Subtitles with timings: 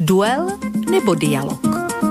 [0.00, 0.56] Duel
[0.88, 1.60] nebo dialog?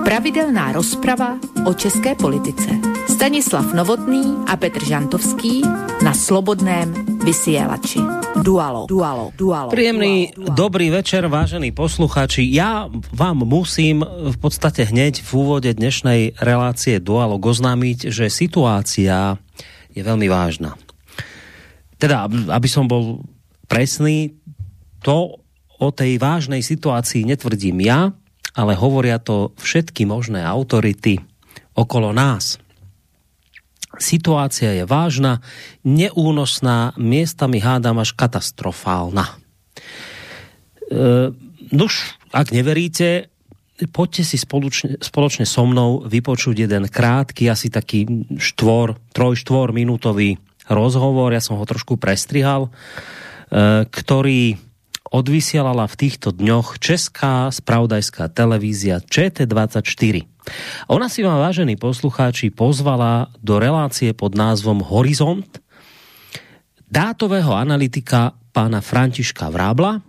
[0.06, 2.70] Pravidelná rozprava o české politice.
[3.10, 5.66] Stanislav Novotný a Petr Žantovský
[6.06, 6.94] na Slobodném
[7.26, 7.98] vysielači.
[8.46, 9.74] Dualo, dualo, dualo.
[9.74, 10.58] Príjemný dualo, dualo.
[10.70, 12.46] dobrý večer, vážení posluchači.
[12.54, 19.42] Ja vám musím v podstate hneď v úvode dnešnej relácie Dualog oznámiť, že situácia
[19.90, 20.78] je veľmi vážna.
[21.98, 23.26] Teda, aby som bol
[23.66, 24.38] presný,
[25.02, 25.42] to
[25.80, 28.12] o tej vážnej situácii netvrdím ja,
[28.54, 31.24] ale hovoria to všetky možné autority
[31.72, 32.60] okolo nás.
[33.98, 35.42] Situácia je vážna,
[35.82, 39.26] neúnosná, miestami hádam až katastrofálna.
[39.26, 39.34] E,
[41.74, 43.34] nuž, ak neveríte,
[43.90, 48.06] poďte si spoločne, spoločne so mnou vypočuť jeden krátky, asi taký
[48.38, 50.38] štvor, troj, štvor minútový
[50.70, 54.69] rozhovor, ja som ho trošku prestrihal, e, ktorý
[55.10, 60.26] odvysielala v týchto dňoch česká spravodajská televízia ČT24.
[60.90, 65.50] Ona si vám, vážení poslucháči, pozvala do relácie pod názvom Horizont
[66.90, 70.02] dátového analytika pána Františka Vrábla,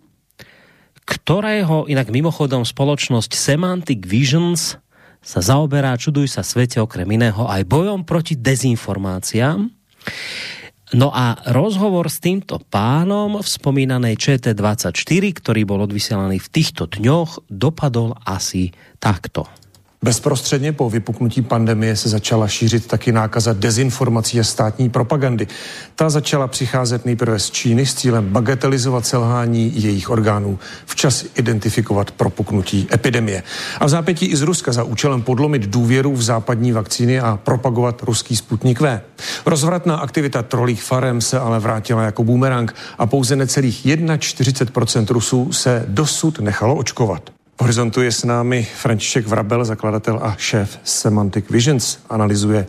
[1.04, 4.80] ktorého inak mimochodom spoločnosť Semantic Visions
[5.20, 9.68] sa zaoberá, čuduj sa svete okrem iného, aj bojom proti dezinformáciám.
[10.90, 17.46] No a rozhovor s týmto pánom v spomínanej ČT24, ktorý bol odvysielaný v týchto dňoch,
[17.46, 19.46] dopadol asi takto.
[20.04, 25.46] Bezprostředně po vypuknutí pandemie se začala šířit taky nákaza dezinformací a státní propagandy.
[25.94, 32.88] Ta začala přicházet nejprve z Číny s cílem bagatelizovat selhání jejich orgánů, včas identifikovat propuknutí
[32.92, 33.42] epidemie.
[33.80, 38.02] A v zápětí i z Ruska za účelem podlomit důvěru v západní vakcíny a propagovat
[38.02, 39.00] ruský Sputnik V.
[39.46, 45.84] Rozvratná aktivita trolích farem se ale vrátila jako boomerang a pouze necelých 41% Rusů se
[45.88, 51.98] dosud nechalo očkovat horizontu je s námi František Vrabel, zakladatel a šéf Semantic Visions.
[52.08, 52.66] Analyzuje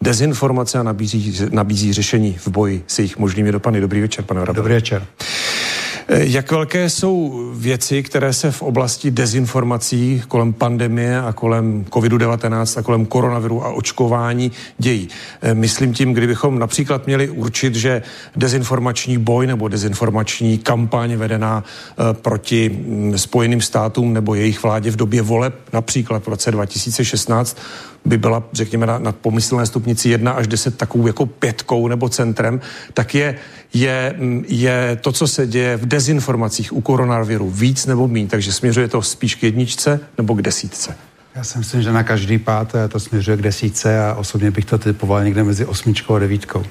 [0.00, 3.80] dezinformace a nabízí, nabízí řešení v boji s jejich možnými dopady.
[3.80, 4.62] Dobrý večer, pane Vrabel.
[4.62, 5.06] Dobrý večer.
[6.08, 12.78] Eh, jak velké jsou věci, které se v oblasti dezinformací kolem pandemie a kolem COVID-19
[12.78, 15.08] a kolem koronaviru a očkování dějí?
[15.42, 18.02] Eh, myslím tím, kdybychom například měli určit, že
[18.36, 24.96] dezinformační boj nebo dezinformační kampaň vedená eh, proti mm, Spojeným státům nebo jejich vládě v
[24.96, 27.56] době voleb, například v roce 2016,
[28.04, 32.60] by byla, řekněme, na, na pomyslné stupnici 1 až 10 takovou jako pětkou nebo centrem,
[32.94, 33.34] tak je,
[33.74, 34.14] je,
[34.48, 38.26] je to, co se děje v dezinformacích u koronaviru víc nebo méně.
[38.26, 40.96] Takže směřuje to spíš k jedničce nebo k desítce?
[41.34, 44.78] Já si myslím, že na každý pát to směřuje k desítce a osobně bych to
[44.78, 46.64] typoval někde mezi osmičkou a devítkou.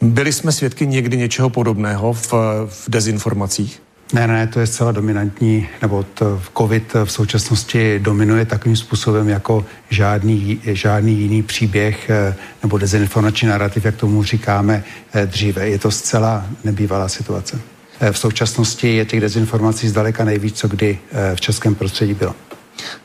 [0.00, 2.32] Byli jsme svědky někdy něčeho podobného v,
[2.66, 3.82] v dezinformacích?
[4.14, 9.66] Ne, ne, to je zcela dominantní, nebo to COVID v současnosti dominuje takovým způsobem jako
[9.90, 15.68] žádný, žádný jiný příběh eh, nebo dezinformační narrativ, jak tomu říkáme eh, dříve.
[15.68, 17.60] Je to zcela nebývalá situace.
[18.00, 20.98] Eh, v současnosti je těch dezinformací zdaleka nejvíc, co kdy
[21.34, 22.34] v českém prostředí bylo.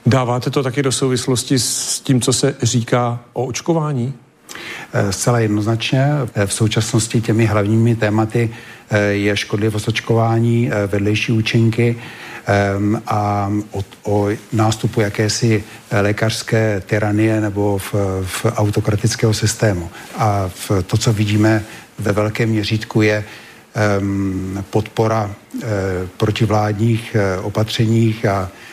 [0.05, 4.13] Dáváte to taky do souvislosti s tím, co se říká o očkování?
[5.09, 6.07] Zcela jednoznačně.
[6.45, 8.49] V současnosti těmi hlavními tématy
[8.91, 11.95] Eh, je škodlivost očkování, eh, vedlejší účinky
[12.45, 17.93] ehm, a o, o nástupu jakési eh, lékařské tyranie nebo v,
[18.23, 19.89] v autokratického systému.
[20.17, 21.63] A v to, co vidíme
[21.99, 23.23] ve velkém měřítku, je
[23.99, 25.31] um, podpora
[26.17, 28.68] protivládních opatřeních a Eh,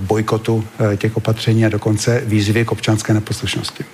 [0.00, 3.84] bojkotu eh, těch opatření a dokonce výzvy k občanské neposlušnosti.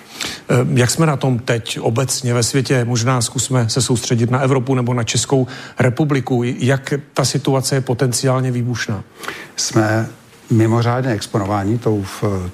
[0.49, 2.85] Eh, jak jsme na tom teď obecně ve světě?
[2.85, 5.47] Možná zkusme se soustředit na Evropu nebo na Českou
[5.79, 6.43] republiku.
[6.43, 9.03] Jak ta situace je potenciálně výbušná?
[9.55, 10.09] Jsme
[10.49, 12.05] mimořádně exponováni tou,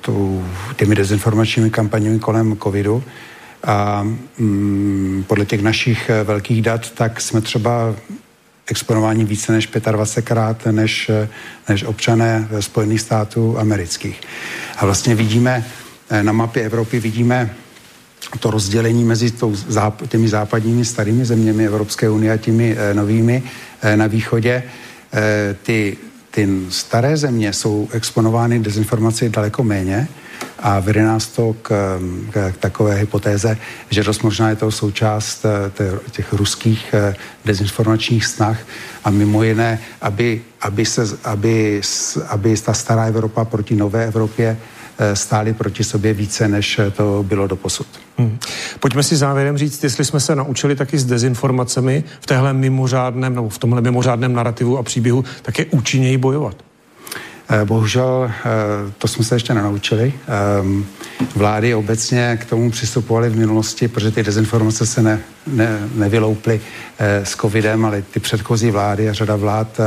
[0.02, 0.46] tou,
[0.76, 3.04] těmi dezinformačními kampaněmi kolem covidu.
[3.64, 4.04] A
[4.38, 7.96] mm, podle těch našich velkých dat, tak jsme třeba
[8.70, 11.12] exponování více než 25krát než,
[11.70, 14.22] než občané Spojených států amerických.
[14.78, 15.66] A vlastně vidíme
[16.10, 17.56] eh, na mapě Evropy vidíme
[18.40, 19.56] to rozdělení mezi tou,
[20.08, 23.44] těmi západními starými zeměmi Evropské unie a těmi eh, novými
[23.82, 24.64] eh, na východě.
[25.64, 25.98] Ty,
[26.32, 30.08] ty staré země jsou exponovány dezinformaci daleko méně,
[30.60, 32.00] a vede nás to k,
[32.32, 33.58] k takové hypotéze,
[33.90, 37.16] že dost možná je to součást eh, těch ruských eh,
[37.46, 38.60] dezinformačních snah
[39.04, 41.82] a mimo jiné, aby, aby, se, aby,
[42.28, 44.58] aby ta stará Evropa proti nové Evropě
[44.98, 47.88] eh, stály proti sobě více, než to bylo do posud.
[48.18, 48.40] Hmm.
[48.80, 53.50] Pojďme si závěrem říct, jestli jsme se naučili taky s dezinformacemi v téhle mimořádném, nebo
[53.50, 56.69] v tomhle mimořádném narrativu a příběhu také účinněji bojovat.
[57.52, 58.42] Eh, bohužel eh,
[58.98, 60.14] to jsme se ještě nenaučili.
[60.60, 60.86] Ehm,
[61.36, 66.62] vlády obecně k tomu přistupovaly v minulosti, protože ty dezinformace se ne, ne, nevylouply
[67.00, 69.80] eh, s covidem, ale ty předchozí vlády a řada vlád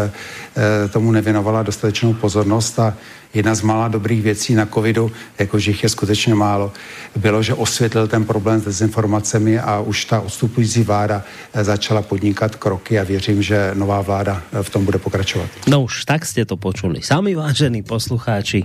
[0.92, 2.94] tomu nevěnovala dostatečnou pozornost a
[3.34, 6.72] jedna z mála dobrých věcí na covidu, jakože jich je skutečně málo,
[7.16, 12.56] bylo, že osvětlil ten problém s dezinformacemi a už ta odstupující vláda eh, začala podnikat
[12.56, 15.48] kroky a věřím, že nová vláda eh, v tom bude pokračovat.
[15.68, 17.02] No už tak jste to počuli.
[17.02, 18.64] Sami vážení poslucháči,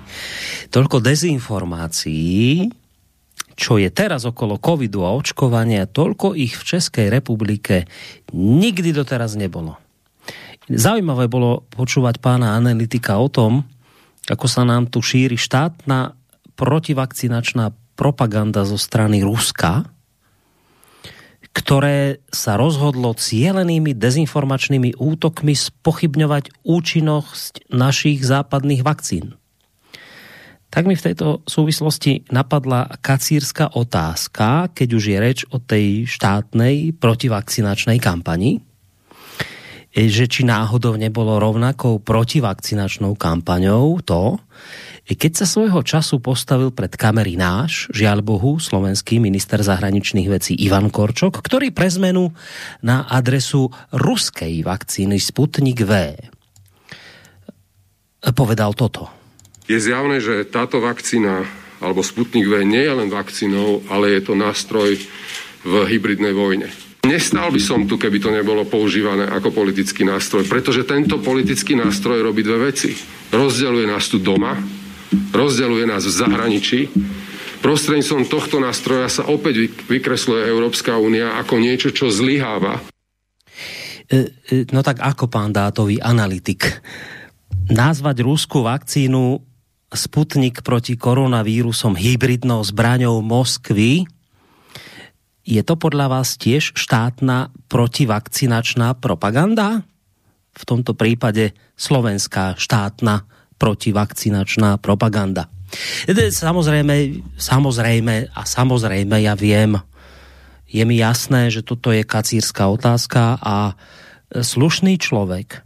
[0.69, 2.69] toľko dezinformácií,
[3.57, 7.89] čo je teraz okolo covidu a očkovania, toľko ich v Českej republike
[8.33, 9.79] nikdy doteraz nebolo.
[10.67, 13.63] Zaujímavé bolo počúvať pána analytika o tom,
[14.27, 16.15] ako sa nám tu šíri štátna
[16.59, 19.87] protivakcinačná propaganda zo strany Ruska,
[21.55, 29.33] ktoré sa rozhodlo cielenými dezinformačnými útokmi spochybňovať účinnosť našich západných vakcín.
[30.67, 36.93] Tak mi v tejto súvislosti napadla kacírska otázka, keď už je reč o tej štátnej
[36.99, 38.66] protivakcinačnej kampani,
[40.05, 44.37] že či náhodou nebolo rovnakou protivakcinačnou kampaňou to,
[45.07, 50.93] keď sa svojho času postavil pred kamery náš, žiaľ Bohu, slovenský minister zahraničných vecí Ivan
[50.93, 52.29] Korčok, ktorý pre zmenu
[52.85, 56.13] na adresu ruskej vakcíny Sputnik V
[58.35, 59.09] povedal toto.
[59.65, 61.47] Je zjavné, že táto vakcína
[61.81, 64.99] alebo Sputnik V nie je len vakcínou, ale je to nástroj
[65.63, 66.67] v hybridnej vojne.
[67.07, 72.19] Nestal by som tu, keby to nebolo používané ako politický nástroj, pretože tento politický nástroj
[72.19, 72.91] robí dve veci.
[73.31, 74.59] Rozdeluje nás tu doma,
[75.31, 76.79] rozdeluje nás v zahraničí.
[77.63, 82.83] Prostredníctvom tohto nástroja sa opäť vykresluje Európska únia ako niečo, čo zlyháva.
[84.11, 86.83] E, e, no tak ako pán dátový analytik?
[87.71, 89.47] Nazvať rúskú vakcínu
[89.87, 94.03] Sputnik proti koronavírusom hybridnou zbraňou Moskvy
[95.47, 99.87] je to podľa vás tiež štátna protivakcinačná propaganda?
[100.51, 103.23] V tomto prípade slovenská štátna
[103.55, 105.47] protivakcinačná propaganda.
[106.11, 109.79] Samozrejme, samozrejme a samozrejme ja viem,
[110.67, 113.79] je mi jasné, že toto je kacírska otázka a
[114.35, 115.63] slušný človek,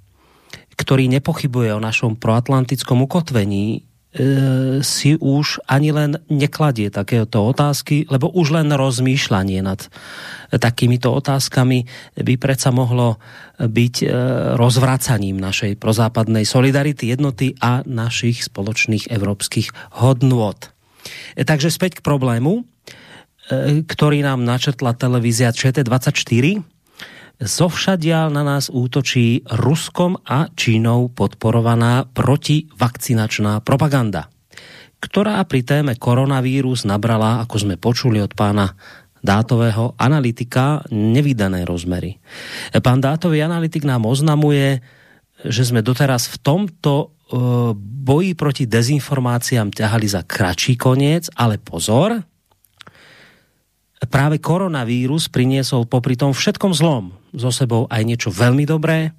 [0.78, 3.91] ktorý nepochybuje o našom proatlantickom ukotvení,
[4.84, 9.88] si už ani len nekladie takéto otázky, lebo už len rozmýšľanie nad
[10.52, 11.88] takýmito otázkami
[12.20, 13.24] by predsa mohlo
[13.56, 14.06] byť e,
[14.60, 19.72] rozvracaním našej prozápadnej solidarity, jednoty a našich spoločných evropských
[20.04, 20.60] hodnôt.
[21.40, 22.68] E, takže späť k problému,
[23.88, 26.64] ktorý nám načetla televízia ČT24
[27.42, 34.30] Zovšadial na nás útočí Ruskom a Čínou podporovaná protivakcinačná propaganda,
[35.02, 38.78] ktorá pri téme koronavírus nabrala, ako sme počuli od pána
[39.26, 42.22] dátového analytika, nevydané rozmery.
[42.78, 44.78] Pán dátový analytik nám oznamuje,
[45.42, 47.06] že sme doteraz v tomto e,
[48.06, 52.22] boji proti dezinformáciám ťahali za kratší koniec, ale pozor,
[54.10, 59.14] práve koronavírus priniesol popri tom všetkom zlom zo sebou aj niečo veľmi dobré.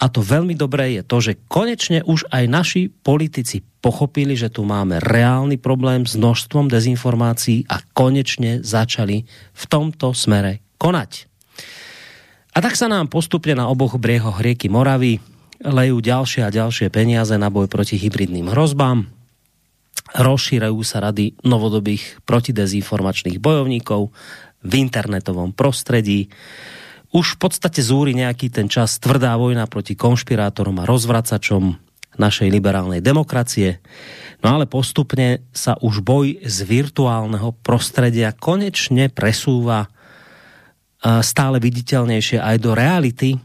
[0.00, 4.64] A to veľmi dobré je to, že konečne už aj naši politici pochopili, že tu
[4.64, 11.28] máme reálny problém s množstvom dezinformácií a konečne začali v tomto smere konať.
[12.56, 15.20] A tak sa nám postupne na oboch briehoch rieky Moravy
[15.60, 19.19] lejú ďalšie a ďalšie peniaze na boj proti hybridným hrozbám
[20.16, 24.10] rozšírajú sa rady novodobých protidezinformačných bojovníkov
[24.60, 26.28] v internetovom prostredí.
[27.10, 31.78] Už v podstate zúri nejaký ten čas tvrdá vojna proti konšpirátorom a rozvracačom
[32.18, 33.80] našej liberálnej demokracie.
[34.44, 39.88] No ale postupne sa už boj z virtuálneho prostredia konečne presúva
[41.00, 43.40] stále viditeľnejšie aj do reality,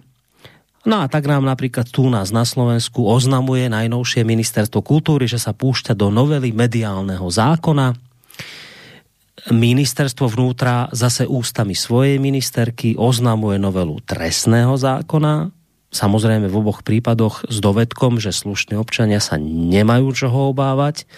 [0.85, 5.49] No a tak nám napríklad tu nás na Slovensku oznamuje najnovšie ministerstvo kultúry, že sa
[5.49, 7.97] púšťa do novely mediálneho zákona.
[9.49, 15.49] Ministerstvo vnútra zase ústami svojej ministerky oznamuje novelu trestného zákona.
[15.89, 21.09] Samozrejme v oboch prípadoch s dovedkom, že slušní občania sa nemajú čoho obávať,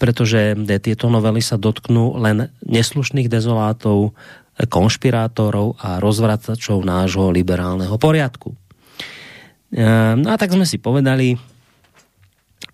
[0.00, 4.16] pretože tieto novely sa dotknú len neslušných dezolátov,
[4.54, 8.63] konšpirátorov a rozvracačov nášho liberálneho poriadku.
[9.74, 11.34] Ehm, no a tak sme si povedali,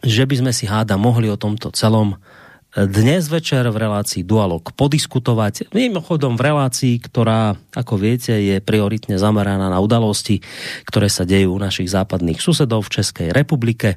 [0.04, 4.68] že by sme si háda mohli o tomto celom eh, dnes večer v relácii Dualog
[4.76, 5.72] podiskutovať.
[5.72, 10.44] Mimochodom v relácii, ktorá, ako viete, je prioritne zameraná na udalosti,
[10.84, 13.96] ktoré sa dejú u našich západných susedov v Českej republike.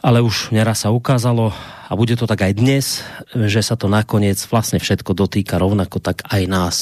[0.00, 1.52] ale už neraz sa ukázalo,
[1.84, 3.04] a bude to tak aj dnes,
[3.36, 6.76] že sa to nakoniec vlastne všetko dotýka rovnako tak aj nás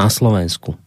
[0.00, 0.78] na Slovensku.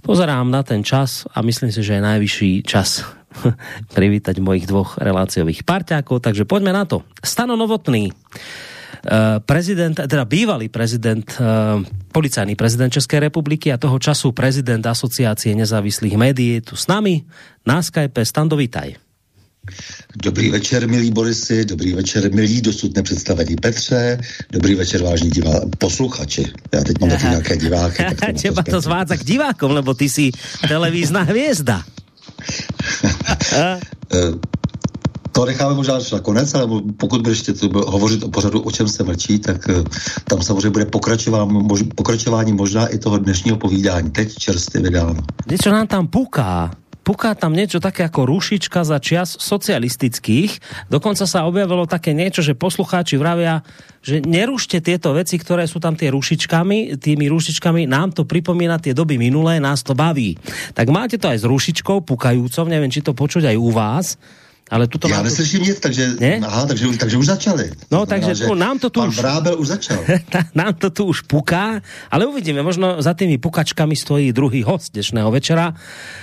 [0.00, 3.04] Pozerám na ten čas a myslím si, že je najvyšší čas
[3.96, 7.04] privítať mojich dvoch reláciových parťákov, takže poďme na to.
[7.20, 11.44] Stano Novotný, eh, prezident, teda bývalý prezident, eh,
[12.10, 17.22] policajný prezident České republiky a toho času prezident Asociácie nezávislých médií tu s nami
[17.68, 18.24] na Skype.
[18.24, 19.09] Stando, vítaj.
[20.22, 24.20] Dobrý večer, milí Borisy, dobrý večer, milí dosud nepředstavení Petře,
[24.52, 25.60] dobrý večer, vážní divá...
[25.78, 26.46] posluchači.
[26.72, 28.04] Já teď mám taky nějaké diváky.
[28.20, 30.30] Tak Těba to zvádza k divákom, lebo ty si
[30.68, 31.82] televízna hvězda.
[34.12, 34.32] Eh,
[35.32, 37.42] to necháme možná až na konec, ale pokud budeš
[37.74, 39.82] hovořit o pořadu, o čem se mlčí, tak eh,
[40.24, 44.10] tam samozřejmě bude pokračování, mož, pokračování možná i toho dnešního povídání.
[44.10, 45.16] Teď čerstvě vydáno.
[45.50, 46.70] Něco nám tam puká
[47.10, 50.62] puká tam niečo také ako rušička za čias socialistických.
[50.86, 53.66] Dokonca sa objavilo také niečo, že poslucháči vravia,
[53.98, 58.94] že nerušte tieto veci, ktoré sú tam tie rušičkami, tými rušičkami, nám to pripomína tie
[58.94, 60.38] doby minulé, nás to baví.
[60.70, 64.14] Tak máte to aj s rušičkou pukajúcou, neviem, či to počuť aj u vás,
[64.70, 66.38] ale tuto Já neslyším nic, takže, ne?
[66.46, 67.64] aha, takže, takže už začali.
[67.90, 69.18] No, to takže tu, nám to tu už...
[69.18, 69.98] Vrábel už začal.
[70.54, 75.26] nám to tu už puká, ale uvidíme, možno za tými pukačkami stojí druhý host dnešného
[75.34, 75.74] večera.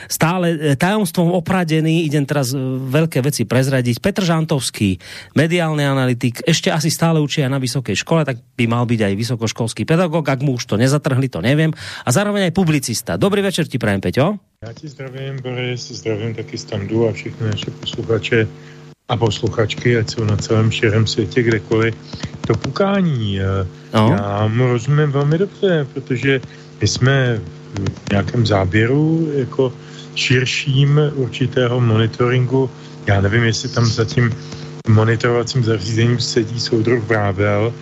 [0.08, 4.00] Stále e, tajomstvom opradený, idem teraz e, veľké veci prezradiť.
[4.00, 4.96] Petr Žantovský,
[5.36, 9.14] mediálny analytik, ešte asi stále učí aj na vysokej škole, tak by mal byť aj
[9.20, 11.76] vysokoškolský pedagog, ak mu už to nezatrhli, to neviem.
[12.08, 13.20] A zároveň aj publicista.
[13.20, 14.40] Dobrý večer ti prajem, Peťo.
[14.66, 18.48] Já ti zdravím, Boris, zdravím taky Standu a všechny naše posluchače
[19.10, 21.96] a posluchačky, ať jsou na celém širém světě kdekoliv.
[22.48, 24.10] To pukání, eh, no.
[24.18, 26.42] já mu rozumím velmi dobře, protože
[26.82, 27.42] my jsme
[28.08, 29.74] v nějakém záběru jako
[30.16, 32.70] širším určitého monitoringu.
[33.08, 34.34] Já nevím, jestli tam za tím
[34.90, 37.74] monitorovacím zařízením sedí soudruh Vrábel,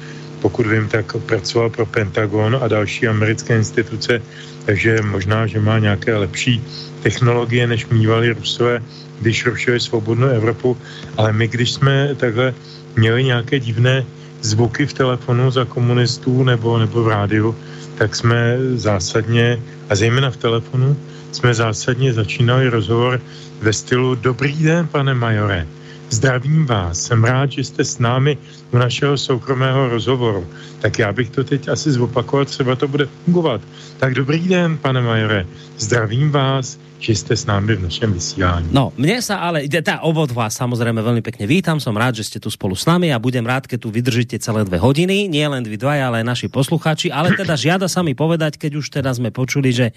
[0.41, 4.21] pokud vím, tak pracoval pro Pentagon a další americké instituce,
[4.65, 6.61] takže možná, že má nějaké lepší
[7.03, 8.81] technologie, než mývali Rusové,
[9.21, 10.77] když rušili svobodnou Evropu,
[11.17, 12.53] ale my, když jsme takhle
[12.95, 14.05] měli nějaké divné
[14.41, 17.55] zvuky v telefonu za komunistů nebo, nebo v rádiu,
[17.97, 20.97] tak jsme zásadně, a zejména v telefonu,
[21.31, 23.21] jsme zásadně začínali rozhovor
[23.61, 25.67] ve stylu Dobrý den, pane majore.
[26.09, 28.37] Zdravím vás, jsem rád, že jste s námi
[28.71, 30.47] u našeho soukromého rozhovoru.
[30.81, 33.61] Tak já bych to teď asi zopakoval, třeba to bude fungovat.
[33.97, 35.45] Tak dobrý den, pane majore,
[35.77, 38.73] zdravím vás, že ste s nami v našem vysílání.
[38.73, 42.37] No, mne sa ale, tá obod vás samozrejme veľmi pekne vítam, som rád, že ste
[42.41, 45.61] tu spolu s nami a budem rád, keď tu vydržíte celé dve hodiny, nie len
[45.61, 49.13] vy dvaja, ale aj naši posluchači, ale teda žiada sa mi povedať, keď už teda
[49.13, 49.93] sme počuli, že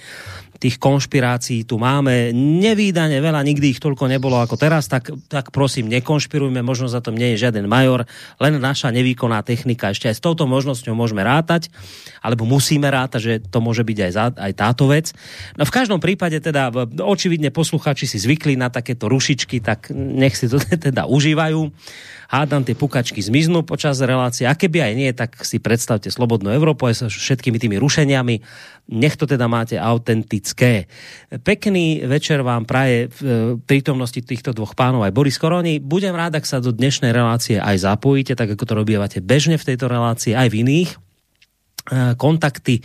[0.58, 5.86] tých konšpirácií tu máme nevýdane veľa, nikdy ich toľko nebolo ako teraz, tak, tak prosím,
[5.88, 8.04] nekonšpirujme, možno za to nie je žiaden major,
[8.42, 9.94] len naša nevýkonná technika.
[9.94, 11.70] Ešte aj s touto možnosťou môžeme rátať,
[12.20, 15.14] alebo musíme rátať, že to môže byť aj, za, aj táto vec.
[15.54, 20.50] No v každom prípade teda očividne posluchači si zvykli na takéto rušičky, tak nech si
[20.50, 20.58] to
[20.90, 21.70] teda užívajú.
[22.28, 24.44] Hádam, tie pukačky zmiznú počas relácie.
[24.44, 28.36] A keby aj nie, tak si predstavte Slobodnú Európu aj so všetkými tými rušeniami.
[28.92, 30.92] Nech to teda máte autentické.
[31.40, 35.80] Pekný večer vám praje v e, prítomnosti týchto dvoch pánov aj Boris Koroni.
[35.80, 39.64] Budem rád, ak sa do dnešnej relácie aj zapojíte, tak ako to robívate bežne v
[39.72, 40.90] tejto relácii, aj v iných.
[40.92, 40.96] E,
[42.20, 42.84] kontakty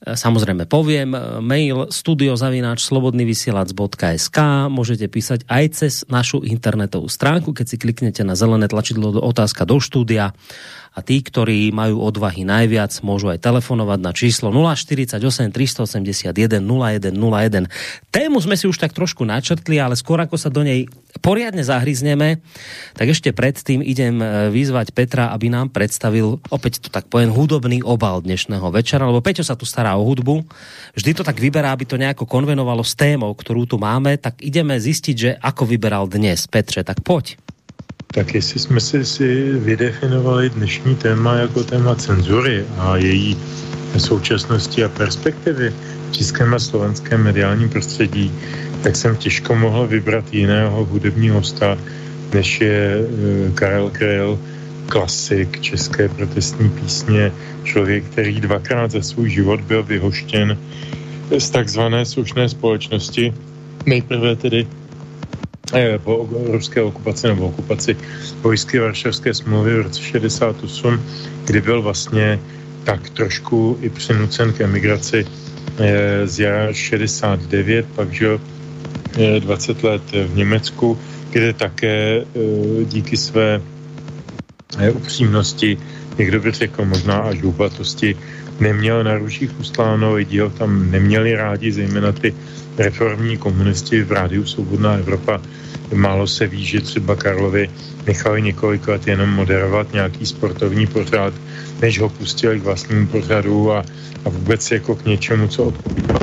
[0.00, 4.38] samozrejme poviem, e, mail studiozavináč slobodnyvysielac.sk
[4.72, 9.68] môžete písať aj cez našu internetovú stránku, keď si kliknete na zelené tlačidlo do otázka
[9.68, 10.32] do štúdia
[10.90, 15.22] a tí, ktorí majú odvahy najviac, môžu aj telefonovať na číslo 048
[15.54, 17.70] 381 0101.
[18.10, 20.90] Tému sme si už tak trošku načrtli, ale skôr ako sa do nej
[21.22, 22.42] poriadne zahryzneme,
[22.94, 27.82] tak ešte predtým idem e, vyzvať Petra, aby nám predstavil, opäť to tak poviem, hudobný
[27.82, 30.46] obal dnešného večera, lebo Peťo sa tu stará o hudbu.
[30.94, 34.78] Vždy to tak vyberá, aby to nejako konvenovalo s témou, ktorú tu máme, tak ideme
[34.78, 36.46] zistiť, že ako vyberal dnes.
[36.46, 37.38] Petre, tak poď.
[38.14, 43.36] Tak jestli jsme si, si vydefinovali dnešní téma jako téma cenzury a její
[43.98, 45.74] současnosti a perspektivy
[46.10, 48.32] v českém a slovenském mediálním prostředí,
[48.82, 51.78] tak jsem těžko mohl vybrat jiného hudebního hosta,
[52.34, 53.06] než je e,
[53.54, 54.38] Karel Kryl,
[54.88, 57.32] klasik české protestní písně,
[57.64, 60.58] člověk, který dvakrát za svůj život byl vyhoštěn
[61.38, 63.34] z takzvané slušné společnosti.
[63.86, 64.66] Nejprve tedy
[66.04, 67.96] po ruské okupaci nebo okupaci
[68.42, 71.02] vojsky Varšavské smlouvy v roce 68,
[71.44, 72.40] kdy byl vlastně
[72.84, 75.26] tak trošku i přinucen k emigraci
[75.78, 78.40] eh, z jara 69, pak žil
[79.38, 80.98] 20 eh, let v Německu,
[81.30, 82.24] kde také
[82.84, 83.60] díky své
[84.92, 85.78] upřímnosti,
[86.18, 88.16] někdo by řekl možná až hubatosti,
[88.60, 92.34] neměl na ruších ustláno, ho tam neměli rádi, zejména ty
[92.78, 95.40] reformní komunisti v rádiu Svobodná Evropa.
[95.94, 97.70] Málo se ví, že třeba Karlovi
[98.06, 101.34] nechali několik let jenom moderovat nějaký sportovní pořád,
[101.80, 103.78] než ho pustili k vlastnímu pořadu a,
[104.24, 106.14] a vůbec jako k něčemu, co odpovídá.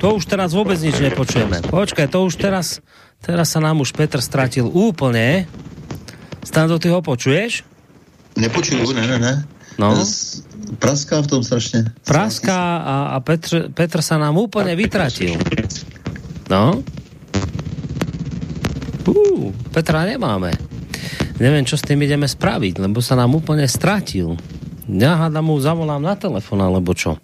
[0.00, 1.60] To už teraz vůbec nič nepočujeme.
[1.60, 2.80] Počkej, to už teraz,
[3.20, 5.44] teraz sa nám už Petr stratil úplne.
[6.40, 7.62] Stando, ty ho počuješ?
[8.40, 9.34] Nepočuju, ne, ne, ne.
[9.80, 9.96] No.
[10.78, 11.84] Praská v tom strašně.
[12.04, 15.40] Praská a, a Petr, Petr sa nám úplně vytratil.
[16.52, 16.84] No.
[19.08, 20.52] Uh, Petra nemáme.
[21.40, 24.36] Neviem, čo s tým ideme spraviť, lebo sa nám úplne stratil.
[24.84, 27.16] Ja hádam mu zavolám na telefon, alebo čo.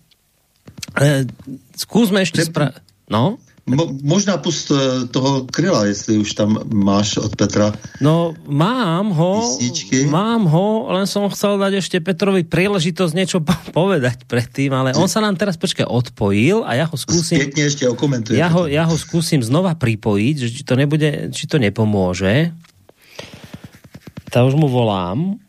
[0.96, 1.28] E,
[1.76, 2.80] skúsme ešte spraviť.
[3.12, 3.36] No?
[3.66, 7.74] Mo, možná pust eh, toho kryla, jestli už tam máš od Petra.
[7.98, 10.06] No, mám ho, písničky.
[10.06, 13.42] mám ho, len som chcel dať ešte Petrovi príležitosť niečo
[13.74, 17.42] povedať predtým, ale on sa nám teraz počkaj odpojil a ja ho skúsim...
[17.42, 18.38] Pěkně ešte okomentuje.
[18.38, 22.54] Ja ho, ja ho skúsim znova pripojiť, že či to nebude, či to nepomôže.
[24.30, 25.42] Tak už mu volám.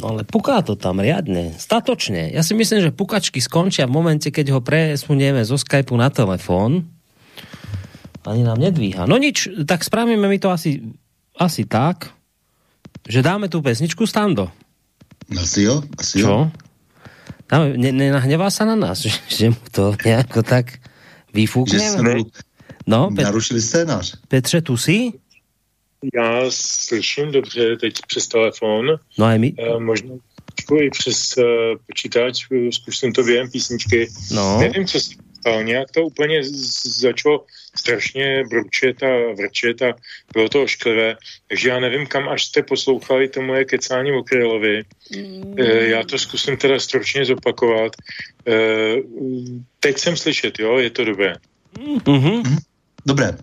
[0.00, 2.32] Ale puká to tam riadne, statočne.
[2.32, 6.88] Ja si myslím, že pukačky skončia v momente, keď ho presunieme zo Skypeu na telefon.
[8.24, 9.08] Ani nám nedvíha.
[9.08, 10.84] No nič, tak spravíme mi to asi,
[11.36, 12.12] asi tak,
[13.08, 14.52] že dáme tu pesničku Stando.
[15.32, 16.50] Asi jo, asi Čo?
[17.48, 20.78] Dáme, ne, nenahnevá sa na nás, že, že mu to nejako tak
[21.32, 22.28] vyfúkneme?
[22.86, 23.24] No, Pet...
[23.24, 24.16] narušili scénář.
[24.28, 25.12] Petře, tu si?
[26.14, 28.86] Já slyším dobře teď přes telefon.
[29.18, 29.54] No a my?
[29.58, 30.14] E, možná
[30.78, 31.44] i přes uh,
[31.86, 34.08] počítač, zkusím to během písničky.
[34.30, 34.58] No.
[34.60, 36.42] Nevím, co se stalo, nějak to úplně
[36.84, 37.44] začalo
[37.76, 39.94] strašně bručet a vrčet a
[40.32, 41.16] bylo to ošklivé.
[41.48, 44.82] Takže já nevím, kam až jste poslouchali to moje kecání o Krylovi.
[45.16, 45.54] Mm.
[45.58, 47.92] E, já to zkusím teda stručně zopakovat.
[48.46, 48.56] E,
[49.80, 51.34] teď jsem slyšet, jo, je to dobré.
[51.78, 52.58] Mm-hmm.
[53.10, 53.34] Dobré.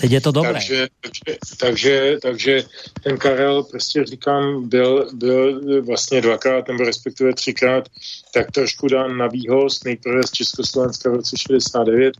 [0.00, 0.52] Teď je to dobré.
[0.52, 2.62] Takže, takže, takže, takže
[3.02, 7.88] ten Karel, prostě říkám, byl, byl vlastně dvakrát, nebo respektive třikrát,
[8.34, 12.14] tak trošku dán na výhost, nejprve z Československa v roce 69,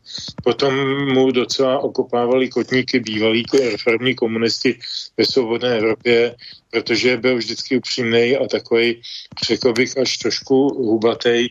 [0.45, 0.73] potom
[1.15, 4.79] mu docela okopávali kotníky bývalí reformní komunisti
[5.17, 6.35] ve svobodné Evropě,
[6.71, 9.03] protože byl vždycky upřímný a takový,
[9.47, 11.49] řekl bych, až trošku hubatej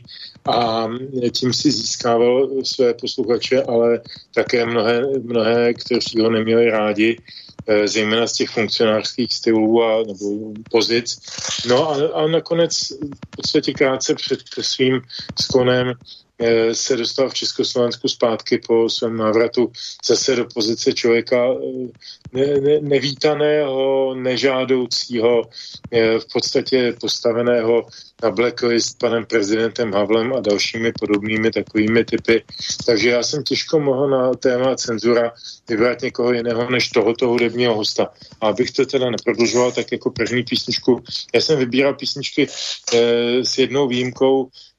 [0.47, 0.87] a
[1.31, 4.01] tím si získával své posluchače, ale
[4.33, 7.21] také mnohé, mnohé kteří ho neměli rádi,
[7.67, 11.19] eh, zejména z těch funkcionářských stylů a, nebo pozic.
[11.67, 15.01] No a, a nakonec v podstatě krátce před svým
[15.41, 16.24] sklonem Eh,
[16.73, 19.71] se dostal v Československu zpátky po svém návratu
[20.05, 21.87] zase do pozice člověka eh,
[22.33, 25.43] ne, ne, nevítaného, nežádoucího,
[25.91, 27.85] eh, v podstatě postaveného
[28.23, 32.43] na blacklist panem prezidentem Havlem a dalšími podobnými takovými typy.
[32.85, 35.31] Takže já jsem těžko mohl na téma cenzura
[35.69, 38.11] vybrat někoho jiného než tohoto hudebního hosta.
[38.41, 43.57] A abych to teda neprodlužoval, tak jako první písničku, já jsem vybíral písničky eh, s
[43.57, 44.74] jednou výjimkou, Eh,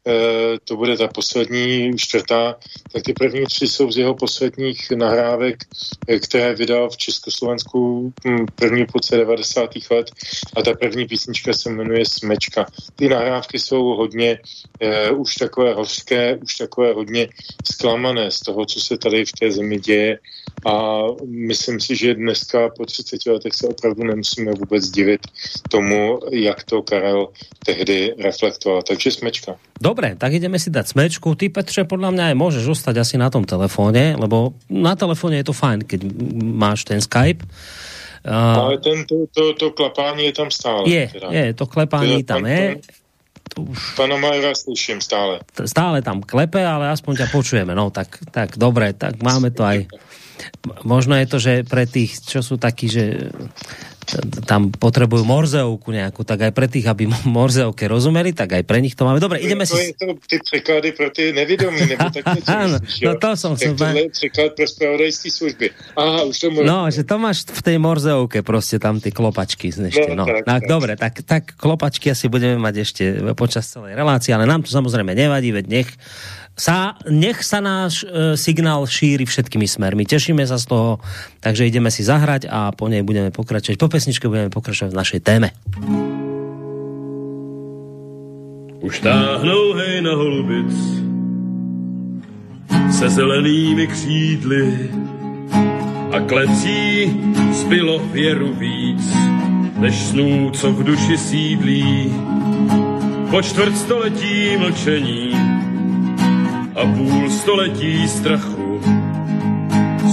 [0.64, 2.56] to bude ta poslední, čtvrtá,
[2.92, 5.64] tak ty první tři jsou z jeho posledních nahrávek,
[6.08, 9.70] eh, které vydal v Československu hm, první půlce 90.
[9.90, 10.10] let
[10.56, 12.66] a ta první písnička se jmenuje Smečka.
[12.96, 14.38] Ty nahrávky jsou hodně
[15.10, 17.28] uh, už takové hořké, už takové hodně
[17.64, 20.18] zklamané z toho, co se tady v té zemi děje
[20.66, 25.20] a myslím si, že dneska po 30 letech se opravdu nemusíme vůbec divit
[25.70, 27.28] tomu, jak to Karel
[27.66, 28.82] tehdy reflektoval.
[28.82, 29.56] Takže smečka.
[29.96, 31.40] Dobre, tak ideme si dať smečku.
[31.40, 35.48] Ty, Petře, podľa mňa aj môžeš ostať asi na tom telefóne, lebo na telefóne je
[35.48, 36.04] to fajn, keď
[36.36, 37.40] máš ten Skype.
[38.20, 40.84] Uh, Ale ten, to, to, to klapání je tam stále.
[40.84, 41.32] Je, teda.
[41.32, 42.76] je to klepání to, tam je.
[43.56, 43.96] To už...
[43.96, 45.40] Pana Majera slyším stále.
[45.64, 47.72] Stále tam klepe, ale aspoň ťa počujeme.
[47.72, 49.88] No tak, tak dobre, tak máme to aj
[50.84, 53.32] možno je to, že pre tých, čo sú takí, že
[54.46, 58.94] tam potrebujú morzeovku nejakú, tak aj pre tých, aby morzeovke rozumeli, tak aj pre nich
[58.94, 59.18] to máme.
[59.18, 59.90] Dobre, ideme to si...
[59.98, 63.74] To, ty překlady pro ty nevědomí, nebo tak něco no, no to som chcel...
[63.74, 65.66] Tohle překlad pro spravodajské služby.
[65.96, 66.46] Aha, už to.
[66.62, 69.68] No, že to máš v tej morzeovke prostě tam ty klopačky.
[69.68, 70.24] Ešte, no, no.
[70.24, 73.02] Tak, tak, tak, dobre, tak, tak klopačky asi budeme mať ešte
[73.34, 75.88] počas celej relácie, ale nám to samozrejme nevadí, veď nech
[76.56, 80.08] sa, nech sa náš e, signál šíri všetkými smermi.
[80.08, 80.90] Tešíme sa z toho,
[81.44, 83.76] takže ideme si zahrať a po nej budeme pokračovať.
[83.76, 85.52] Po pesničke budeme pokračovať v našej téme.
[88.80, 90.72] Už táhnou hej na holubic,
[92.88, 94.90] se zelenými křídly
[96.12, 97.12] a klecí
[97.52, 99.04] zbylo věru víc,
[99.76, 102.12] než snů, co v duši sídlí.
[103.30, 105.55] Po čtvrt století mlčení
[106.76, 108.80] a půl století strachu.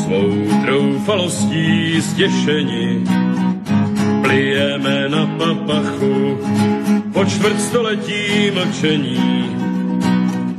[0.03, 0.31] Svou
[0.65, 3.03] troufalostí stěšení
[4.21, 6.37] plijeme na papachu.
[7.13, 9.49] Po čtvrt století mlčení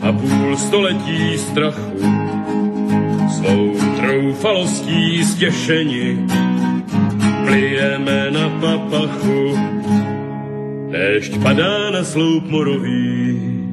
[0.03, 1.99] a půl století strachu.
[3.29, 6.27] Svou troufalostí stěšení
[7.47, 9.59] plijeme na papachu.
[10.91, 13.64] Déšť padá na sloup morový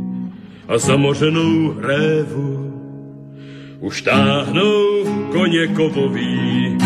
[0.72, 2.74] a zamořenou révu
[3.80, 6.78] už táhnou koně kovový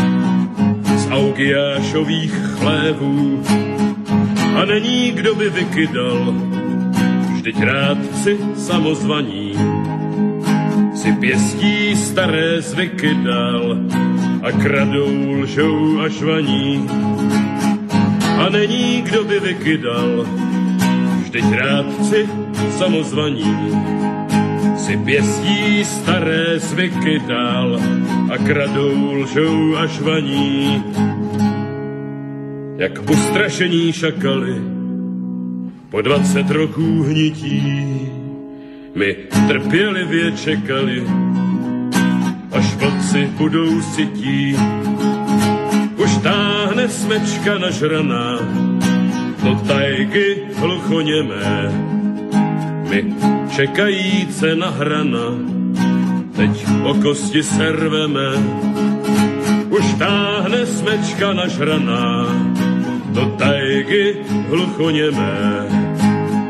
[0.95, 3.43] z augiášových chlévů
[4.56, 6.34] a není kdo by vykydal,
[7.34, 9.54] vždyť rádci samozvaní
[10.95, 13.78] si pěstí staré zvyky dal
[14.41, 16.89] a kradou, lžou a švaní.
[18.38, 20.26] A není kdo by vykydal,
[21.36, 22.19] vždyť rádci
[22.80, 23.52] samozvaní
[24.80, 27.76] si pěstí staré zvyky dál
[28.32, 30.84] a kradou, lžou a švaní.
[32.78, 34.56] Jak ustrašení šakali
[35.89, 38.00] po dvacet roků hnití,
[38.95, 39.15] my
[39.48, 41.04] trpělivě čekali,
[42.52, 44.56] až vlci budou sytí.
[46.00, 48.39] Už táhne smečka nažraná
[49.45, 51.69] do tajky hluchoněmé,
[52.89, 52.99] my
[53.55, 55.38] čekajíce na hrana,
[56.36, 58.29] teď o kosti serveme.
[59.69, 62.25] Už táhne smečka nažraná,
[63.13, 65.38] do tajky hluchoněmé.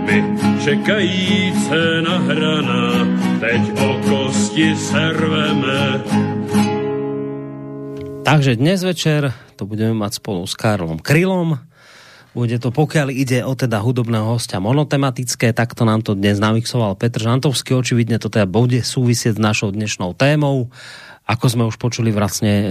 [0.08, 0.18] My
[0.64, 2.84] čekajíce na hrana,
[3.40, 6.00] teď o kosti serveme.
[8.24, 11.60] Takže dnes večer to budeme mať spolu s Karlom Krylom,
[12.36, 17.24] bude to, pokiaľ ide o teda hudobného hostia monotematické, takto nám to dnes namixoval Petr
[17.24, 17.72] Žantovský.
[17.80, 20.68] Očividne to teda bude súvisieť s našou dnešnou témou,
[21.24, 22.66] ako sme už počuli vlastne e,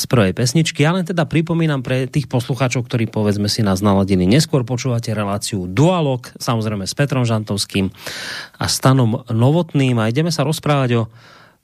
[0.00, 0.88] z prvej pesničky.
[0.88, 6.24] Ja teda pripomínam pre tých poslucháčov, ktorí povedzme si nás naladili neskôr, počúvate reláciu Dualog,
[6.40, 7.92] samozrejme s Petrom Žantovským
[8.56, 11.02] a Stanom Novotným a ideme sa rozprávať o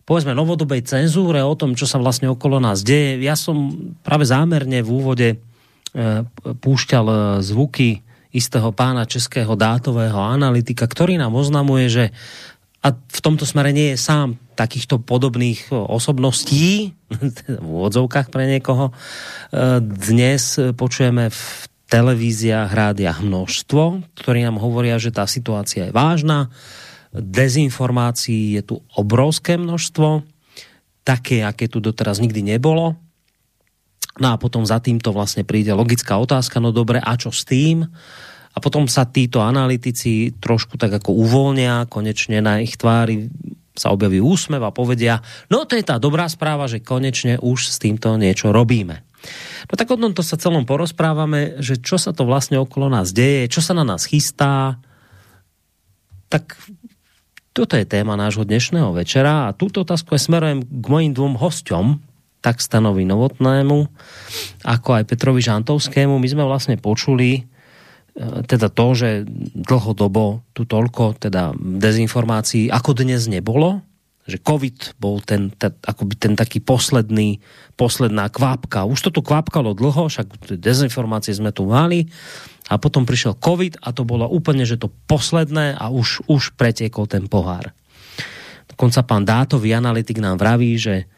[0.04, 3.16] povedzme novodobej cenzúre, o tom, čo sa vlastne okolo nás deje.
[3.24, 3.72] Ja som
[4.04, 5.28] práve zámerne v úvode
[6.42, 12.04] púšťal e, zvuky istého pána českého dátového analytika, ktorý nám oznamuje, že
[12.80, 16.96] a v tomto smere nie je sám takýchto podobných osobností,
[17.60, 18.96] v úvodzovkách pre niekoho,
[19.84, 21.42] dnes počujeme v
[21.90, 26.48] televíziách, rádiach množstvo, ktorí nám hovoria, že tá situácia je vážna,
[27.10, 30.22] dezinformácií je tu obrovské množstvo,
[31.02, 32.94] také, aké tu doteraz nikdy nebolo,
[34.20, 37.88] No a potom za týmto vlastne príde logická otázka, no dobre, a čo s tým?
[38.50, 43.32] A potom sa títo analytici trošku tak ako uvoľnia, konečne na ich tvári
[43.72, 47.80] sa objaví úsmev a povedia, no to je tá dobrá správa, že konečne už s
[47.80, 49.00] týmto niečo robíme.
[49.70, 53.48] No tak o tomto sa celom porozprávame, že čo sa to vlastne okolo nás deje,
[53.48, 54.76] čo sa na nás chystá.
[56.28, 56.60] Tak
[57.56, 62.09] toto je téma nášho dnešného večera a túto otázku je smerujem k mojim dvom hosťom,
[62.40, 63.78] tak Stanovi Novotnému,
[64.64, 66.16] ako aj Petrovi Žantovskému.
[66.16, 67.42] My sme vlastne počuli e,
[68.48, 69.10] teda to, že
[69.54, 73.84] dlhodobo tu toľko teda dezinformácií ako dnes nebolo,
[74.24, 77.42] že COVID bol ten, ten, akoby ten taký posledný,
[77.74, 78.86] posledná kvápka.
[78.86, 82.08] Už to tu kvápkalo dlho, však dezinformácie sme tu mali
[82.70, 87.10] a potom prišiel COVID a to bolo úplne, že to posledné a už, už pretiekol
[87.10, 87.74] ten pohár.
[88.70, 91.10] Dokonca pán dátový analytik nám vraví, že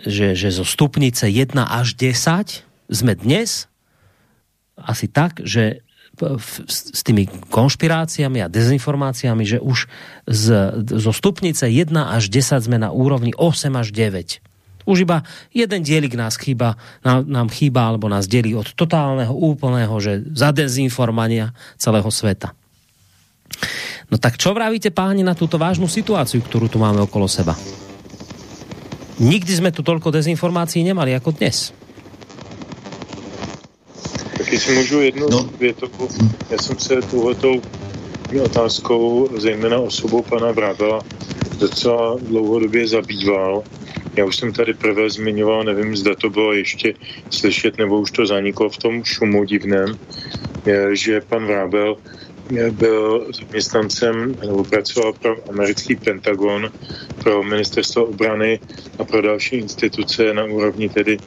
[0.00, 3.68] že, že zo stupnice 1 až 10 sme dnes
[4.76, 5.84] asi tak, že
[6.68, 9.88] s tými konšpiráciami a dezinformáciami, že už
[10.28, 10.46] z,
[10.84, 14.44] zo stupnice 1 až 10 sme na úrovni 8 až 9.
[14.84, 15.22] Už iba
[15.54, 16.76] jeden dielik nás chýba,
[17.06, 22.52] nám, nám chýba, alebo nás delí od totálneho, úplného, že za dezinformania celého sveta.
[24.10, 27.56] No tak čo vravíte páni na túto vážnu situáciu, ktorú tu máme okolo seba?
[29.22, 31.74] Nikdy jsme tu tolko dezinformací nemali jako dnes.
[34.38, 35.50] Tak jestli můžu jednu no.
[35.60, 35.90] větu,
[36.50, 37.62] já jsem se tuhletou
[38.44, 41.00] otázkou, zejména osobou pana Vrábela,
[41.58, 43.62] docela dlouhodobě zabýval.
[44.16, 46.94] Já už jsem tady prvé zmiňoval, nevím, zda to bylo ještě
[47.30, 49.98] slyšet, nebo už to zaniklo v tom šumu divném,
[50.92, 51.96] že pan Vrábel
[52.70, 56.70] byl zaměstnancem nebo pracoval pro americký Pentagon,
[57.22, 58.60] pro ministerstvo obrany
[58.98, 61.20] a pro další instituce na úrovni tedy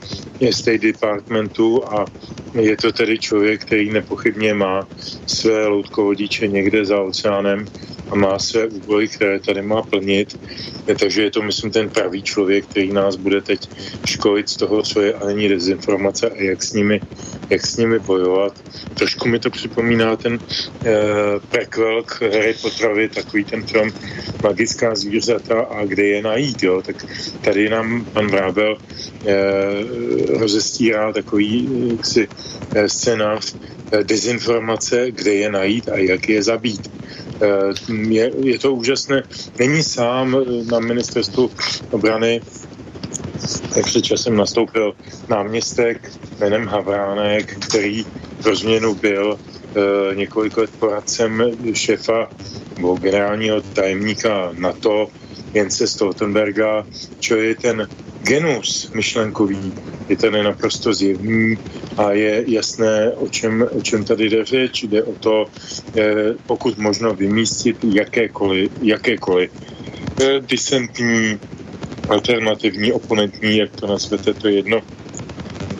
[0.52, 2.08] State Departmentu a
[2.54, 4.88] je to tedy člověk, který nepochybně má
[5.26, 7.66] své loutkovodiče někde za oceánem
[8.12, 10.40] a má své úkoly, které tady má plnit.
[11.00, 13.70] Takže je to, myslím, ten pravý člověk, který nás bude teď
[14.06, 17.02] školit z toho, co je a není dezinformace a jak s nimi,
[17.50, 18.54] jak s nimi bojovat.
[18.94, 20.40] Trošku mi to připomíná ten
[20.86, 20.94] eh,
[21.50, 23.94] prequel k Harry Potterovi, takový ten film
[24.44, 26.64] Magická zvířata a kde je najít.
[26.64, 26.82] Jo?
[26.86, 27.06] Tak
[27.42, 28.78] tady nám pan Vrábel
[29.26, 29.36] eh,
[30.40, 32.28] rozestírá takový jaksi,
[32.76, 36.92] eh, scénář eh, dezinformace, kde je najít a jak je zabít.
[37.42, 37.74] Eh,
[38.10, 39.24] je, je to úžasné.
[39.60, 41.52] Není sám eh, na ministerstvu
[41.92, 42.42] obrany,
[43.76, 44.94] jak se časem nastoupil
[45.30, 48.06] náměstek jménem Havránek, který
[48.44, 49.40] pro změnu byl
[50.16, 51.44] několik let poradcem
[51.74, 52.32] šefa
[52.78, 55.08] nebo generálního tajemníka NATO
[55.54, 56.84] Jence Stoltenberga,
[57.20, 57.88] čo je ten
[58.26, 59.74] genus myšlenkový,
[60.10, 61.58] je tady naprosto zjevný
[61.98, 64.84] a je jasné, o čem, o čem tady jde řeč.
[64.84, 65.46] Jde o to,
[65.98, 69.52] eh, pokud možno vymístit jakékoliv, jakékoliv
[70.22, 71.40] eh, disentní,
[72.10, 74.82] alternativní, oponentní, jak to nazvete, to jedno,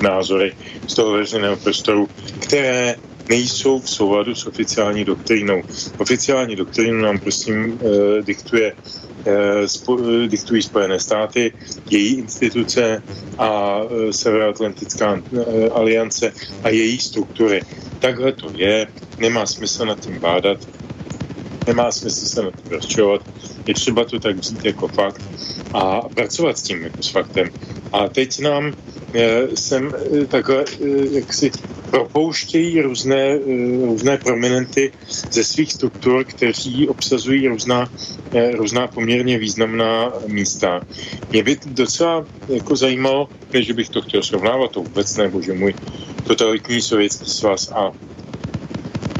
[0.02, 0.54] názory
[0.88, 2.96] z toho veřejného prostoru, které
[3.30, 5.62] nejsou v souladu s oficiální doktrínou.
[5.98, 8.74] Oficiální doktrínu nám prosím eh, diktuje
[10.28, 11.54] diktují Spojené státy,
[11.90, 13.04] její instituce
[13.38, 15.22] a eh, Severoatlantická
[15.72, 16.34] aliance
[16.64, 17.62] a její struktury.
[18.00, 18.88] Takhle to je,
[19.20, 20.58] nemá smysl nad tím bádat,
[21.68, 23.22] nemá smysl se nad tím rozčovat,
[23.66, 25.22] je třeba to tak vzít jako fakt
[25.74, 27.50] a pracovat s tím jako s faktem.
[27.94, 28.74] A teď nám
[29.56, 29.92] sem
[30.28, 30.66] takhle
[31.12, 31.52] jaksi
[31.90, 33.40] propouštějí různé,
[33.86, 34.92] různé prominenty
[35.32, 37.90] ze svých struktur, kteří obsazují různá
[38.25, 38.25] Eh,
[38.56, 40.82] různá poměrně významná místa.
[41.32, 45.74] Mě by docela jako zajímalo, než bych to chtěl srovnávat, to vůbec nebo že můj
[46.28, 47.92] totalitní sovětský svaz a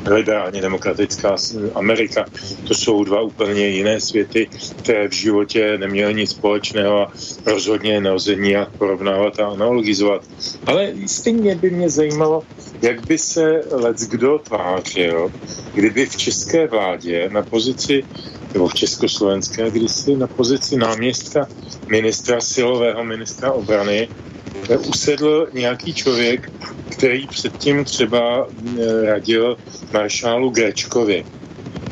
[0.08, 1.36] liberálně demokratická
[1.74, 2.26] Amerika.
[2.68, 7.12] To jsou dva úplně jiné světy, které v životě neměly nic společného a
[7.46, 10.22] rozhodně nelze nijak porovnávat a analogizovat.
[10.66, 12.44] Ale stejně by mě zajímalo,
[12.82, 15.32] jak by se let kdo tvářil,
[15.74, 18.04] kdyby v české vládě na pozici
[18.54, 21.48] nebo v Československé, kdy si na pozici náměstka
[21.88, 24.08] ministra, silového ministra obrany,
[24.90, 26.42] usedl nějaký člověk,
[26.98, 29.58] který předtím třeba eh, radil
[29.94, 31.45] maršálu Grečkovi eh,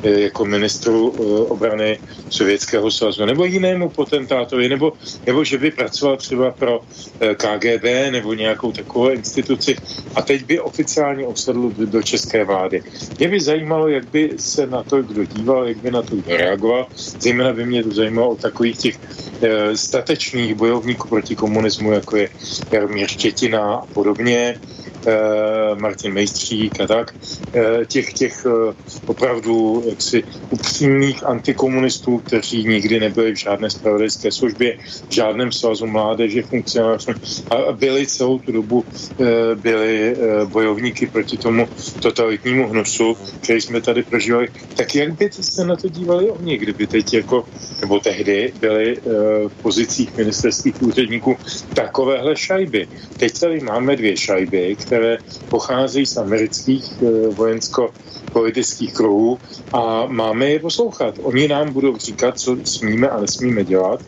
[0.04, 1.10] jako ministru
[1.48, 4.94] obrany Sovětského svazu, nebo jinému potentátovi, nebo,
[5.26, 6.80] nebo že by pracoval třeba pro
[7.20, 9.76] eh, KGB nebo nějakou takovou instituci
[10.16, 12.82] a teď by oficiálně osedl do české vlády.
[13.20, 16.38] Mě by zajímalo, jak by se na to kdo díval, jak by na to kdo
[16.38, 16.88] reagoval.
[17.20, 18.96] Zejména by mě to zajímalo o takových těch
[19.42, 22.30] e, statečných bojovníků proti komunismu, jako je
[22.72, 24.60] Jaromír Štětina a podobně,
[25.76, 27.16] Martin Mejstřík a tak,
[27.54, 28.74] eh, těch, těch eh,
[29.06, 34.78] opravdu jaksi upřímných antikomunistů, kteří nikdy nebyli v žádné spravodajské službě,
[35.10, 37.12] v žádném svazu mládeže, funkcionářů
[37.50, 38.86] a byli celou tu dobu
[39.56, 41.68] byli bojovníky proti tomu
[42.00, 44.48] totalitnímu hnusu, který jsme tady prožívali.
[44.78, 47.46] Tak jak by se na to dívali oni, kdyby teď jako,
[47.82, 48.98] nebo tehdy byli
[49.48, 51.38] v pozicích ministerských úředníků
[51.74, 52.88] takovéhle šajby.
[53.18, 55.18] Teď tady máme dvě šajby, které které
[55.50, 57.90] pocházejí z amerických eh, vojensko
[58.34, 59.38] politických kruhů
[59.74, 61.18] a máme je poslouchat.
[61.22, 64.02] Oni nám budou říkat, co smíme a nesmíme dělat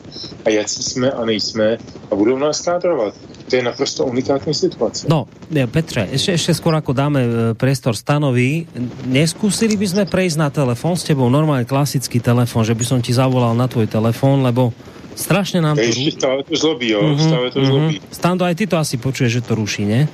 [0.46, 1.78] a jak jsme a nejsme
[2.12, 3.14] a budou nás kádrovat.
[3.50, 5.08] To je naprosto unikátní situace.
[5.10, 5.26] No,
[5.72, 8.66] Petře, ještě, ještě skoro jako dáme eh, priestor stanovi,
[9.06, 13.14] neskúsili by sme prejsť na telefon s tebou, normálně klasický telefon, že by som ti
[13.14, 14.74] zavolal na tvoj telefon, lebo
[15.16, 15.82] strašně nám to...
[15.82, 17.66] Ještě stále to zlobí, jo, uh-huh, stále to uh-huh.
[17.66, 18.02] zlobí.
[18.12, 20.10] Stando, aj ty to asi počuješ, že to ruší, ne?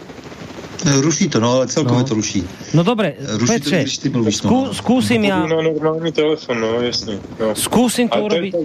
[0.82, 2.08] Ruší to, no, ale celkově no.
[2.08, 2.44] to ruší.
[2.74, 4.74] No dobré, ruší Petře, to, když ty mluvíš, zku, no.
[4.74, 5.46] zkusím já...
[5.46, 7.20] Na normální telefon, no, jasně.
[7.40, 7.56] No.
[7.56, 8.56] Zkusím to urobiť...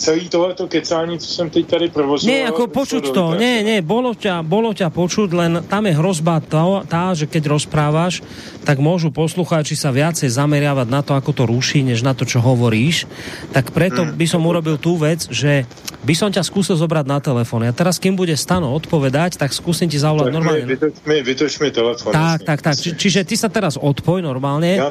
[0.00, 2.32] celý tohleto kecání, co jsem teď tady provozoval...
[2.32, 6.40] Nie, ako počuť to, nie, nie, bolo ťa, bolo ťa počuť, len tam je hrozba
[6.40, 8.24] tá, tá, že keď rozprávaš,
[8.64, 12.40] tak môžu poslucháči sa viacej zameriavať na to, ako to ruší, než na to, čo
[12.40, 13.04] hovoríš.
[13.52, 14.16] Tak preto hmm.
[14.16, 15.68] by som urobil tú vec, že
[16.00, 17.68] by som ťa skúsil zobrať na telefón.
[17.68, 20.64] A teraz, kým bude Stano odpovedať, tak skúsim ti zavolať normálne.
[20.64, 22.10] Vytoč mi, vytoč mi telefon.
[22.10, 22.74] Tak, tak, tak.
[22.74, 24.80] Či, čiže ty sa teraz odpoj normálne.
[24.80, 24.90] Ja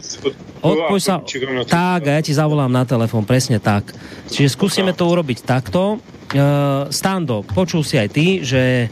[0.62, 1.20] odpoj sa.
[1.66, 3.92] Tak, a ja ti zavolám na telefon, presne tak.
[4.30, 5.98] Čiže skúsime to urobiť takto.
[6.30, 8.86] Uh, Stando, počul si aj ty, že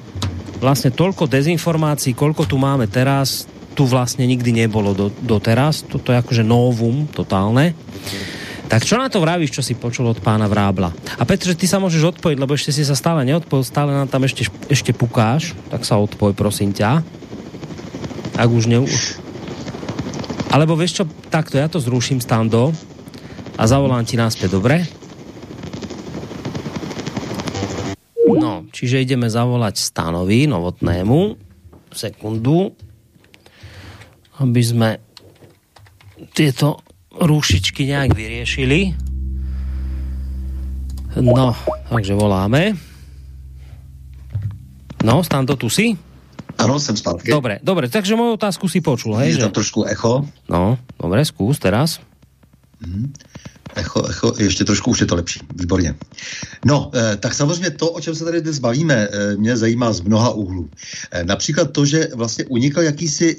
[0.58, 3.46] vlastne toľko dezinformácií, koľko tu máme teraz,
[3.78, 5.86] tu vlastně nikdy nebolo do, doteraz.
[5.86, 7.78] Toto je akože novum totálne.
[8.68, 10.92] Tak čo na to vravíš, čo si počul od pána Vrábla?
[11.16, 14.26] A Petře, ty sa môžeš odpojiť, lebo ešte si sa stále neodpojil, stále nám tam
[14.28, 17.00] ešte, ešte pukáš, tak sa odpoj, prosím ťa.
[18.38, 18.86] Ak už ne...
[20.54, 22.70] Alebo vieš čo, takto, ja to zruším stando
[23.58, 24.86] a zavolám ti náspäť, dobre?
[28.30, 31.36] No, čiže ideme zavolať stanovi novotnému.
[31.90, 32.72] Sekundu.
[34.38, 34.90] Aby sme
[36.38, 36.86] tieto
[37.18, 38.94] rúšičky nějak vyriešili.
[41.18, 41.58] No,
[41.90, 42.78] takže voláme.
[45.02, 45.98] No, Stando, tu si?
[46.58, 47.32] Ano, jsem zpátky.
[47.32, 49.28] Dobre, dobre, takže moju otázku si počul, hej?
[49.28, 49.40] Je že...
[49.40, 50.26] tam trošku echo.
[50.50, 52.00] No, dobre, zkus teraz.
[52.82, 53.14] Mm.
[53.76, 55.96] Echo, echo, ještě trošku už je to lepší, výborně.
[56.66, 60.02] No, eh, tak samozřejmě to, o čem se tady dnes bavíme, eh, mě zajímá z
[60.02, 60.70] mnoha úhlů.
[61.12, 63.38] Eh, například to, že vlastně unikl jakýsi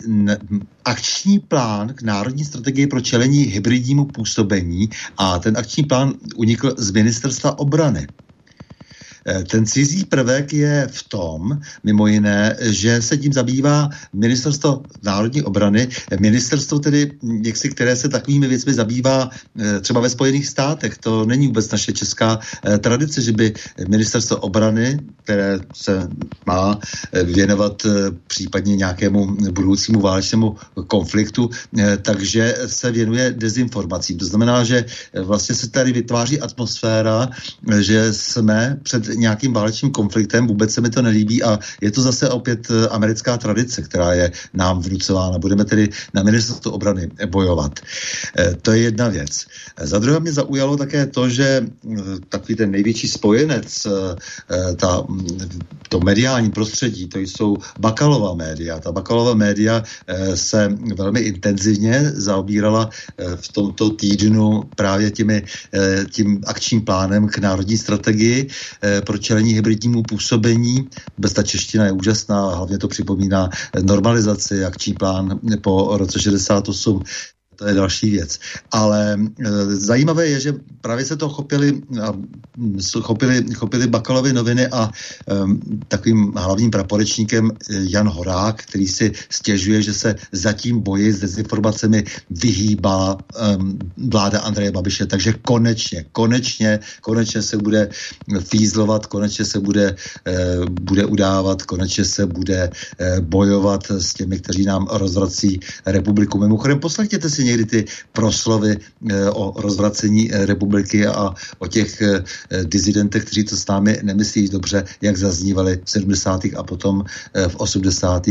[0.84, 6.90] akční plán k národní strategii pro čelení hybridnímu působení a ten akční plán unikl z
[6.90, 8.06] ministerstva obrany.
[9.28, 15.42] Eh, ten cizí prvek je v tom, mimo jiné, že se tím zabývá ministerstvo národní
[15.42, 15.88] obrany,
[16.20, 17.12] ministerstvo tedy,
[17.44, 20.98] jaksi, které se takovými věcmi zabývá eh, třeba ve Spojených státech.
[20.98, 23.52] To není vůbec naše česká eh, tradice, že by
[23.88, 26.08] ministerstvo obrany, které se
[26.46, 26.78] má
[27.24, 27.86] věnovat
[28.26, 31.50] případně nějakému budoucímu válečnému konfliktu,
[32.02, 34.18] takže se věnuje dezinformacím.
[34.18, 34.84] To znamená, že
[35.22, 37.28] vlastně se tady vytváří atmosféra,
[37.80, 42.28] že jsme před nějakým válečným konfliktem, vůbec se mi to nelíbí a je to zase
[42.28, 45.38] opět eh, americká tradice, která je nám vnucována.
[45.38, 47.80] Budeme tedy na ministerstvu obrany bojovat.
[48.38, 49.46] E, to je jedna věc.
[49.76, 51.66] E, za druhé mě zaujalo také to, že
[52.28, 53.86] takový ten největší spojenec,
[54.76, 55.02] ta,
[55.88, 58.80] to mediální prostředí, to jsou bakalová média.
[58.80, 59.82] Ta bakalová média
[60.34, 62.90] se velmi intenzivně zaobírala
[63.36, 65.42] v tomto týdnu právě těmi,
[66.10, 68.48] tím akčním plánem k národní strategii
[69.08, 70.88] pro čelení hybridnímu působení.
[71.18, 73.48] Bez ta čeština je úžasná, hlavně to připomíná
[73.82, 77.02] normalizaci, akční plán po roce 68
[77.58, 78.38] to je další věc.
[78.70, 82.14] Ale e, zajímavé je, že právě se to chopili, a,
[83.00, 85.34] chopili, chopili Bakalovy noviny a e,
[85.88, 87.54] takovým hlavním praporečníkem e,
[87.90, 93.58] Jan Horák, který si stěžuje, že se zatím boji s dezinformacemi vyhýbá e,
[93.96, 95.06] vláda Andreje Babiše.
[95.06, 97.88] Takže konečně, konečně, konečně se bude
[98.40, 100.36] fízlovat, konečně se bude, e,
[100.70, 106.38] bude udávat, konečně se bude e, bojovat s těmi, kteří nám rozvrací republiku.
[106.38, 112.22] Mimochodem, poslechněte si někdy ty proslovy eh, o rozvracení eh, republiky a o těch eh,
[112.64, 116.44] dizidentech, kteří to s námi nemyslí dobře, jak zaznívali v 70.
[116.56, 117.04] a potom
[117.48, 118.26] v 80.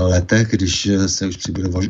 [0.00, 1.36] letech, když se už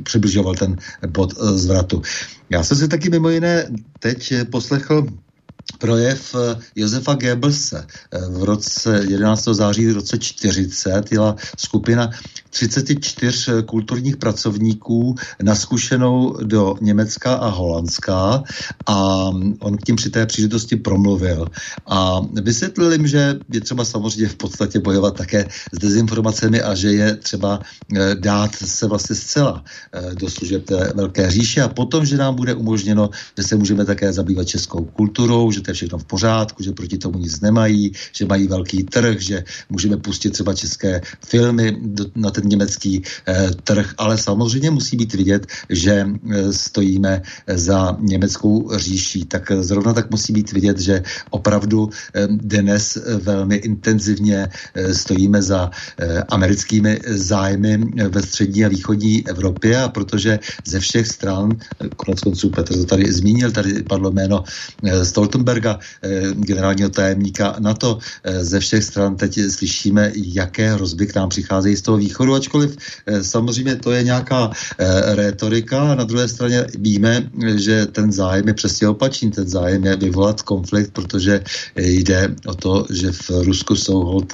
[0.02, 0.76] přibližoval ten
[1.08, 2.02] bod zvratu.
[2.50, 3.66] Já jsem si taky mimo jiné
[3.98, 5.06] teď poslechl
[5.78, 6.34] projev
[6.76, 7.86] Josefa Goebbelse
[8.30, 9.44] v roce 11.
[9.44, 12.10] září v roce 40 jela skupina
[12.50, 18.42] 34 eh, kulturních pracovníků naskušenou do Německa a Holandska
[18.86, 18.96] a
[19.60, 21.46] on k tím při té příležitosti promluvil.
[21.86, 26.92] A vysvětlil jim, že je třeba samozřejmě v podstatě bojovat také s dezinformacemi a že
[26.92, 27.60] je třeba
[28.14, 29.64] dát se vlastně zcela
[30.14, 31.62] do služeb té velké říše.
[31.62, 35.70] A potom, že nám bude umožněno, že se můžeme také zabývat českou kulturou, že to
[35.70, 39.96] je všechno v pořádku, že proti tomu nic nemají, že mají velký trh, že můžeme
[39.96, 45.46] pustit třeba české filmy do, na ten německý eh, trh, ale samozřejmě musí být vidět,
[45.68, 49.24] že eh, stojíme za německou říší.
[49.24, 55.70] Tak zrovna tak musí být vidět, že opravdu eh, dnes velmi intenzivně eh, stojíme za
[55.98, 61.56] eh, americkými zájmy ve střední a východní Evropě a protože ze všech stran,
[61.96, 64.44] konec konců Petr to tady zmínil, tady padlo jméno
[65.02, 65.78] Stoltenberga,
[66.32, 67.98] generálního tajemníka NATO,
[68.40, 72.76] ze všech stran teď slyšíme, jaké hrozby k nám přicházejí z toho východu, ačkoliv
[73.22, 74.50] samozřejmě to je nějaká
[75.14, 79.96] retorika a na druhé straně víme, že ten zájem je přesně opačný, ten zájem je
[79.96, 81.40] vyvolat konflikt, protože
[81.76, 84.32] jde o to, že v Rusku jsou hod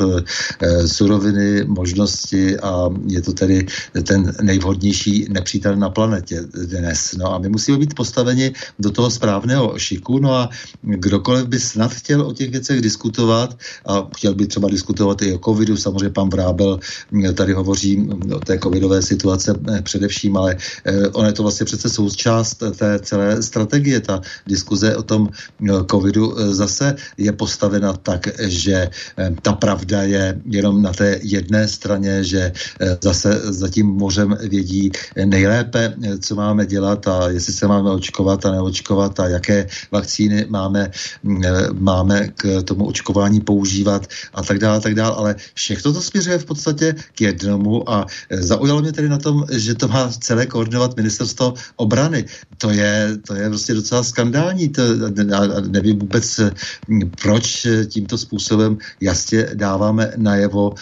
[0.87, 3.67] suroviny, možnosti a je to tedy
[4.03, 7.15] ten nejvhodnější nepřítel na planetě dnes.
[7.19, 10.51] No a my musíme být postaveni do toho správného šiku, no a
[10.83, 15.39] kdokoliv by snad chtěl o těch věcech diskutovat a chtěl by třeba diskutovat i o
[15.39, 16.81] covidu, samozřejmě pan Vrábel
[17.35, 20.57] tady hovoří hovořím o té covidové situace především, ale
[21.13, 24.01] ono je to vlastně přece součást té celé strategie.
[24.01, 25.29] Ta diskuze o tom
[25.91, 28.91] covidu zase je postavena tak, že
[29.43, 32.53] ta pravda je jenom na té jedné straně, že
[33.03, 34.91] zase za tím mořem vědí
[35.25, 40.91] nejlépe, co máme dělat a jestli se máme očkovat a neočkovat a jaké vakcíny máme,
[41.73, 46.45] máme k tomu očkování používat a tak dále, tak dále, ale všechno to směřuje v
[46.45, 51.55] podstatě k jednomu a zaujalo mě tedy na tom, že to má celé koordinovat ministerstvo
[51.77, 52.25] obrany.
[52.59, 54.69] To je, to je prostě docela skandální.
[54.69, 54.83] To,
[55.35, 56.41] a nevím vůbec,
[57.23, 60.75] proč tímto způsobem jasně dáváme najevo,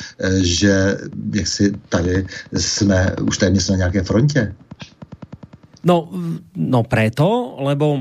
[0.43, 0.99] že
[1.35, 4.55] jak si tady jsme už téměř na nějaké frontě.
[5.85, 6.09] No,
[6.57, 7.99] no preto, lebo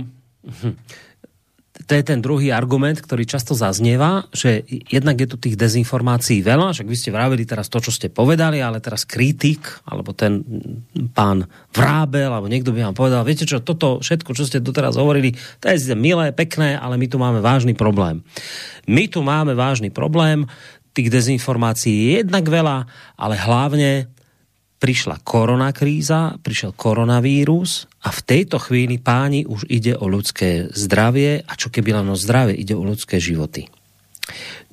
[0.63, 0.75] hm,
[1.83, 6.71] to je ten druhý argument, ktorý často zaznieva, že jednak je tu tých dezinformácií veľa,
[6.71, 10.43] však vy ste vravili teraz to, čo ste povedali, ale teraz kritik, alebo ten
[11.11, 15.35] pán Vrábel, alebo niekto by vám povedal, viete čo, toto všetko, čo ste doteraz hovorili,
[15.59, 18.23] to je milé, pekné, ale my tu máme vážny problém.
[18.87, 20.47] My tu máme vážny problém,
[20.93, 22.85] tých dezinformácií je jednak veľa,
[23.17, 24.13] ale hlavne
[24.83, 31.53] prišla koronakríza, prišiel koronavírus a v tejto chvíli páni už ide o ľudské zdravie a
[31.55, 33.71] čo keby len o zdravie, ide o ľudské životy.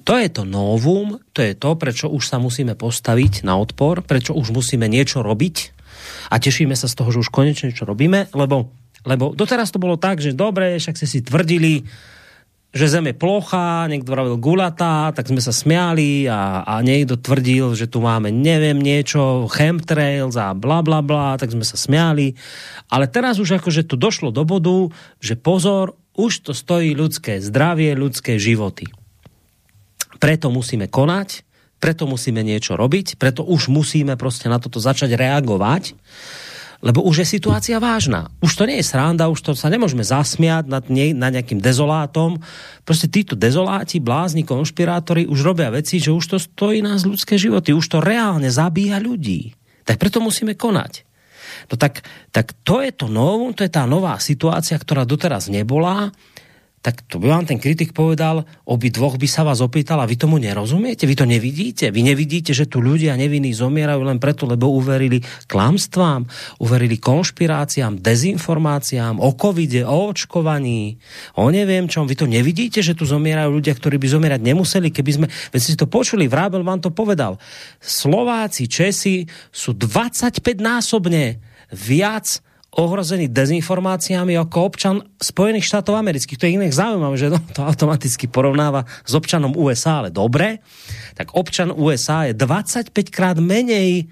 [0.03, 4.35] To je to novum, to je to, prečo už sa musíme postaviť na odpor, prečo
[4.35, 5.79] už musíme niečo robiť
[6.35, 8.75] a tešíme sa z toho, že už konečne niečo robíme, lebo,
[9.07, 11.87] lebo doteraz to bolo tak, že dobre, však ste si tvrdili,
[12.71, 17.75] že Zem je plochá, niekto vravil gulatá, tak sme sa smiali a, a niekto tvrdil,
[17.75, 22.39] že tu máme neviem niečo, chemtrails a bla bla bla, tak sme sa smiali.
[22.87, 27.99] Ale teraz už akože to došlo do bodu, že pozor, už to stojí ľudské zdravie,
[27.99, 28.87] ľudské životy.
[30.23, 31.43] Preto musíme konať,
[31.83, 35.97] preto musíme niečo robiť, preto už musíme prostě na toto začať reagovať
[36.81, 38.33] lebo už je situácia vážna.
[38.41, 42.41] Už to nie je sranda, už to sa nemôžeme zasmiať nad, nie, nad nejakým dezolátom.
[42.85, 47.77] Prostě títo dezoláti, blázni, konšpirátori už robia veci, že už to stojí nás ľudské životy,
[47.77, 49.53] už to reálne zabíja ľudí.
[49.85, 51.05] Tak preto musíme konať.
[51.69, 52.01] No tak,
[52.33, 56.09] tak to je to novum, to je tá nová situácia, ktorá doteraz nebola
[56.81, 60.17] tak to by vám ten kritik povedal, obi dvoch by sa vás opýtal a vy
[60.17, 64.73] tomu nerozumiete, vy to nevidíte, vy nevidíte, že tu ľudia nevinní zomierajú len preto, lebo
[64.73, 66.25] uverili klamstvám,
[66.57, 70.97] uverili konšpiráciám, dezinformáciám, o covide, o očkovaní,
[71.37, 75.11] o neviem čom, vy to nevidíte, že tu zomierajú ľudia, ktorí by zomierať nemuseli, keby
[75.13, 77.37] sme, veď si to počuli, Vrábel vám to povedal,
[77.77, 82.41] Slováci, Česi sú 25 násobne viac
[82.71, 86.39] ohrozený dezinformáciami ako občan Spojených štátov amerických.
[86.39, 90.63] To je iných zaujímavé, že to automaticky porovnáva s občanom USA, ale dobre.
[91.19, 94.05] Tak občan USA je 25 krát menej e,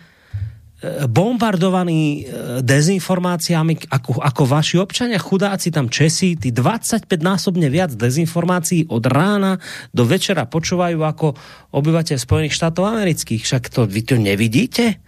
[1.06, 2.20] bombardovaný e,
[2.66, 9.62] dezinformáciami ako, ako vaši občania, chudáci tam Česi, tí 25 násobne viac dezinformácií od rána
[9.94, 11.38] do večera počúvajú ako
[11.78, 13.46] obyvateľ Spojených štátov amerických.
[13.46, 14.98] Však to vy to nevidíte?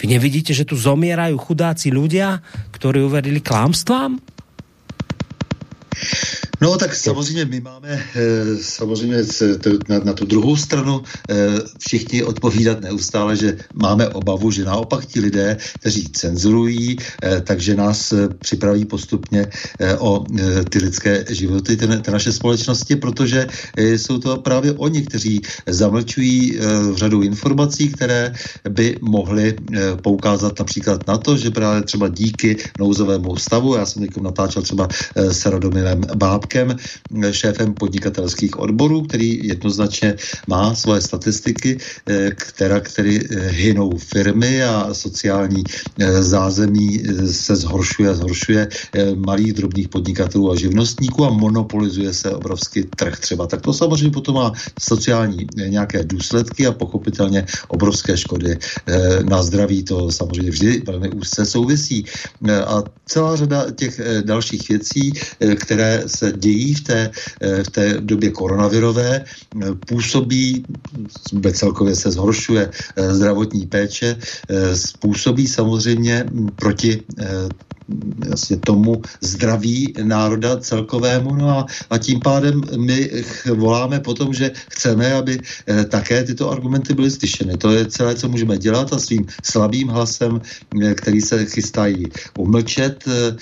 [0.00, 2.40] Vy nevidíte, že tu zomierajú chudáci ľudia,
[2.72, 4.16] ktorí uverili klámstvám?
[6.62, 9.24] No tak samozřejmě my máme eh, samozřejmě
[9.88, 11.34] na, na tu druhou stranu eh,
[11.78, 18.14] všichni odpovídat neustále, že máme obavu, že naopak ti lidé, kteří cenzurují, eh, takže nás
[18.38, 19.46] připraví postupně
[19.98, 20.24] o
[20.68, 23.46] ty lidské životy, ty, ty naše společnosti, protože
[23.76, 26.58] jsou to právě oni, kteří zamlčují
[26.94, 28.34] řadu informací, které
[28.68, 29.56] by mohly
[30.02, 34.88] poukázat například na to, že právě třeba díky nouzovému stavu, já jsem teď natáčel třeba
[35.16, 36.76] s Radomilem Báb, Havlíčkem,
[37.30, 40.14] šéfem podnikatelských odborů, který jednoznačně
[40.46, 48.14] má svoje statistiky, eh, která, který eh, hynou firmy a sociální eh, zázemí se zhoršuje
[48.14, 48.68] zhoršuje
[49.16, 53.46] malých drobných podnikatelů a živnostníků a monopolizuje se obrovský trh třeba.
[53.46, 58.58] Tak to samozřejmě potom má sociální nějaké důsledky a pochopitelně obrovské škody
[59.28, 59.82] na zdraví.
[59.82, 62.04] To samozřejmě vždy velmi úzce souvisí.
[62.66, 65.12] A celá řada těch dalších věcí,
[65.56, 67.00] které se dějí v té,
[67.40, 70.64] eh, v té době koronavirové, eh, působí,
[71.52, 74.16] celkově se zhoršuje eh, zdravotní péče,
[74.74, 76.24] způsobí samozřejmě
[76.56, 77.02] proti
[78.30, 81.34] jasně tomu zdraví národa celkovému.
[81.34, 83.10] No a, a tím pádem my
[83.54, 87.56] voláme potom, že chceme, aby eh, také tyto argumenty byly slyšeny.
[87.56, 90.40] To je celé, co můžeme dělat a svým slabým hlasem,
[90.82, 92.06] eh, který se chystají
[92.38, 93.36] umlčet, eh,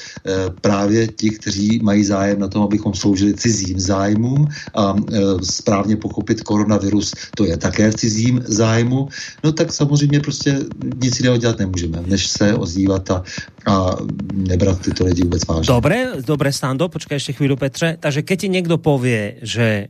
[0.61, 4.95] právě ti, kteří mají zájem na tom, abychom sloužili cizím zájmům a
[5.43, 9.09] správně pochopit koronavirus, to je také v cizím zájmu,
[9.45, 10.59] no tak samozřejmě prostě
[11.03, 13.23] nic jiného dělat nemůžeme, než se ozývat a,
[13.67, 13.97] a
[14.39, 15.67] nebrat tyto lidi vůbec vážně.
[15.67, 17.97] Dobre, dobre, Stando, počkej ještě chvíli, Petře.
[18.01, 19.89] Takže keď ti někdo povie, že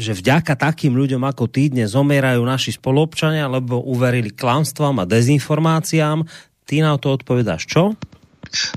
[0.00, 6.24] že vďaka takým ľuďom ako ty dnes zomierajú naši spolupčania, lebo uverili klamstvám a dezinformáciám,
[6.64, 7.92] ty na to odpovedáš čo?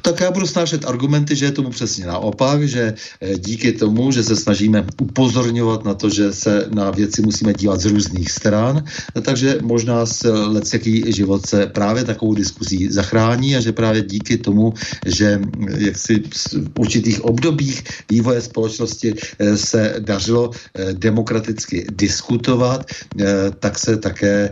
[0.01, 4.23] Tak já budu snášet argumenty, že je tomu přesně naopak, že eh, díky tomu, že
[4.23, 8.83] se snažíme upozorňovat na to, že se na věci musíme dívat z různých stran,
[9.21, 14.73] takže možná s lecjaký život se právě takovou diskuzí zachrání a že právě díky tomu,
[15.05, 22.85] že hm, jak si v určitých obdobích vývoje společnosti eh, se dařilo eh, demokraticky diskutovat,
[23.59, 24.51] tak se také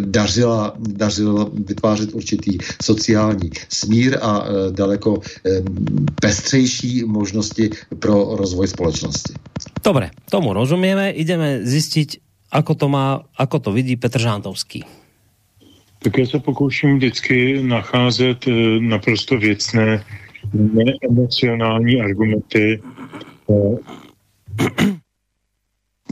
[0.00, 5.62] dařila, dařilo vytvářet určitý sociální smír a Eh, daleko eh,
[6.20, 9.34] pestřejší možnosti pro rozvoj společnosti.
[9.84, 11.10] Dobre, tomu rozumieme.
[11.10, 12.20] Ideme zistiť,
[12.52, 14.84] ako to má, ako to vidí Petr Žántovský.
[15.98, 20.04] Tak já se pokouším vždycky nacházet eh, naprosto věcné,
[20.54, 22.82] neemocionální argumenty.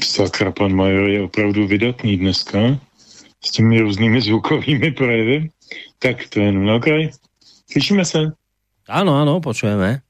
[0.04, 2.58] Sakra, pan Major je opravdu vydatný dneska
[3.44, 5.48] s těmi různými zvukovými projevy.
[5.98, 7.10] Tak to je jenom na okraj.
[7.70, 8.32] Slyšíme se?
[8.88, 10.00] Ano, ano, počujeme.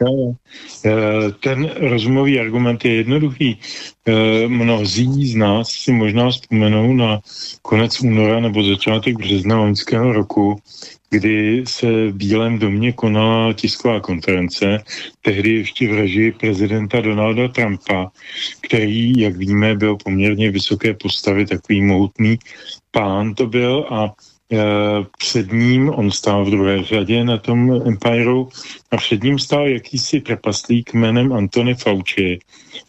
[1.40, 3.58] Ten rozumový argument je jednoduchý.
[4.46, 7.20] Mnozí z nás si možná vzpomenou na
[7.62, 10.60] konec února nebo začátek března loňského roku,
[11.10, 14.84] kdy se v Bílém domě konala tisková konference,
[15.22, 18.10] tehdy ještě v režii prezidenta Donalda Trumpa,
[18.60, 22.38] který, jak víme, byl poměrně vysoké postavy, takový mohutný
[22.90, 24.35] pán to byl a Eh,
[25.18, 28.48] před ním, on stál v druhé řadě na tom Empireu
[28.90, 32.38] a před ním stál jakýsi trpaslík jménem Antony Fauci,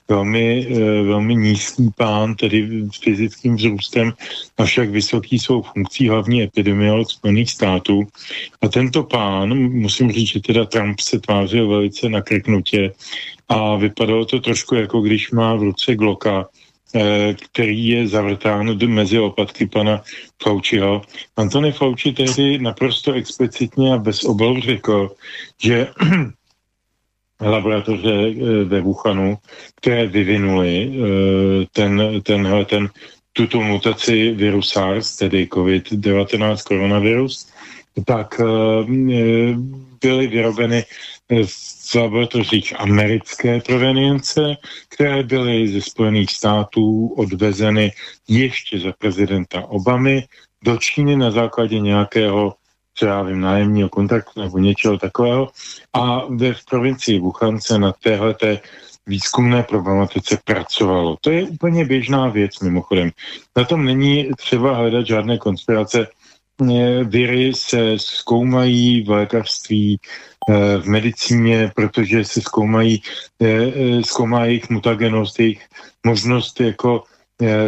[0.07, 4.13] velmi, eh, velmi nízký pán, tedy fyzickým vzrůstem,
[4.57, 8.07] avšak vysoký svou funkcí, hlavní epidemiolog Spojených států.
[8.61, 12.93] A tento pán, musím říct, že teda Trump se tvářil velice nakrknutě
[13.49, 16.66] a vypadalo to trošku jako když má v ruce Glocka, Eh,
[17.51, 20.03] který je zavrtán mezi opatky pana
[20.43, 21.01] Fauciho.
[21.37, 25.11] Antony Fauci tehdy naprosto explicitně a bez obalu řekl,
[25.61, 25.87] že
[27.41, 29.37] laboratoře eh, ve Wuhanu,
[29.75, 32.89] které vyvinuli eh, ten, tenhle, ten,
[33.33, 37.47] tuto mutaci viru SARS, tedy COVID-19 koronavirus,
[38.05, 38.41] tak
[40.01, 40.85] byly vyrobeny
[41.29, 44.55] v laboratořích americké provenience,
[44.89, 47.91] které byly ze Spojených států odvezeny
[48.27, 50.23] ještě za prezidenta Obamy
[50.63, 52.55] do Číny na základě nějakého
[52.93, 55.49] třeba vím, nájemního kontraktu nebo něčeho takového.
[55.93, 58.59] A ve provincii Wuhan na téhleté
[59.07, 61.17] výzkumné problematice pracovalo.
[61.21, 63.11] To je úplně běžná věc mimochodem.
[63.57, 66.07] Na tom není třeba hledat žádné konspirace.
[67.03, 70.36] Viry se zkoumají v lékařství, Eh,
[70.81, 73.01] v medicíně, protože se zkoumají,
[73.41, 75.67] eh, eh, zkoumá jejich mutagenost, jejich
[76.05, 77.03] možnost jako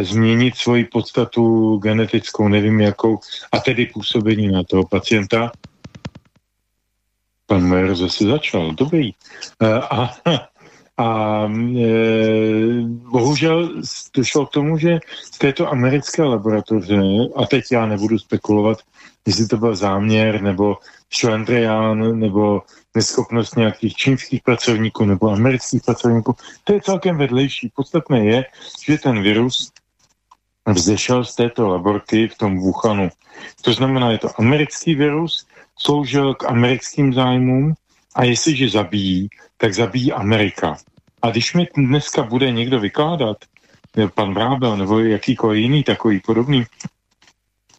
[0.02, 3.18] změnit svoji podstatu genetickou, nevím jakou,
[3.52, 5.52] a tedy působení na toho pacienta.
[7.46, 9.10] Pan Majer zase začal, dobrý.
[9.90, 10.10] A,
[10.98, 11.46] a
[11.78, 11.90] e,
[13.10, 13.70] bohužel
[14.16, 14.98] došlo k tomu, že
[15.32, 16.98] z této americké laboratoře,
[17.36, 18.78] a teď já nebudu spekulovat,
[19.26, 20.76] jestli to byl záměr nebo
[21.10, 22.62] šlendrián nebo
[22.94, 26.36] neschopnost nějakých čínských pracovníků nebo amerických pracovníků.
[26.64, 27.72] To je celkem vedlejší.
[27.74, 28.44] Podstatné je,
[28.86, 29.72] že ten virus
[30.66, 33.10] vzešel z této laborky v tom Wuhanu.
[33.62, 35.46] To znamená, je to americký virus,
[35.78, 37.74] sloužil k americkým zájmům
[38.14, 40.76] a jestliže zabíjí, tak zabíjí Amerika.
[41.22, 43.36] A když mi dneska bude někdo vykládat,
[44.14, 46.64] pan Vrábel nebo jakýkoliv jiný takový podobný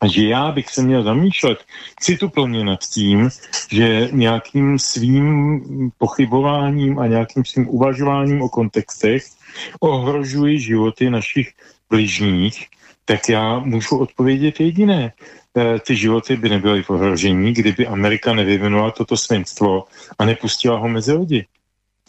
[0.07, 1.59] že já bych se měl zamýšlet
[1.99, 3.29] cituplně nad tím,
[3.71, 9.23] že nějakým svým pochybováním a nějakým svým uvažováním o kontextech
[9.79, 11.53] ohrožuji životy našich
[11.89, 12.67] bližních,
[13.05, 15.13] tak já můžu odpovědět jediné.
[15.57, 19.83] E, ty životy by nebyly v ohrožení, kdyby Amerika nevyvinula toto svinstvo
[20.19, 21.45] a nepustila ho mezi lidi.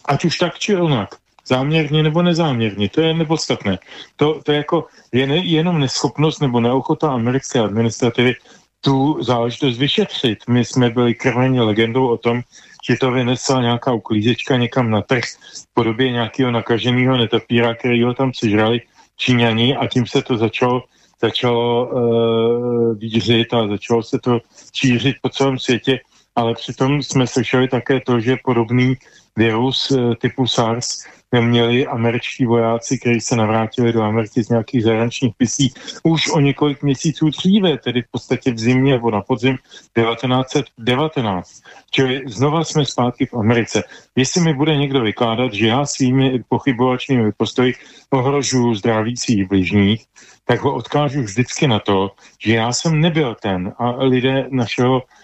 [0.04, 3.78] Ať už tak či onak záměrně nebo nezáměrně, to je nepodstatné.
[4.16, 8.34] To, to je jako je ne, jenom neschopnost nebo neochota americké administrativy
[8.80, 10.38] tu záležitost vyšetřit.
[10.48, 12.42] My jsme byli krvení legendou o tom,
[12.88, 18.14] že to vynesla nějaká uklízečka někam na trh v podobě nějakého nakaženého netopíra, který ho
[18.14, 18.80] tam sežrali
[19.16, 20.82] Číňani a tím se to začalo
[21.22, 24.40] začalo uh, vířit a začalo se to
[24.74, 26.00] šířit po celém světě,
[26.34, 28.94] ale přitom jsme slyšeli také to, že podobný
[29.36, 31.06] virus uh, typu SARS
[31.40, 36.82] měli američtí vojáci, kteří se navrátili do Ameriky z nějakých zahraničních misí už o několik
[36.82, 41.62] měsíců dříve, tedy v podstatě v zimě nebo na podzim 1919.
[41.90, 43.82] Čili znova jsme zpátky v Americe.
[44.16, 47.74] Jestli mi bude někdo vykládat, že já svými pochybovačnými postoji
[48.10, 50.04] ohrožuju zdraví svých bližních,
[50.44, 55.21] tak ho odkážu vždycky na to, že já jsem nebyl ten a lidé našeho eh,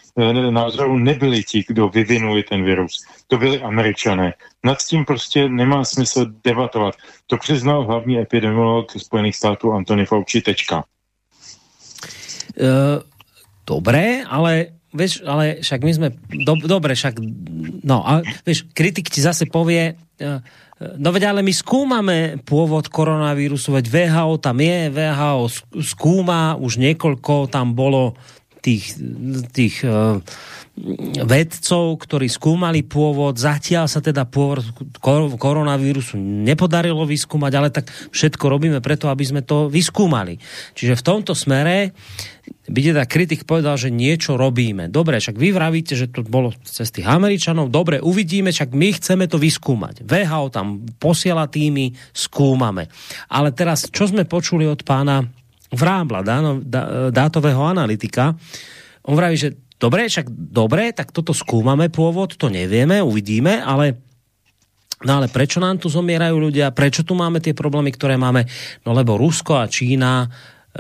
[0.51, 3.07] názoru nebyli ti, kdo vyvinuli ten virus.
[3.27, 4.35] To byli američané.
[4.65, 6.95] Nad tím prostě nemá smysl debatovat.
[7.27, 10.41] To přiznal hlavní epidemiolog Spojených států Antony Fauci.
[10.41, 10.85] Tečka.
[12.59, 12.99] Uh,
[13.67, 16.09] dobré, ale vieš, ale však my sme,
[16.43, 17.23] do, dobre, však,
[17.85, 20.43] no a vieš, kritik ti zase povie, uh,
[20.79, 25.51] No veď ale my skúmame pôvod koronavírusu, veď VHO tam je, VHO
[25.83, 28.15] skúma, už niekoľko tam bolo
[28.69, 29.01] tých,
[29.49, 30.21] tých uh,
[31.25, 34.69] vedcov, ktorí skúmali pôvod, zatiaľ sa teda pôvod
[35.41, 40.39] koronavírusu nepodarilo vyskúmať, ale tak všetko robíme preto, aby sme to vyskúmali.
[40.77, 41.97] Čiže v tomto smere
[42.69, 44.93] by teda kritik povedal, že niečo robíme.
[44.93, 47.73] Dobre, však vy vravíte, že to bolo cez tých Američanov.
[47.73, 50.05] Dobre, uvidíme, však my chceme to vyskúmať.
[50.05, 52.93] VHO tam posiela týmy, skúmame.
[53.33, 55.25] Ale teraz, čo sme počuli od pána
[55.69, 56.25] Vrábla,
[57.13, 58.33] dátového analytika,
[59.05, 64.03] on vraví, že Dobre, však dobre, tak toto skúmame pôvod, to nevieme, uvidíme, ale
[64.99, 66.75] No ale prečo nám tu zomierajú ľudia?
[66.75, 68.43] Prečo tu máme tie problémy, ktoré máme?
[68.83, 70.27] No lebo Rusko a Čína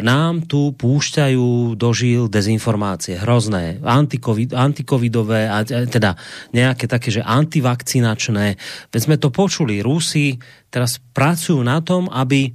[0.02, 6.18] nám tu púšťajú do žil dezinformácie, hrozné, antikovid, antikovidové, a, teda
[6.50, 8.58] nejaké také, že antivakcinačné.
[8.90, 10.34] Veď sme to počuli, Rusi
[10.66, 12.50] teraz pracujú na tom, aby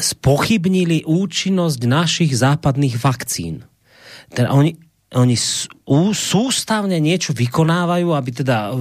[0.00, 3.68] spochybnili účinnosť našich západných vakcín.
[4.32, 4.72] Teda oni,
[5.12, 5.36] oni
[6.16, 8.72] sústavne niečo vykonávajú, aby teda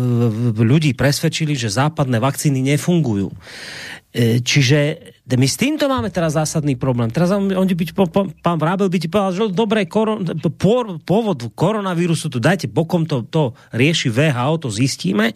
[0.55, 3.27] ľudí presvedčili, že západné vakcíny nefungujú.
[4.13, 4.79] E, čiže
[5.25, 7.09] my s týmto máme teraz zásadný problém.
[7.09, 7.85] Teraz on, on by,
[8.39, 10.21] pán Vrábel by ti povedal, že dobre, koron,
[11.01, 15.33] pôvod koronavírusu tu dajte bokom, to, to rieši VHO, to zistíme,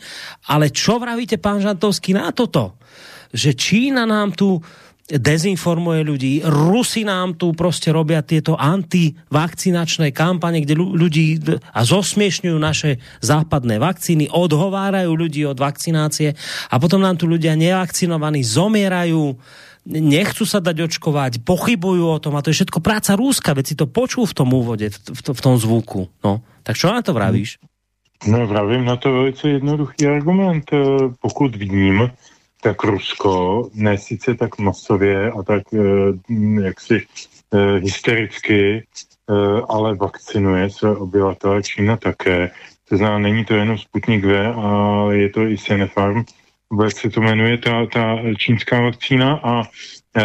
[0.47, 2.77] ale čo vravíte, pán Žantovský, na toto?
[3.33, 4.61] Že Čína nám tu
[5.07, 6.33] dezinformuje ľudí.
[6.43, 11.39] Rusi nám tu prostě robia tieto antivakcinačné kampane, kde ľudí
[11.71, 16.35] a zosmiešňujú naše západné vakcíny, odhovárajú ľudí od vakcinácie
[16.67, 19.39] a potom nám tu ľudia nevakcinovaní zomierajú
[19.87, 23.75] nechcú sa dať očkovať, pochybujú o tom a to je všetko práca Rúska, veď si
[23.79, 26.11] to počul v tom úvode, v, to, v tom zvuku.
[26.19, 27.55] No, tak čo na to vravíš?
[28.27, 30.67] No, vravím na to velice jednoduchý argument.
[31.21, 32.11] Pokud vím,
[32.61, 37.01] tak Rusko, ne sice tak masově a tak eh, jaksi
[37.53, 38.83] eh, hystericky,
[39.29, 42.51] eh, ale vakcinuje své obyvatele, Čína také.
[42.89, 46.23] To znamená, není to jenom Sputnik V, ale je to i Sinopharm,
[46.83, 50.23] jak se to jmenuje, ta, ta čínská vakcína a e,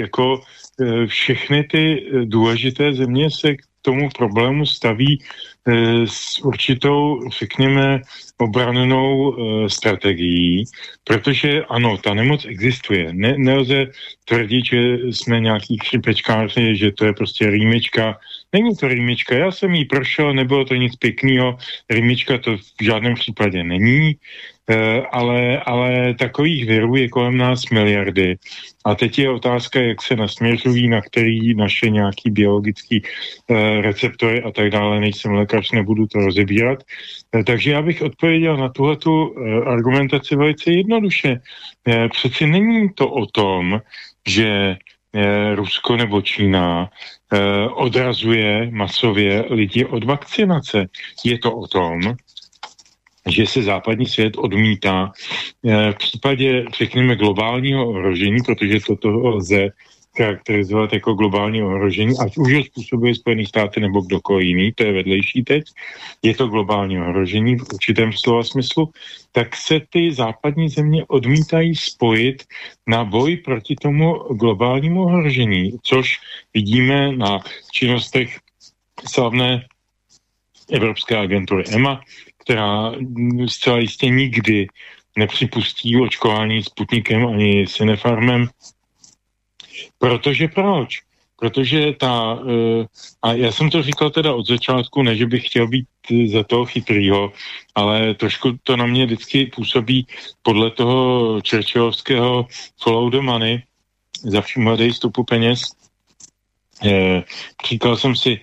[0.00, 0.40] jako
[0.80, 5.24] e, všechny ty důležité země se k tomu problému staví e,
[6.04, 8.02] s určitou, řekněme,
[8.38, 10.64] obrannou e, strategií,
[11.04, 13.12] protože ano, ta nemoc existuje.
[13.12, 13.86] Ne, nelze
[14.24, 18.18] tvrdit, že jsme nějaký chřipečkáři, že to je prostě rýmička.
[18.52, 21.58] Není to rýmička, já jsem jí prošel, nebylo to nic pěkného,
[21.90, 24.16] rýmička to v žádném případě není.
[24.70, 28.38] Eh, ale, ale takových virů je kolem nás miliardy.
[28.84, 34.50] A teď je otázka, jak se nasměřují, na který naše nějaký biologický uh, receptory a
[34.50, 35.00] tak dále.
[35.00, 36.78] Nejsem lékař, nebudu to rozebírat.
[37.34, 41.40] Uh, takže já bych odpověděl na tuhletu uh, argumentaci velice jednoduše.
[41.88, 43.80] Uh, přeci není to o tom,
[44.28, 44.76] že
[45.54, 46.90] Rusko nebo Čína
[47.74, 50.86] odrazuje masově lidi od vakcinace.
[51.24, 52.00] Je to o tom,
[53.28, 55.12] že se západní svět odmítá
[55.64, 59.68] eh, v případě, řekněme, globálního ohrožení, protože toto lze
[60.16, 64.92] charakterizovat jako globální ohrožení, ať už ho způsobuje Spojený státy nebo kdokoliv jiný, to je
[64.92, 65.64] vedlejší teď,
[66.22, 68.90] je to globální ohrožení v určitém slova smyslu,
[69.32, 72.44] tak se ty západní země odmítají spojit
[72.86, 76.18] na boj proti tomu globálnímu ohrožení, což
[76.54, 77.38] vidíme na
[77.72, 78.38] činnostech
[79.08, 79.66] slavné
[80.72, 82.00] Evropské agentury EMA,
[82.50, 82.92] která
[83.46, 84.66] zcela jistě nikdy
[85.16, 88.48] nepřipustí očkování Sputnikem ani Sinefarmem.
[89.98, 91.02] Protože proč?
[91.40, 92.84] protože ta, uh,
[93.22, 95.86] a já jsem to říkal teda od začátku, ne, že bych chtěl být
[96.32, 97.32] za toho chytrýho,
[97.74, 100.06] ale trošku to na mě vždycky působí
[100.42, 102.46] podle toho Churchillovského
[102.82, 103.62] follow the money,
[104.22, 105.62] za vším hledej stupu peněz.
[106.84, 107.22] E,
[107.68, 108.40] říkal jsem si,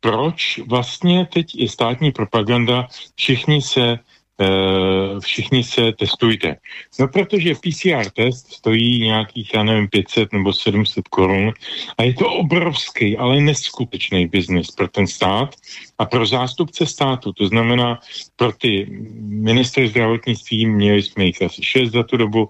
[0.00, 3.98] proč vlastně teď je státní propaganda, všichni se
[4.40, 6.56] Eh, všichni se testujte.
[7.00, 11.52] No protože PCR test stojí nějakých, já nevím, 500 nebo 700 korun
[11.98, 15.54] a je to obrovský, ale neskutečný biznis pro ten stát
[15.98, 18.00] a pro zástupce státu, to znamená
[18.36, 18.86] pro ty
[19.20, 22.48] ministry zdravotnictví, měli jsme jich asi 6 za tu dobu,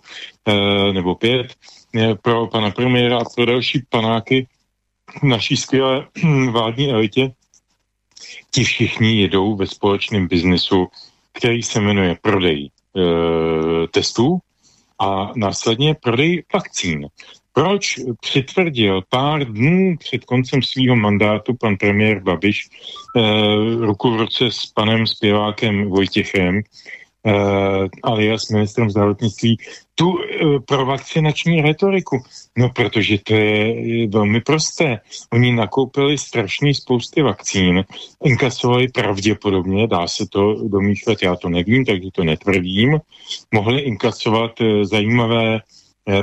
[0.49, 1.55] eh, nebo 5,
[1.97, 4.47] eh, pro pana premiéra a pro další panáky
[5.23, 6.07] naší skvělé
[6.51, 7.33] vládní elitě,
[8.51, 10.89] ti všichni jedou ve společném biznesu
[11.33, 12.71] který se jmenuje prodej e,
[13.89, 14.39] testů
[14.99, 17.07] a následně prodej vakcín.
[17.53, 22.69] Proč přitvrdil pár dnů před koncem svého mandátu pan premiér Babiš
[23.17, 23.21] e,
[23.87, 26.61] ruku v ruce s panem zpěvákem Vojtěchem,
[28.03, 29.57] alias ministrem zdravotnictví,
[29.95, 30.19] tu uh,
[30.67, 32.23] provakcinační retoriku.
[32.59, 35.01] No, protože to je velmi prosté.
[35.33, 37.85] Oni nakoupili strašný spousty vakcín,
[38.25, 42.99] inkasovali pravděpodobně, dá se to domýšlet, já to nevím, takže to netvrdím,
[43.55, 45.61] mohli inkasovat uh, zajímavé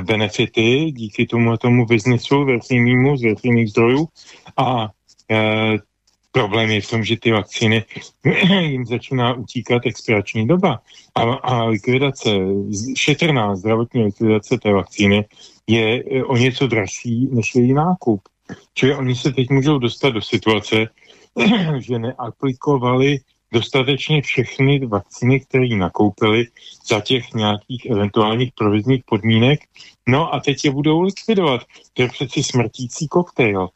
[0.04, 4.08] benefity díky tomu tomu biznesu veřejnému z veřejných zdrojů
[4.56, 4.88] a
[6.32, 7.84] Problém je v tom, že ty vakcíny
[8.60, 10.80] jim začíná utíkat expirační doba
[11.14, 12.30] a, a likvidace,
[12.96, 15.24] šetrná zdravotní likvidace té vakcíny
[15.66, 18.20] je e, o něco dražší než její nákup.
[18.74, 20.86] Čili oni se teď můžou dostat do situace,
[21.78, 23.18] že neaplikovali
[23.52, 26.46] dostatečně všechny vakcíny, které nakoupili
[26.86, 29.60] za těch nějakých eventuálních provizních podmínek.
[30.08, 31.60] No a teď je budou likvidovat.
[31.94, 33.68] To je přeci smrtící koktejl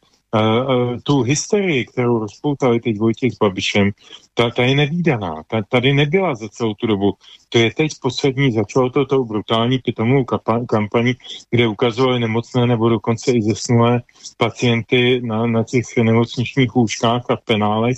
[1.02, 3.90] tu hysterii, kterou rozpoutali teď Vojtěch s Babišem,
[4.34, 5.42] ta, ta je nevýdaná.
[5.46, 7.12] Ta, tady nebyla za celou tu dobu.
[7.48, 10.24] To je teď poslední, začalo to tou brutální pitomovou
[10.68, 11.14] kampaní,
[11.50, 14.02] kde ukazovali nemocné nebo dokonce i zesnulé
[14.36, 17.96] pacienty na, na těch nemocničních lůžkách a penálech.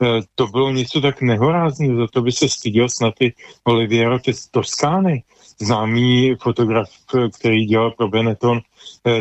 [0.00, 3.32] Uh, to bylo něco tak nehorázného, za to by se styděl snad i
[3.64, 4.18] Oliviero
[4.50, 5.22] Toskány,
[5.60, 6.88] známý fotograf,
[7.38, 8.60] který dělal pro Benetton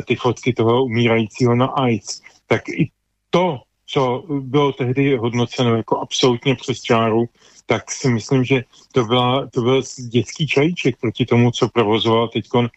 [0.05, 2.91] ty fotky toho umírajícího na AIDS tak i
[3.29, 7.25] to, co bylo tehdy hodnoceno jako absolutně přes čáru,
[7.65, 12.45] tak si myslím, že to, byla, to byl dětský čajíček proti tomu, co provozoval teď
[12.55, 12.69] eh,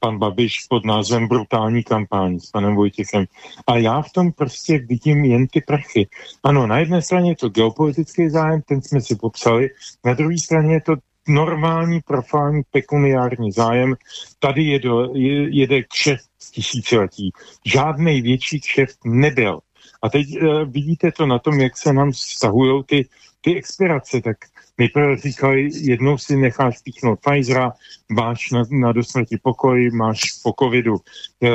[0.00, 3.24] pan Babiš pod názvem Brutální kampaň s panem Vojtěchem.
[3.66, 6.08] A já v tom prostě vidím jen ty prachy.
[6.42, 9.68] Ano, na jedné straně je to geopolitický zájem, ten jsme si popsali,
[10.04, 10.94] na druhé straně je to
[11.28, 13.94] normální, profální, pekuniární zájem.
[14.38, 17.32] Tady je do, je, jede kšeft tisíciletí.
[17.64, 19.60] Žádný větší kšeft nebyl.
[20.02, 23.08] A teď uh, vidíte to na tom, jak se nám vztahují ty,
[23.40, 24.36] ty expirace, tak
[24.78, 27.72] nejprve říkali, jednou si necháš píchnout Pfizera,
[28.08, 30.96] máš na, na dosmrti pokoj, máš po covidu.
[31.42, 31.50] E,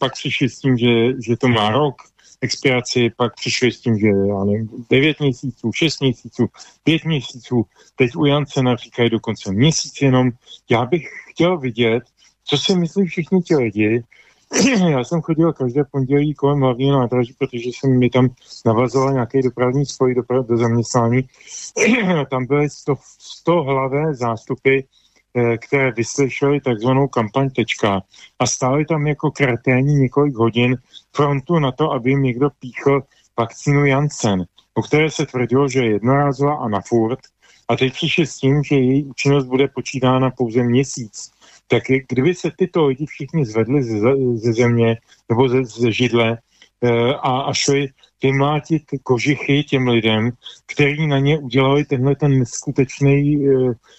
[0.00, 1.94] pak přišli s tím, že, že to má rok
[2.44, 6.46] expiraci, pak přišli s tím, že já nevím, 9 měsíců, 6 měsíců,
[6.84, 7.66] 5 měsíců,
[7.96, 10.30] teď u Jancena říkají dokonce měsíc jenom.
[10.70, 12.02] Já bych chtěl vidět,
[12.44, 14.02] co si myslí všichni ti lidi,
[14.90, 18.28] já jsem chodil každé pondělí kolem hlavního nádraží, protože jsem mi tam
[18.66, 21.28] navazoval nějaký dopravní spoj do, do zaměstnání.
[22.30, 24.80] tam byly 100, 100 hlavé zástupy,
[25.60, 28.02] které vyslyšely takzvanou kampaň tečka.
[28.38, 30.76] A stály tam jako kreténi několik hodin
[31.12, 33.02] frontu na to, aby jim někdo píchl
[33.38, 37.18] vakcínu Janssen, o které se tvrdilo, že je jednorázová a na furt.
[37.68, 41.30] A teď přišli s tím, že její účinnost bude počítána pouze měsíc.
[41.68, 43.98] Tak kdyby se tyto lidi všichni zvedli ze,
[44.34, 44.96] ze země
[45.28, 46.38] nebo ze, ze židle
[46.82, 47.88] e, a, a šli
[48.22, 50.30] vymlátit kožichy těm lidem,
[50.66, 53.50] kteří na ně udělali tenhle ten neskutečný e,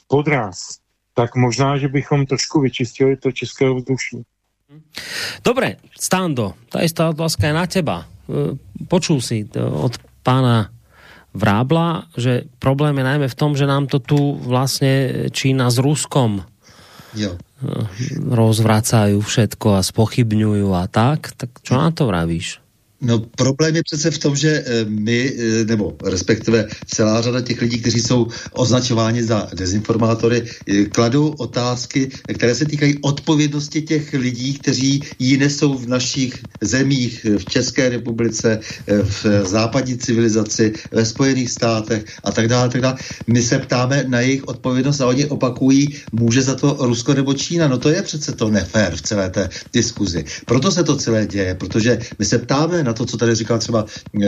[0.08, 0.85] podraz,
[1.16, 4.28] tak možná, že bychom trošku vyčistili to české vzduší.
[5.40, 7.98] Dobre, Stando, ta istá otázka je na teba.
[8.04, 8.06] E,
[8.92, 9.96] počul si od
[10.26, 10.70] pána
[11.36, 16.44] Vrábla, že problém je najmä v tom, že nám to tu vlastne Čína s Ruskom
[17.16, 17.40] jo
[18.20, 22.60] rozvracajú všetko a spochybňujú a tak, tak čo na to vravíš?
[23.06, 27.62] No problém je přece v tom, že eh, my, eh, nebo respektive celá řada těch
[27.62, 34.54] lidí, kteří jsou označováni za dezinformátory, eh, kladou otázky, které se týkají odpovědnosti těch lidí,
[34.58, 42.06] kteří ji nesou v našich zemích, v České republice, v západní civilizaci, ve Spojených státech
[42.24, 42.70] a tak dále.
[42.70, 42.98] Tak dále.
[43.28, 47.68] My se ptáme na jejich odpovědnost a oni opakují, může za to Rusko nebo Čína.
[47.68, 50.26] No to je přece to nefér v celé té diskuzi.
[50.46, 53.86] Proto se to celé děje, protože my se ptáme na to, co tady říkal třeba
[53.86, 54.28] e,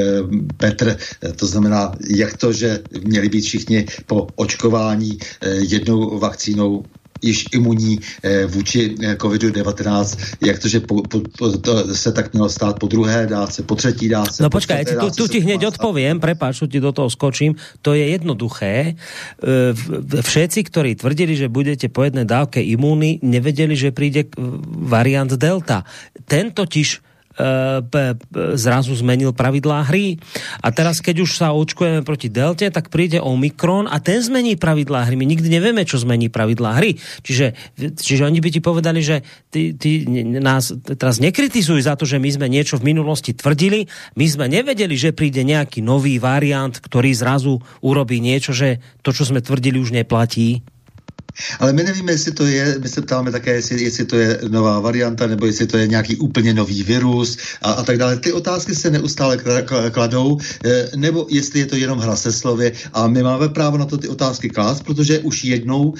[0.57, 6.83] Petr, e, to znamená, jak to, že měli být všichni po očkování e, jednou vakcínou
[7.21, 12.33] již imunní eh, vůči eh, COVID-19, jak to, že po, po, po, to se tak
[12.33, 14.43] mělo stát po druhé dáce, po třetí dáce.
[14.43, 18.93] No počkaj, tu, tu ti hneď odpovím, prepáč, ti do toho skočím, to je jednoduché.
[18.93, 24.29] Eh, všetci, ktorí tvrdili, že budete po jedné dávke imúny, nevedeli, že príde
[24.67, 25.83] variant Delta.
[26.25, 27.01] Ten totiž
[28.57, 30.17] zrazu zmenil pravidlá hry.
[30.61, 35.05] A teraz, keď už sa očkujeme proti Delte, tak príde Omikron a ten zmení pravidlá
[35.05, 35.15] hry.
[35.15, 36.97] My nikdy nevieme, čo zmení pravidlá hry.
[37.21, 37.53] Čiže,
[37.97, 39.21] čiže oni by ti povedali, že
[39.53, 40.05] ty, ty
[40.41, 43.85] nás teraz nekritizuj za to, že my sme niečo v minulosti tvrdili.
[44.17, 49.29] My sme nevedeli, že príde nejaký nový variant, ktorý zrazu urobí niečo, že to, čo
[49.29, 50.65] sme tvrdili, už neplatí.
[51.59, 54.79] Ale my nevíme, jestli to je, my se ptáme také, jestli, jestli to je nová
[54.79, 58.17] varianta, nebo jestli to je nějaký úplně nový virus a, a tak dále.
[58.17, 59.37] Ty otázky se neustále
[59.91, 63.85] kladou, eh, nebo jestli je to jenom hra se slovy a my máme právo na
[63.85, 65.93] to ty otázky klást, protože už jednou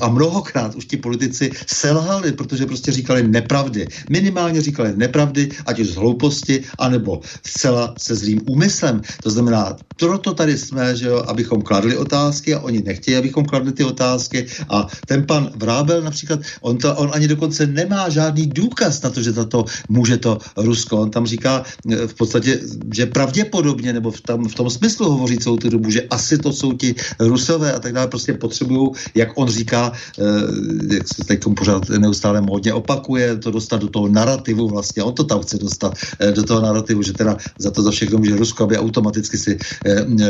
[0.00, 3.86] a mnohokrát už ti politici selhali, protože prostě říkali nepravdy.
[4.10, 9.02] Minimálně říkali nepravdy, ať už z hlouposti, anebo zcela se zlým úmyslem.
[9.22, 13.72] To znamená, proto tady jsme, že jo, abychom kladli otázky a oni nechtějí, abychom kladli
[13.72, 19.02] ty otázky a ten pan Vrábel například, on, to, on ani dokonce nemá žádný důkaz
[19.02, 21.00] na to, že to může to Rusko.
[21.00, 21.62] On tam říká
[21.92, 22.60] eh, v podstatě,
[22.94, 26.52] že pravděpodobně, nebo v, tam, v tom smyslu hovoří celou tu dobu, že asi to
[26.52, 31.40] jsou ti Rusové a tak dále, prostě potřebují, jak on říká, eh, jak se teď
[31.56, 35.94] pořád neustále módně opakuje, to dostat do toho narrativu vlastně, on to tam chce dostat
[36.20, 39.58] eh, do toho narrativu, že teda za to za všechno může Rusko, aby automaticky si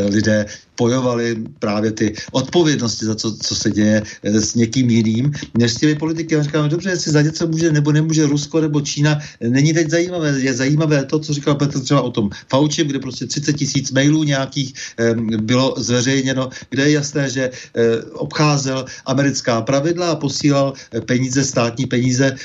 [0.08, 0.46] lidé
[0.80, 4.02] spojovali právě ty odpovědnosti za to, co se děje
[4.40, 6.36] s někým jiným, než s těmi politiky.
[6.36, 10.40] A říkáme, dobře, jestli za něco může nebo nemůže Rusko nebo Čína, není teď zajímavé.
[10.40, 14.24] Je zajímavé to, co říkal Petr třeba o tom Fauci, kde prostě 30 tisíc mailů
[14.24, 20.72] nějakých eh, bylo zveřejněno, kde je jasné, že eh, obcházel americká pravidla a posílal
[21.06, 22.36] peníze, státní peníze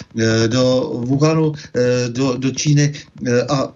[0.48, 1.54] do Wuhanu,
[2.10, 2.94] do, do Číny
[3.50, 3.74] a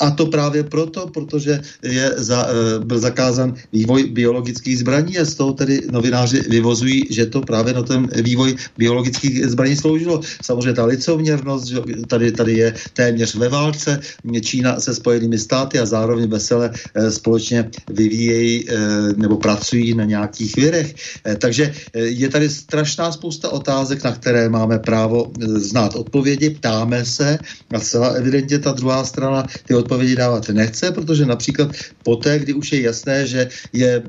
[0.00, 5.34] a to právě proto, protože je za, eh, byl zakázán vývoj biologických zbraní a z
[5.34, 10.20] toho tedy novináři vyvozují, že to právě na ten vývoj biologických zbraní sloužilo.
[10.42, 11.72] Samozřejmě ta licoměrnost,
[12.08, 14.00] tady, tady je téměř ve válce,
[14.40, 18.74] Čína se spojenými státy a zároveň vesele eh, společně vyvíjejí eh,
[19.16, 20.94] nebo pracují na nějakých věrech.
[21.38, 27.38] Takže je tady strašná spousta otázek, na které máme právo znát odpovědi, ptáme se
[27.74, 31.70] a celá evidentně ta druhá strana ty odpovědi odpovědi dávat nechce, protože například
[32.02, 34.02] poté, kdy už je jasné, že je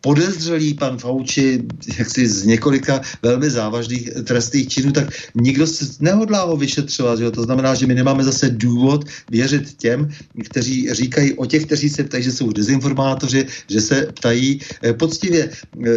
[0.00, 1.62] podezřelý pan Fauci
[1.98, 7.18] jaksi z několika velmi závažných trestných činů, tak nikdo se nehodlá ho vyšetřovat.
[7.18, 7.30] Že?
[7.30, 10.08] To znamená, že my nemáme zase důvod věřit těm,
[10.44, 15.50] kteří říkají o těch, kteří se ptají, že jsou dezinformátoři, že se ptají eh, poctivě.
[15.50, 15.90] Eh,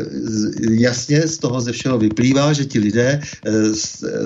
[0.71, 3.51] jasně z toho ze všeho vyplývá, že ti lidé eh,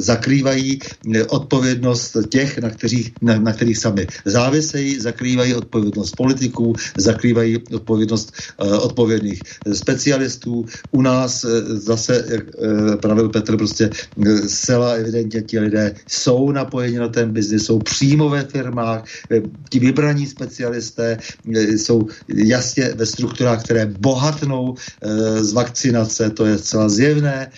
[0.02, 0.80] zakrývají
[1.28, 8.34] odpovědnost těch, na kterých, na, na kterých sami závisejí, zakrývají odpovědnost politiků, zakrývají odpovědnost
[8.82, 9.42] odpovědných
[9.74, 10.66] specialistů.
[10.92, 13.90] U nás eh, zase, jak eh, pravil Petr, prostě
[14.26, 19.04] eh, zcela evidentně ti lidé jsou napojeni na ten biznis, jsou přímo ve firmách,
[19.70, 24.76] ti vybraní specialisté jsou jasně ve strukturách, které bohatnou
[25.42, 27.52] z vakcinace, to je zcela zjevné,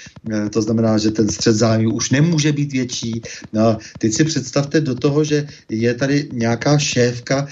[0.50, 3.22] to znamená, že ten střed zájmu už nemůže být větší.
[3.54, 7.48] No, teď si představte do toho, že je tady nějaká šéfka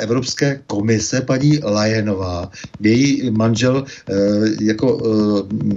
[0.00, 2.50] Evropské komise, paní Lajenová,
[2.80, 3.84] její manžel
[4.60, 5.02] jako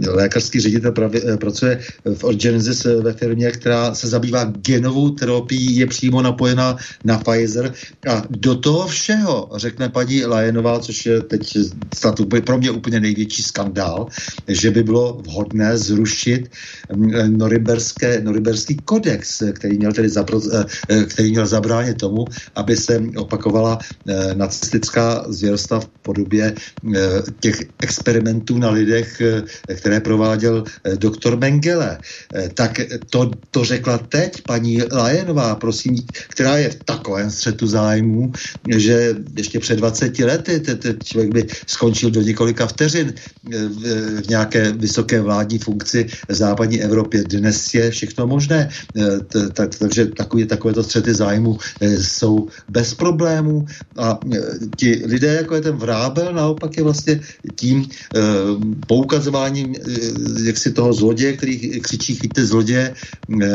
[0.03, 1.79] eh, lékařský ředitel pravě, eh, pracuje
[2.15, 7.73] v Orgenesis ve firmě, která se zabývá genovou terapií, je přímo napojená na Pfizer.
[8.09, 11.57] A do toho všeho, řekne paní Lajenová, což je teď
[11.95, 14.07] snad pro mě úplně největší skandál,
[14.47, 16.51] že by bylo vhodné zrušit
[16.95, 20.41] mm, norimberské, norimberský kodex, který měl tedy zapro,
[21.07, 23.79] který měl zabránit tomu, aby se opakovala
[24.33, 26.55] nacistická zvěrstva v podobě
[27.39, 29.21] těch expertů experimentů na lidech,
[29.75, 30.63] které prováděl
[30.95, 31.97] doktor Mengele.
[32.53, 35.97] Tak to, to řekla teď paní Lajenová, prosím,
[36.29, 38.31] která je v takovém střetu zájmů,
[38.77, 43.13] že ještě před 20 lety ten člověk by skončil do několika vteřin
[44.21, 47.23] v nějaké vysoké vládní funkci v západní Evropě.
[47.23, 48.69] Dnes je všechno možné,
[49.57, 53.65] takže takové, takovéto střety zájmu jsou bez problémů
[53.97, 54.19] a
[54.77, 57.19] ti lidé, jako je ten Vrábel, naopak je vlastně
[57.55, 57.89] tím
[58.87, 59.75] poukazováním
[60.45, 62.93] jak si toho zloděje, který křičí chyťte zloděje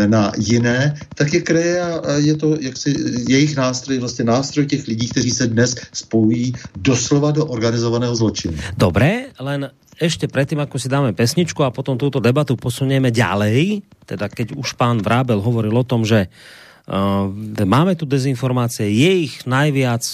[0.07, 2.97] na jiné, tak je kreje a je to jaksi
[3.29, 8.55] jejich nástroj, vlastně nástroj těch lidí, kteří se dnes spojují doslova do organizovaného zločinu.
[8.77, 14.31] Dobré, len ešte predtým, ako si dáme pesničku a potom túto debatu posunieme ďalej, teda
[14.31, 17.27] keď už pán Vrábel hovoril o tom, že uh,
[17.67, 20.07] máme tu dezinformácie, je ich najviac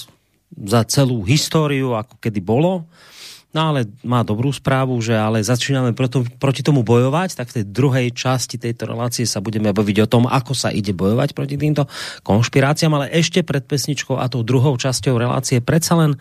[0.54, 2.88] za celú históriu, ako kedy bolo,
[3.54, 7.64] No ale má dobrú správu, že ale začíname proto, proti tomu bojovať, tak v tej
[7.70, 11.86] druhej časti tejto relácie sa budeme baviť o tom, ako sa ide bojovať proti týmto
[12.26, 16.18] konšpiráciám, ale ešte pred pesničkou a tou druhou časťou relácie predsa len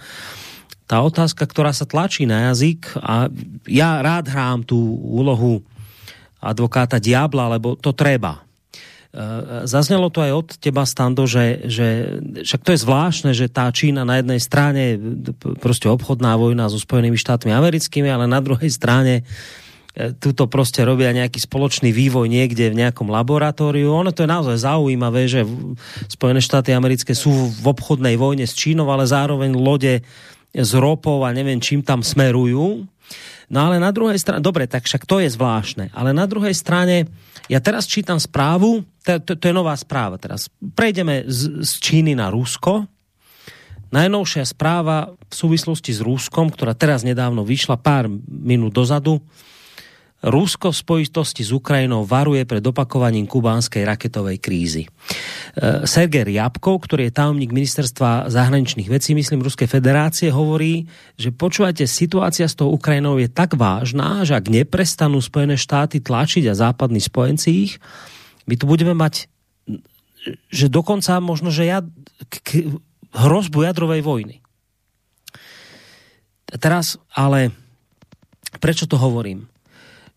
[0.85, 3.33] tá otázka, ktorá sa tlačí na jazyk a
[3.65, 5.65] ja rád hrám tú úlohu
[6.37, 8.45] advokáta diabla, lebo to treba
[9.63, 14.01] zaznělo to aj od teba, Stando, že, že však to je zvláštne, že tá Čína
[14.09, 14.97] na jednej strane
[15.61, 21.13] prostě obchodná vojna so Spojenými štátmi americkými, ale na druhej strane eh, tuto prostě robia
[21.13, 23.93] nejaký spoločný vývoj niekde v nejakom laboratóriu.
[23.93, 25.45] Ono to je naozaj zaujímavé, že
[26.09, 30.01] Spojené štáty americké sú v obchodnej vojne s Čínou, ale zároveň lode
[30.57, 32.89] s ropou a neviem čím tam smerujú.
[33.53, 37.05] No ale na druhej strane, dobre, tak však to je zvláštne, ale na druhej strane
[37.51, 40.47] ja teraz čítam správu, to, to, to je nová správa teraz.
[40.59, 42.87] Prejdeme z, z Číny na Rusko.
[43.93, 49.21] Najnovšia správa v súvislosti s Ruskom, ktorá teraz nedávno vyšla pár minút dozadu,
[50.23, 54.83] Rusko v spojitosti s Ukrajinou varuje pred opakovaním kubánskej raketovej krízy.
[54.87, 54.89] E,
[55.83, 60.87] Sergej Riabkov, ktorý je tajomník ministerstva zahraničných vecí, myslím Ruskej federácie, hovorí,
[61.19, 66.47] že počúvate, situácia s tou Ukrajinou je tak vážná, že ak neprestanú Spojené štáty tlačiť
[66.47, 67.73] a západní spojenci ich,
[68.47, 69.27] my tu budeme mať
[70.47, 71.83] že dokonca možno, že ja,
[72.31, 72.79] k,
[73.11, 74.35] hrozbu jadrovej vojny.
[76.47, 77.51] Teraz, ale
[78.61, 79.49] prečo to hovorím?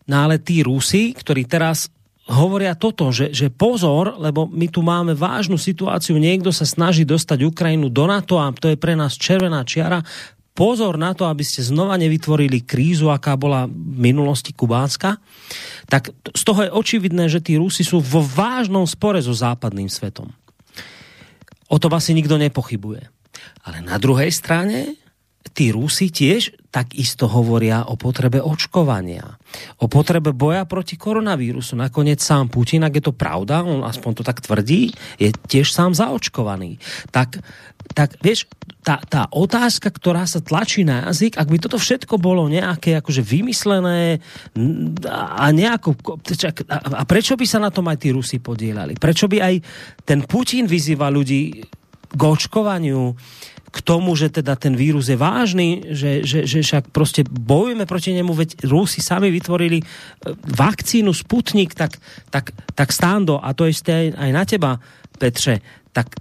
[0.07, 1.91] No ale tí Rusi, ktorí teraz
[2.27, 7.47] hovoria toto, že, že pozor, lebo my tu máme vážnu situáciu, niekto sa snaží dostať
[7.47, 10.03] Ukrajinu do NATO a to je pre nás červená čiara,
[10.51, 15.21] pozor na to, aby ste znova nevytvorili krízu, aká bola v minulosti kubánska,
[15.87, 20.33] tak z toho je očividné, že tí Rusi sú vo vážnom spore so západným svetom.
[21.67, 23.07] O tom asi nikto nepochybuje.
[23.69, 25.06] Ale na druhej strane
[25.57, 29.25] tí Rusi tiež takisto hovoria o potrebe očkovania,
[29.81, 31.73] o potrebe boja proti koronavírusu.
[31.73, 35.97] Nakoniec sám Putin, ak je to pravda, on aspoň to tak tvrdí, je tiež sám
[35.97, 36.77] zaočkovaný.
[37.09, 37.41] Tak,
[37.97, 38.45] tak vieš,
[38.85, 43.25] tá, tá otázka, ktorá sa tlačí na jazyk, ak by toto všetko bolo nejaké akože
[43.25, 44.21] vymyslené
[45.09, 45.97] a nejako...
[46.77, 48.93] A prečo by sa na tom aj tí Rusi podielali?
[48.93, 49.55] Prečo by aj
[50.05, 51.65] ten Putin vyzýva ľudí
[52.13, 53.17] k očkovaniu?
[53.77, 58.09] K tomu, že teda ten vírus je vážný, že, že, že však prostě bojujeme proti
[58.13, 59.85] němu, veď Rusi sami vytvorili e,
[60.57, 62.01] vakcínu Sputnik, tak,
[62.33, 63.77] tak, tak Stando, a to je
[64.17, 64.81] aj na teba,
[65.17, 65.61] Petře,
[65.93, 66.17] tak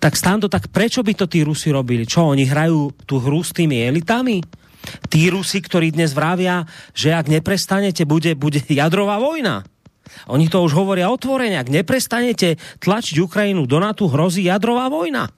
[0.00, 2.08] tak Stando, tak prečo by to tí Rusi robili?
[2.08, 4.40] Čo, oni hrajú tu hru s tými elitami?
[5.12, 6.64] Tí Rusi, ktorí dnes vravia,
[6.96, 9.60] že ak neprestanete, bude, bude jadrová vojna.
[10.32, 15.28] Oni to už hovoria otvorene, ak neprestanete tlačiť Ukrajinu do NATO, hrozí jadrová vojna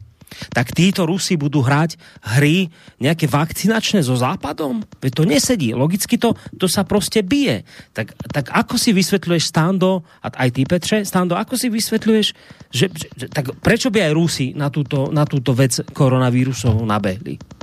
[0.52, 1.96] tak títo Rusi budú hrať
[2.36, 2.68] hry
[3.00, 4.84] nejaké vakcinačné so Západom?
[5.00, 5.74] Veď to nesedí.
[5.74, 7.62] Logicky to, to sa prostě bije.
[7.92, 12.26] Tak, tak ako si vysvetľuješ Stando, a aj ty Petře, Stando, ako si vysvetľuješ,
[12.72, 17.61] že, že tak prečo by aj Rusi na túto, na túto vec koronavírusovou nabehli?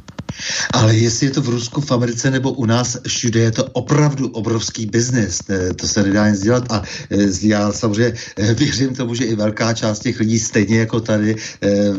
[0.73, 4.27] Ale jestli je to v Rusku, v Americe nebo u nás, všude je to opravdu
[4.27, 5.41] obrovský biznis.
[5.75, 9.73] To se nedá nic dělat a e, já samozřejmě e, věřím tomu, že i velká
[9.73, 11.35] část těch lidí, stejně jako tady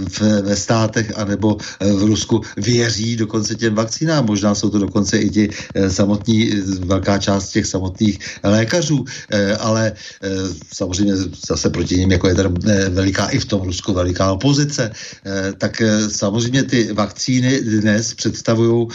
[0.09, 4.27] v, ve státech anebo v Rusku, věří dokonce těm vakcínám.
[4.27, 5.51] Možná jsou to dokonce i ti
[5.89, 6.51] samotní,
[6.85, 9.05] velká část těch samotných lékařů,
[9.59, 9.93] ale
[10.73, 11.15] samozřejmě
[11.47, 12.49] zase proti ním, jako je tady
[12.89, 14.91] veliká i v tom Rusku veliká opozice,
[15.59, 18.89] tak samozřejmě ty vakcíny dnes představují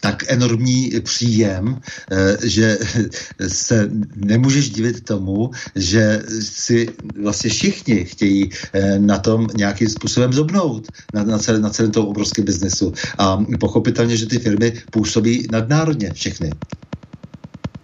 [0.00, 1.80] tak enormní příjem,
[2.44, 2.78] že
[3.48, 6.88] se nemůžeš divit tomu, že si
[7.22, 8.50] vlastně všichni chtějí
[8.98, 12.92] na tom nějakým způsobem zobnout, na, na, celé, na celém tom obrovském biznesu.
[13.18, 16.50] A pochopitelně, že ty firmy působí nadnárodně všechny.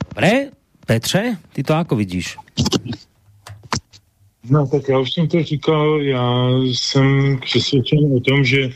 [0.08, 0.30] Dobre,
[0.86, 2.36] Petře, ty to jako vidíš?
[4.50, 8.70] No tak já už jsem to říkal, já jsem přesvědčen o tom, že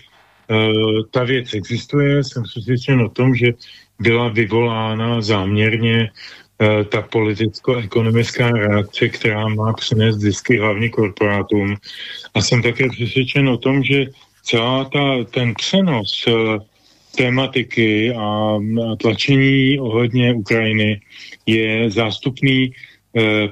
[1.11, 3.53] ta věc existuje, jsem přesvědčen o tom, že
[4.01, 11.77] byla vyvolána záměrně uh, ta politicko-ekonomická reakce, která má přinést zisky hlavně korporátům.
[12.35, 14.07] A jsem také přesvědčen o tom, že
[14.43, 16.59] celá ta, ten přenos uh,
[17.17, 18.59] tématiky a,
[19.01, 21.01] tlačení ohledně Ukrajiny
[21.47, 22.73] je zástupný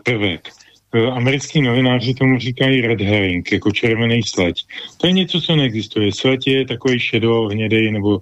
[0.05, 0.49] prvek.
[0.95, 4.63] Eh, americký novináři tomu říkají red herring, jako červený sleď.
[4.97, 6.13] To je něco, co neexistuje.
[6.13, 8.21] Sleď je takový šedo, hnědej nebo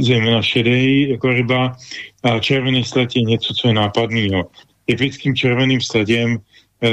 [0.00, 1.76] zejména šedej jako ryba
[2.22, 4.44] a červený sleď je něco, co je nápadného.
[4.86, 6.38] Typickým červeným sledem
[6.82, 6.90] e,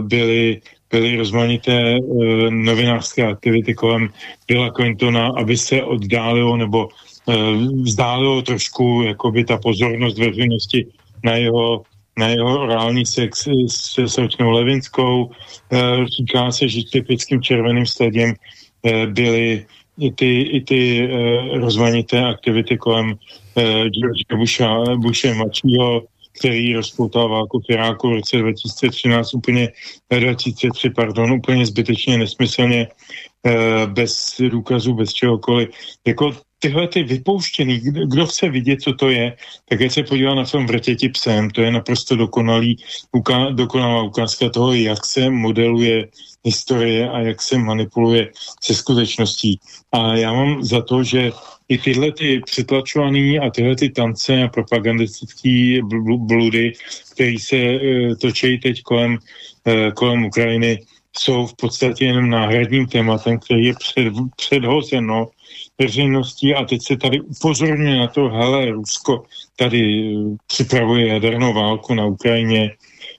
[0.00, 0.60] byly,
[0.90, 2.00] byly rozmanité e,
[2.50, 4.08] novinářské aktivity kolem
[4.48, 7.34] Billa Clintona, aby se oddálilo nebo e,
[7.82, 10.86] vzdálilo trošku jakoby ta pozornost veřejnosti
[11.24, 11.82] na jeho
[12.16, 15.30] na jeho orální sex se Sočnou Levinskou.
[15.72, 18.34] Eh, říká se, že typickým červeným sledem
[18.84, 19.66] eh, byly
[19.98, 23.14] i ty, i ty eh, rozmanité aktivity kolem
[23.90, 26.02] George Busha, Bushe mladšího,
[26.38, 29.68] který rozpoutal válku v Iráku v roce 2013 úplně,
[30.10, 32.88] 2003, pardon, úplně zbytečně, nesmyslně,
[33.86, 35.68] bez důkazů, bez čehokoliv.
[36.06, 39.36] Jako tyhle ty vypouštěný, kdo chce vidět, co to je,
[39.68, 42.76] tak je se podívá na film Vrtěti psem, to je naprosto dokonalý,
[43.12, 46.08] uká, dokonalá ukázka toho, jak se modeluje
[46.44, 48.30] historie a jak se manipuluje
[48.62, 49.60] se skutečností.
[49.92, 51.32] A já mám za to, že
[51.68, 55.78] i tyhle ty přetlačované a tyhle ty tance a propagandistické
[56.16, 56.72] bludy,
[57.12, 57.80] které se e,
[58.20, 59.18] točí teď kolem,
[59.66, 60.78] e, kolem Ukrajiny,
[61.18, 65.28] jsou v podstatě jenom náhradním tématem, který je před, předhozeno
[65.78, 69.24] veřejností a teď se tady upozorňuje na to, hele, Rusko
[69.56, 72.70] tady eh, připravuje jadernou válku na Ukrajině,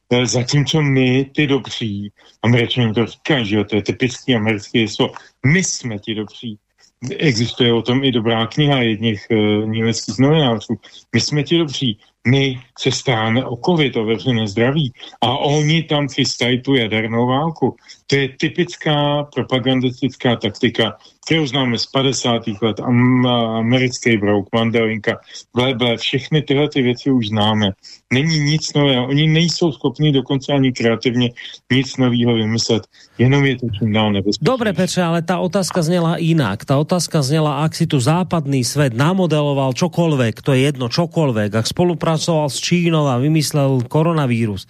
[0.10, 5.14] eh, zatímco my, ty dobří, američani to říkají, že jo, to je typický americký slovo,
[5.46, 6.58] my jsme ti dobří,
[7.18, 10.76] existuje o tom i dobrá kniha jedních uh, německých novinářů.
[11.14, 16.10] My jsme ti dobří, my se stáme o covid, o veřejné zdraví a oni tam
[16.10, 17.76] chystají tu jadernou válku.
[18.08, 22.42] To je typická propagandistická taktika kterou známe z 50.
[22.62, 22.80] let,
[23.60, 25.20] americký brouk, mandelinka,
[25.56, 27.72] bleble, všechny tyhle ty věci už známe.
[28.14, 31.30] Není nic nového, oni nejsou schopni dokonce ani kreativně
[31.72, 32.84] nic nového vymyslet,
[33.18, 34.46] jenom je to čím dál nebezpečné.
[34.52, 36.66] Dobre, Petře, ale ta otázka zněla jinak.
[36.66, 41.68] Ta otázka zněla, ak si tu západný svět namodeloval čokoľvek, to je jedno čokoľvek, ak
[41.68, 44.68] spolupracoval s Čínou a vymyslel koronavírus,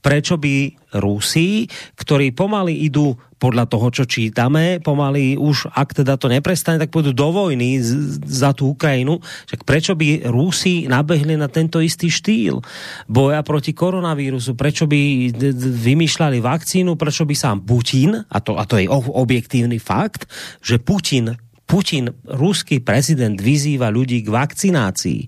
[0.00, 6.28] prečo by Rusi, ktorí pomaly idú podľa toho, čo čítame, pomaly už, ak teda to
[6.28, 7.80] neprestane, tak pôjdu do vojny
[8.28, 9.16] za tú Ukrajinu.
[9.48, 12.60] Však prečo by Rusi nabehli na tento istý štýl
[13.08, 14.52] boja proti koronavírusu?
[14.52, 17.00] Prečo by vymýšľali vakcínu?
[17.00, 20.28] Prečo by sám Putin, a to, a to je objektívny fakt,
[20.60, 21.40] že Putin
[21.70, 25.20] Putin, ruský prezident, vyzýva ľudí k vakcinácii,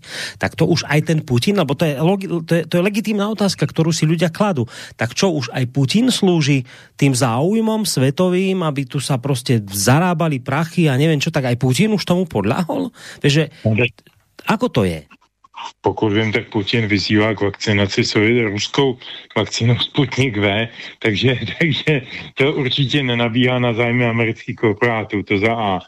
[0.42, 1.94] tak to už aj ten Putin, lebo to je,
[2.42, 4.66] to je, to je legitímna otázka, ktorú si ľudia kladú,
[4.98, 6.66] tak čo už aj Putin slúži
[6.98, 11.94] tým záujmom svetovým, aby tu sa prostě zarábali prachy a neviem čo, tak aj Putin
[11.94, 12.90] už tomu podľahol?
[13.22, 13.54] Takže
[14.50, 15.06] ako to je?
[15.80, 18.98] Pokud vím, tak Putin vyzývá k vakcinaci svou ruskou
[19.36, 20.68] vakcínou Sputnik V,
[20.98, 22.02] takže, takže
[22.34, 25.80] to určitě nenabíhá na zájmy amerických korporátů, to za A.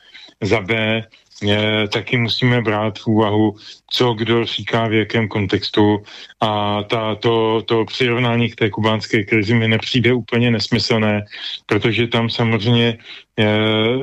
[0.42, 1.02] Za B
[1.42, 3.56] je, taky musíme brát v úvahu,
[3.90, 6.02] co kdo říká v jakém kontextu.
[6.40, 11.24] A ta, to, to přirovnání k té kubánské krizi mi nepřijde úplně nesmyslné,
[11.66, 12.98] protože tam samozřejmě
[13.36, 13.48] je,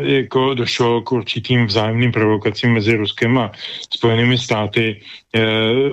[0.03, 3.51] jako došlo k určitým vzájemným provokacím mezi Ruskem a
[3.93, 5.01] Spojenými státy.
[5.33, 5.41] Je,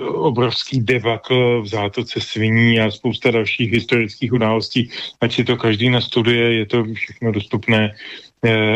[0.01, 4.89] obrovský debakl v zátoce sviní a spousta dalších historických událostí,
[5.21, 7.95] ať si to každý nastuduje, je to všechno dostupné.
[7.95, 8.28] Eh,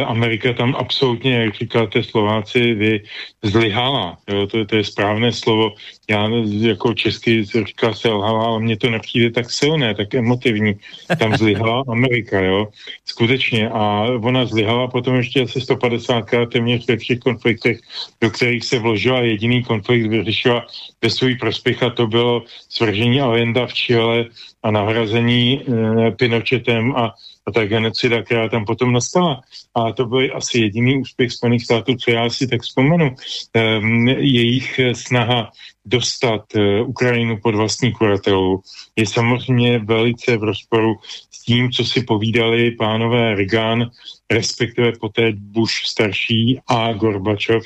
[0.05, 3.01] Amerika tam absolutně, jak říkáte Slováci, vy
[3.43, 4.17] zlyhala.
[4.27, 5.75] Jo, to, to je správné slovo.
[6.09, 10.75] já jako česky říká selhala, ale mně to nepřijde tak silné, tak emotivní.
[11.19, 12.67] Tam zlyhala Amerika, jo,
[13.05, 13.69] skutečně.
[13.69, 17.79] A ona zlyhala potom ještě asi 150krát téměř ve všech konfliktech,
[18.21, 20.65] do kterých se vložila jediný konflikt, vyřešila
[21.01, 24.25] ve svůj prospěch a to bylo svržení Allenda v Chile
[24.63, 27.13] a nahrazení e, Pinochetem a
[27.45, 29.41] a ta genocida, která tam potom nastala.
[29.75, 33.15] A to byl asi jediný úspěch Spojených států, co já si tak vzpomenu.
[33.55, 35.51] Um, jejich snaha
[35.85, 38.61] dostat uh, Ukrajinu pod vlastní kuratelu
[38.95, 40.95] je samozřejmě velice v rozporu
[41.31, 43.91] s tím, co si povídali pánové Reagan,
[44.31, 47.63] respektive poté Bush starší a Gorbačov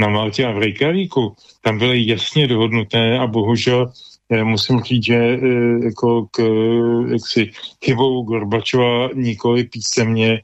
[0.00, 1.34] na Maltě a v Reykjavíku.
[1.60, 3.92] Tam byly jasně dohodnuté a bohužel
[4.44, 5.38] musím říct, že e,
[5.84, 6.42] jako k
[7.12, 7.50] jaksi,
[7.84, 10.42] chybou Gorbačova nikoli písemně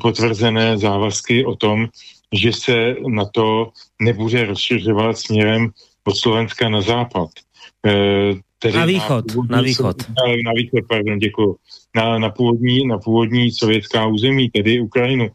[0.00, 1.86] potvrzené závazky o tom,
[2.32, 5.70] že se na to nebude rozšiřovat směrem
[6.04, 7.28] od Slovenska na západ.
[7.86, 7.92] E,
[8.58, 10.08] tedy na východ, na, na východ.
[10.08, 11.56] Na, na východ, pardon, děkuji.
[11.96, 15.28] Na, na, původní, na původní sovětská území, tedy Ukrajinu.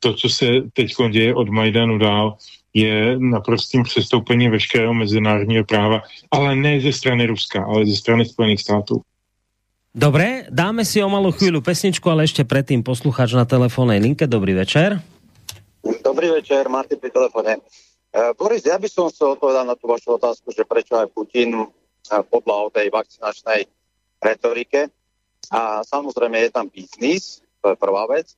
[0.00, 2.36] To, co se teď děje od Majdanu dál,
[2.74, 8.60] je naprostým přestoupením veškerého mezinárodního práva, ale ne ze strany Ruska, ale ze strany Spojených
[8.60, 9.02] států.
[9.94, 14.24] Dobre, dáme si o malou chvíli pesničku, ale ešte predtým posluchač na telefónnej linke.
[14.24, 15.04] Dobrý večer.
[15.84, 17.60] Dobrý večer, Martin pri telefóne.
[18.08, 21.52] Uh, Boris, ja by som chcel odpovedať na tú vašu otázku, že prečo aj Putin
[21.60, 21.68] uh,
[22.24, 23.68] podľa o tej vakcinačnej
[24.24, 24.88] retorike.
[25.52, 28.32] A samozrejme je tam biznis, to je prvá vec.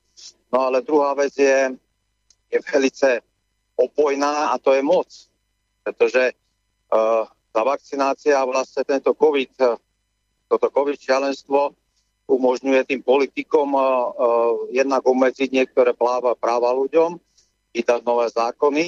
[0.50, 1.70] No ale druhá vec je,
[2.50, 3.22] je velice
[3.76, 5.08] opojná a to je moc.
[5.84, 9.76] Pretože uh, tá vakcinácia a vlastne tento COVID, uh,
[10.48, 11.74] toto COVID šialenstvo
[12.24, 17.20] umožňuje tým politikom uh, uh, jednak obmedziť niektoré práva, práva ľuďom,
[17.74, 18.84] vydať nové zákony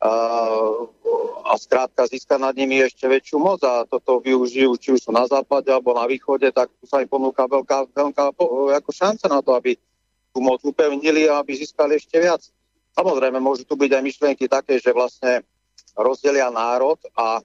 [0.00, 0.88] uh,
[1.44, 5.26] a zkrátka získať nad nimi ešte väčšiu moc a toto využijú, či už sú na
[5.26, 8.24] západe alebo na východe, tak tu sa im ponúka veľká, veľká
[8.80, 9.74] ako šanca na to, aby
[10.30, 12.40] tú moc upevnili a aby získali ešte viac.
[12.94, 15.46] Samozrejme, môžu tu byť aj myšlienky také, že vlastne
[15.94, 17.42] rozdelia národ a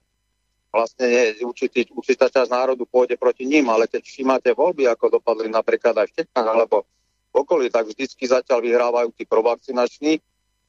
[0.76, 5.48] vlastne nie, určitý, určitá časť národu pôjde proti ním, ale keď všimáte voľby, ako dopadli
[5.48, 6.84] napríklad aj v Čechách alebo
[7.32, 10.20] v okolí, tak vždycky zatiaľ vyhrávajú tí provakcinační,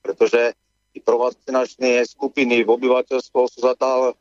[0.02, 0.54] pretože
[0.94, 4.12] tí provakcinační skupiny v obyvateľstvu sú zatiaľ e,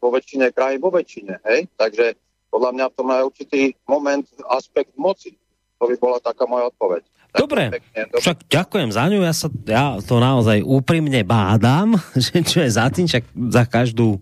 [0.00, 1.44] vo väčšine krajín vo väčšine.
[1.44, 1.68] Hej?
[1.76, 2.16] Takže
[2.48, 5.36] podľa mňa v tom je určitý moment, aspekt moci.
[5.76, 7.04] To by bola taká moja odpoveď.
[7.36, 7.84] Dobre,
[8.16, 12.88] však ďakujem za ňu, ja, sa, ja to naozaj úprimne bádam, že čo je za
[12.88, 14.18] tým, však za každú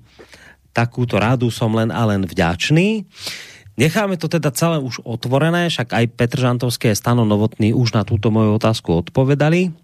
[0.74, 3.07] takúto rádu som len a len vďačný.
[3.74, 8.07] Necháme to teda celé už otvorené, však aj Petr Žantovský a Stano Novotný už na
[8.07, 9.74] túto moju otázku odpovedali.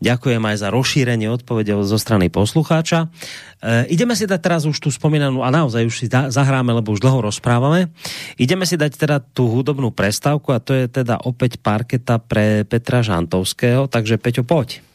[0.00, 3.12] Ďakujem aj za rozšírenie odpovede zo strany poslucháča.
[3.60, 6.96] E, ideme si dať teraz už tu spomínanú, a naozaj už si da, zahráme, lebo
[6.96, 7.92] už dlho rozprávame.
[8.40, 13.04] Ideme si dať teda tú hudobnú prestávku a to je teda opäť parketa pre Petra
[13.04, 14.89] Žantovského, takže Peťo, poď.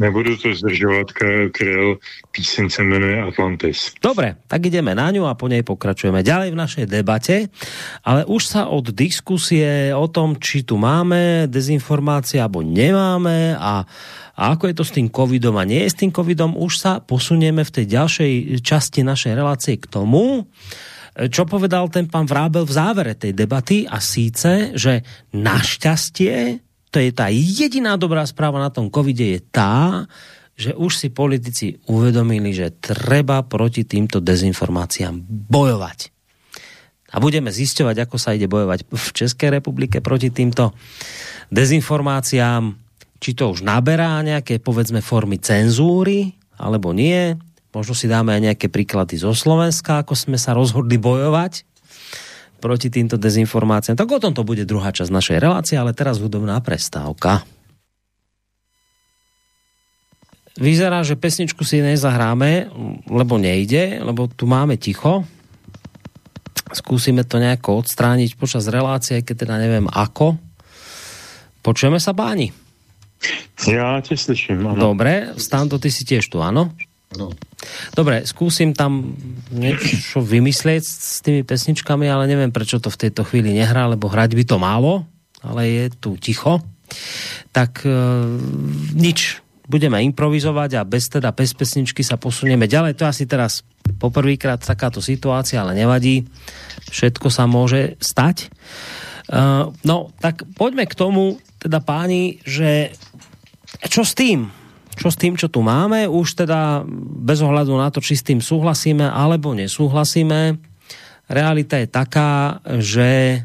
[0.00, 1.12] Nebudu to zdržovat,
[1.52, 2.00] Kryl,
[2.32, 3.92] píseň se jmenuje Atlantis.
[4.00, 7.52] Dobre, tak ideme na ňu a po nej pokračujeme ďalej v našej debate,
[8.00, 13.84] ale už sa od diskusie o tom, či tu máme dezinformácie alebo nemáme a
[14.40, 17.04] a ako je to s tým covidom a nie je s tým covidom, už sa
[17.04, 18.32] posunieme v tej ďalšej
[18.64, 20.48] časti našej relácie k tomu,
[21.28, 25.04] čo povedal ten pán Vrábel v závere tej debaty a síce, že
[25.36, 26.56] našťastie,
[26.90, 30.06] to je tá jediná dobrá správa na tom covide, je tá,
[30.58, 36.12] že už si politici uvedomili, že treba proti týmto dezinformáciám bojovať.
[37.10, 40.76] A budeme zisťovať, ako sa ide bojovať v Českej republike proti týmto
[41.50, 42.90] dezinformáciám
[43.20, 47.36] či to už naberá nejaké, povedzme, formy cenzúry, alebo nie.
[47.70, 51.69] Možno si dáme aj nejaké príklady zo Slovenska, ako sme sa rozhodli bojovať
[52.60, 53.96] proti týmto dezinformáciám.
[53.96, 57.42] Tak o tom to bude druhá časť našej relácie, ale teraz hudobná prestávka.
[60.60, 62.68] Vyzerá, že pesničku si nezahráme,
[63.08, 65.24] lebo nejde, lebo tu máme ticho.
[66.70, 70.36] Skúsime to nejako odstrániť počas relácie, keď teda neviem ako.
[71.64, 72.52] Počujeme sa báni.
[73.68, 74.80] Já tě slyším, ano.
[74.80, 76.72] Dobre, Stando, ty si tiež tu, ano?
[77.18, 77.34] No.
[77.90, 79.18] Dobre, skúsim tam
[79.50, 84.38] niečo vymyslieť s tými pesničkami, ale neviem, prečo to v tejto chvíli nehrá, lebo hrať
[84.38, 85.02] by to málo,
[85.42, 86.62] ale je tu ticho.
[87.50, 87.90] Tak e,
[88.94, 92.98] nič, budeme improvizovať a bez teda bez pesničky sa posunieme ďalej.
[92.98, 93.62] To je asi teraz
[94.02, 96.26] poprvýkrát takáto situácia, ale nevadí.
[96.90, 98.50] Všetko sa môže stať.
[99.30, 102.90] Uh, no, tak poďme k tomu, teda páni, že
[103.86, 104.50] čo s tým?
[105.00, 106.84] Čo s tým, čo tu máme, už teda
[107.24, 110.60] bez ohľadu na to, či s tým súhlasíme alebo nesúhlasíme,
[111.24, 113.42] realita je taká, že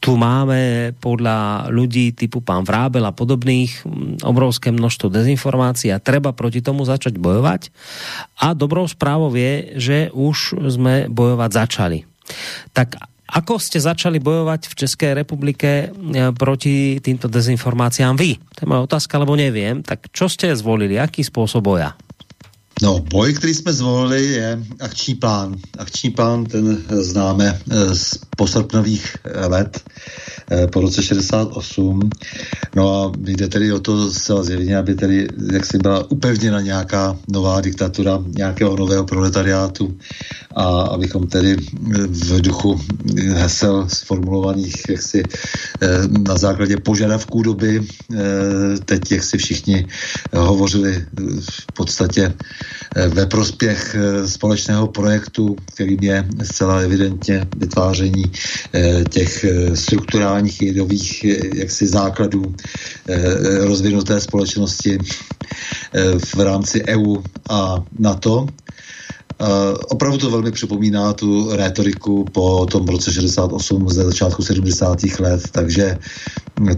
[0.00, 3.84] tu máme podľa ľudí typu pán Vrábel a podobných
[4.24, 7.68] obrovské množstvo dezinformácií a treba proti tomu začať bojovať.
[8.40, 11.98] A dobrou správou je, že už sme bojovať začali.
[12.72, 15.88] Tak ako ste začali bojovať v České republike
[16.36, 18.36] proti týmto dezinformáciám vy?
[18.56, 19.80] To je moja otázka, lebo neviem.
[19.80, 21.00] Tak čo ste zvolili?
[21.00, 21.96] Aký spôsob boja?
[22.80, 25.56] No, boj, který jsme zvolili, je akční plán.
[25.78, 29.16] Akční plán, ten známe eh, z posrpnových
[29.48, 29.80] let
[30.50, 32.10] eh, po roce 68.
[32.76, 37.16] No a jde tedy o to zcela zjevně, aby tedy jak si byla upevněna nějaká
[37.28, 39.96] nová diktatura nějakého nového proletariátu
[40.56, 41.56] a abychom tedy
[42.06, 42.80] v duchu
[43.32, 47.86] hesel sformulovaných jaksi eh, na základě požadavků doby
[48.84, 49.86] teď jak si všichni
[50.32, 51.06] hovořili
[51.50, 52.61] v podstatě Eh,
[53.08, 58.32] ve prospěch eh, společného projektu, kterým je zcela evidentně vytváření
[58.74, 59.44] eh, těch
[59.74, 61.24] strukturálních jedových
[61.54, 62.54] jaksi základů
[63.60, 64.98] rozvinuté společnosti
[66.18, 67.16] v rámci EU
[67.50, 68.46] a NATO.
[69.42, 69.48] Uh,
[69.88, 74.98] opravdu to velmi připomíná tu rétoriku po tom roce 68 ze začátku 70.
[75.20, 75.98] let, takže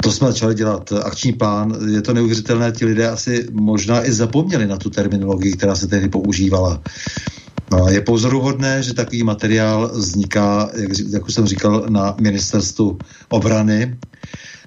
[0.03, 0.93] to jsme začali dělat.
[0.93, 5.75] Akční plán, je to neuvěřitelné, ti lidé asi možná i zapomněli na tu terminologii, která
[5.75, 6.81] se tehdy používala.
[7.73, 13.97] No, je pozoruhodné, že takový materiál vzniká, jak, jak už jsem říkal, na ministerstvu obrany,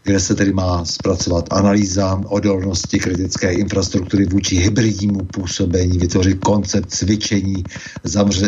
[0.07, 7.65] kde se tedy má zpracovat analýza odolnosti kritické infrastruktury vůči hybridnímu působení, vytvořit koncept cvičení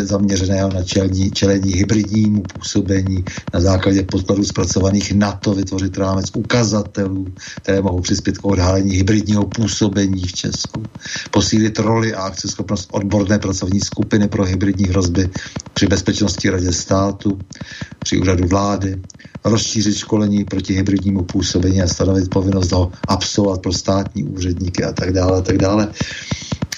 [0.04, 7.34] zaměřeného na čelní, čelení hybridnímu působení na základě podkladů zpracovaných NATO, vytvořit rámec ukazatelů,
[7.64, 10.90] které mohou přispět k odhalení hybridního působení v Česku,
[11.32, 15.30] posílit roli a akceschopnost odborné pracovní skupiny pro hybridní hrozby
[15.74, 17.40] při bezpečnosti radě státu,
[18.04, 19.02] při úřadu vlády,
[19.44, 25.14] rozšířit školení proti hybridnímu působení a stanovit povinnost ho absolvovat pro státní úředníky a tak
[25.14, 25.88] dále, a tak dále.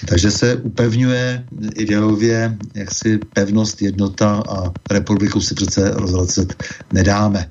[0.05, 6.63] Takže se upevňuje ideově jaksi pevnost, jednota a republiku si přece rozvracet
[6.93, 7.49] nedáme.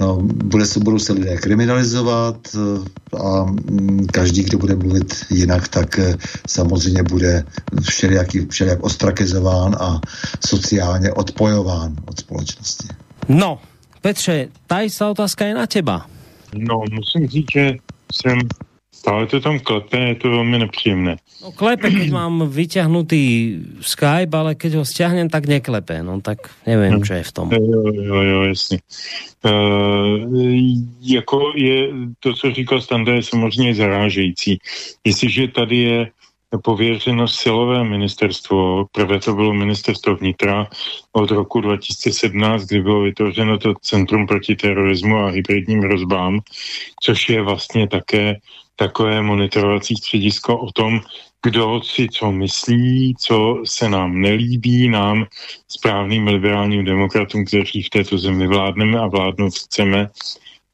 [0.00, 5.68] No, bude se, budou se lidé kriminalizovat eh, a mm, každý, kdo bude mluvit jinak,
[5.68, 6.16] tak eh,
[6.48, 7.44] samozřejmě bude
[7.80, 10.00] všelijak, všelijak ostrakizován a
[10.46, 12.88] sociálně odpojován od společnosti.
[13.28, 13.58] No,
[14.06, 16.06] Petře, ta jistá otázka je na těba.
[16.54, 17.74] No, musím říct, že
[18.12, 18.38] jsem
[18.94, 21.16] stále to tam klepe, je to velmi nepříjemné.
[21.42, 23.22] No klepe, keď mám vyťahnutý
[23.80, 26.02] Skype, ale keď ho stiahnem, tak neklepe.
[26.06, 27.04] No tak nevím, hmm.
[27.04, 27.46] co je v tom.
[27.50, 28.78] Jo, jo, jo, jasně.
[29.42, 30.38] Uh,
[31.02, 34.58] jako je, to, co říkal Standa, je samozřejmě zarážející.
[35.04, 35.98] Jestliže tady je
[36.62, 38.86] pověřeno silové ministerstvo.
[38.92, 40.66] Prvé to bylo ministerstvo vnitra
[41.12, 46.40] od roku 2017, kdy bylo vytvořeno to Centrum proti terorismu a hybridním hrozbám,
[47.02, 48.34] což je vlastně také
[48.76, 51.00] takové monitorovací středisko o tom,
[51.42, 55.26] kdo si co myslí, co se nám nelíbí, nám
[55.68, 60.08] správným liberálním demokratům, kteří v této zemi vládneme a vládnout chceme,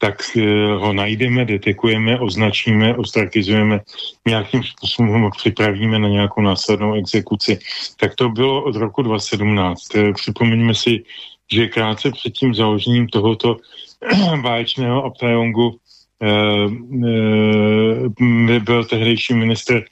[0.03, 0.43] tak eh,
[0.83, 3.79] ho najdeme, detekujeme, označíme, ostrakizujeme,
[4.27, 7.59] nějakým způsobem ho připravíme na nějakou následnou exekuci.
[7.99, 9.95] Tak to bylo od roku 2017.
[9.95, 11.03] Eh, připomeňme si,
[11.51, 13.57] že krátce před tím založením tohoto
[14.41, 15.79] báječného Abtajongu
[16.21, 16.67] eh,
[18.59, 19.85] byl tehdejší minister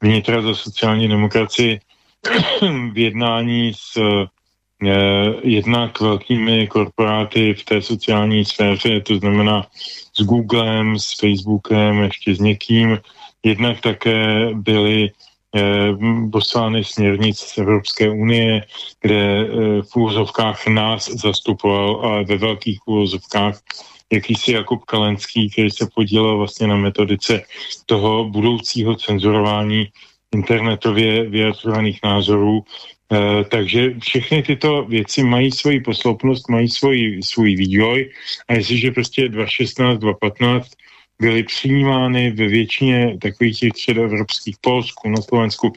[0.00, 1.80] vnitra za sociální demokracii
[2.92, 4.26] v jednání s Eh,
[5.42, 9.66] jednak velkými korporáty v té sociální sféře, to znamená
[10.14, 12.98] s Googlem, s Facebookem, ještě s někým.
[13.42, 15.10] Jednak také byly
[15.56, 15.96] eh,
[16.32, 18.64] poslány směrnic z Evropské unie,
[19.00, 19.46] kde eh,
[19.82, 23.60] v úvozovkách nás zastupoval, ale ve velkých úvozovkách
[24.12, 27.42] jakýsi Jakub Kalenský, který se podílel vlastně na metodice
[27.86, 29.88] toho budoucího cenzurování
[30.34, 32.64] internetově vyjadřovaných názorů
[33.12, 38.10] Eh, takže všechny tyto věci mají svoji posloupnost, mají svůj, svůj vývoj.
[38.48, 40.68] A jestliže prostě 2016, 2015
[41.20, 45.72] byly přijímány ve většině takových těch středoevropských Polsku, na Slovensku,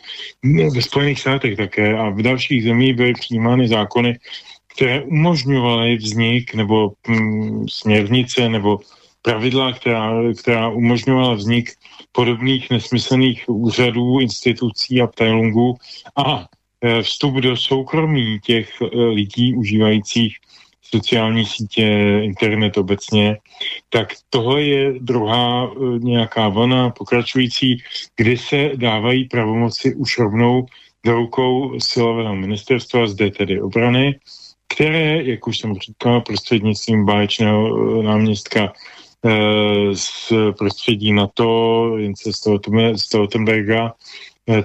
[0.75, 4.19] ve Spojených státech také a v dalších zemích byly přijímány zákony,
[4.75, 8.79] které umožňovaly vznik nebo hm, směrnice nebo
[9.21, 11.69] pravidla, která, která umožňovala vznik
[12.11, 15.75] podobných nesmyslných úřadů, institucí a ptajlungů.
[16.17, 16.45] A
[17.01, 20.37] vstup do soukromí těch eh, lidí užívajících
[20.95, 23.37] sociální sítě, internet obecně,
[23.89, 27.83] tak tohle je druhá e, nějaká vlna pokračující,
[28.15, 30.65] kdy se dávají pravomoci už rovnou
[31.05, 34.19] do rukou silového ministerstva, zde tedy obrany,
[34.67, 38.73] které, jak už jsem říkal, prostřednictvím báječného náměstka
[39.93, 42.31] z prostředí NATO, Jince
[42.95, 43.93] Stoltenberga,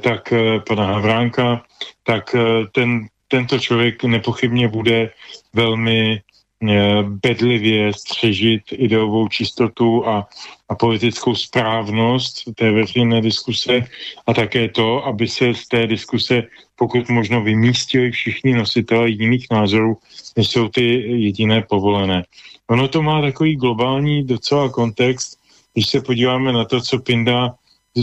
[0.01, 0.33] tak
[0.69, 1.63] pana Havránka,
[2.03, 2.37] tak
[2.73, 5.11] ten, tento člověk nepochybně bude
[5.53, 6.23] velmi
[6.65, 10.29] Eh, bedlivě střežit ideovou čistotu a,
[10.69, 13.85] a politickou správnost té veřejné diskuse
[14.27, 16.43] a také to, aby se z té diskuse
[16.77, 19.97] pokud možno vymístili všichni nositelé jiných názorů,
[20.37, 20.85] než jsou ty
[21.21, 22.25] jediné povolené.
[22.67, 25.39] Ono to má takový globální docela kontext,
[25.75, 27.55] když se podíváme na to, co Pinda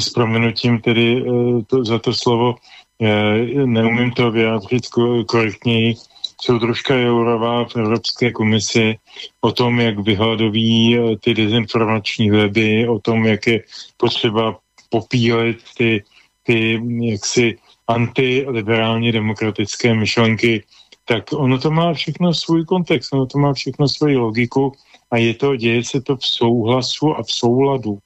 [0.01, 2.55] s proměnutím tedy eh, to, za to slovo,
[3.01, 4.83] eh, neumím to vyjádřit
[5.27, 5.95] korektněji,
[6.41, 8.95] soudružka Jourová v Evropské komisi
[9.41, 13.63] o tom, jak vyhladoví eh, ty dezinformační weby, o tom, jak je
[13.97, 14.57] potřeba
[14.89, 16.03] popílet ty,
[16.43, 17.57] ty jaksi
[17.87, 20.63] antiliberálně demokratické myšlenky,
[21.05, 24.71] tak ono to má všechno svůj kontext, ono to má všechno svoji logiku
[25.11, 27.97] a je to, děje se to v souhlasu a v souladu.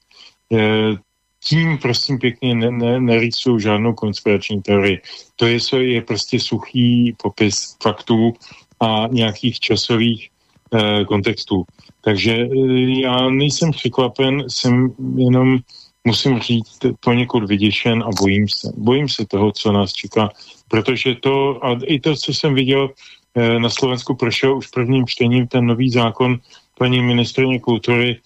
[1.44, 5.00] Tím prosím pěkně ne, ne, nerýsuju žádnou konspirační teorii.
[5.36, 8.32] To je, je prostě suchý popis faktů
[8.80, 10.30] a nějakých časových
[10.74, 11.64] eh, kontextů.
[12.04, 15.58] Takže eh, já nejsem překvapen, jsem jenom,
[16.04, 18.72] musím říct, poněkud vyděšen a bojím se.
[18.76, 20.30] Bojím se toho, co nás čeká,
[20.68, 22.90] protože to, a i to, co jsem viděl
[23.34, 26.38] eh, na Slovensku, prošel už prvním čtením ten nový zákon
[26.78, 28.20] paní ministrině kultury,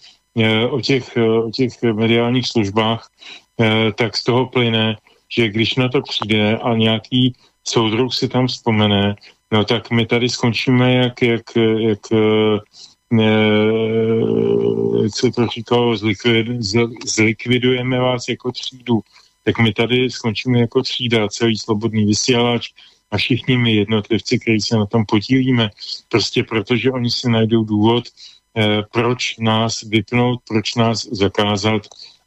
[0.69, 3.09] o těch, eh, o těch mediálních službách,
[3.59, 4.97] eh, tak z toho plyne,
[5.29, 7.33] že když na to přijde a nějaký
[7.63, 9.15] soudruh si tam vzpomene,
[9.51, 11.99] no tak my tady skončíme, jak, jak, jak,
[15.05, 16.47] jak se to říkalo, zlikvid,
[17.05, 18.99] zlikvidujeme vás jako třídu,
[19.45, 22.69] tak my tady skončíme jako třída, celý slobodný vysílač
[23.11, 25.69] a všichni my jednotlivci, kteří se na tom podílíme,
[26.09, 28.42] prostě protože oni si najdou důvod, Eh,
[28.91, 31.81] proč nás vypnout, proč nás zakázat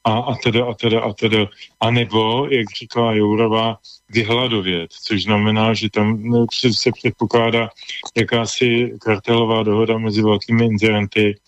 [0.04, 1.46] a, a teda a teda a teda.
[1.80, 3.78] A nebo, jak říkala Jourová,
[4.10, 7.68] vyhladovět, což znamená, že tam no, se předpokládá
[8.16, 11.38] jakási kartelová dohoda mezi velkými inzerenty,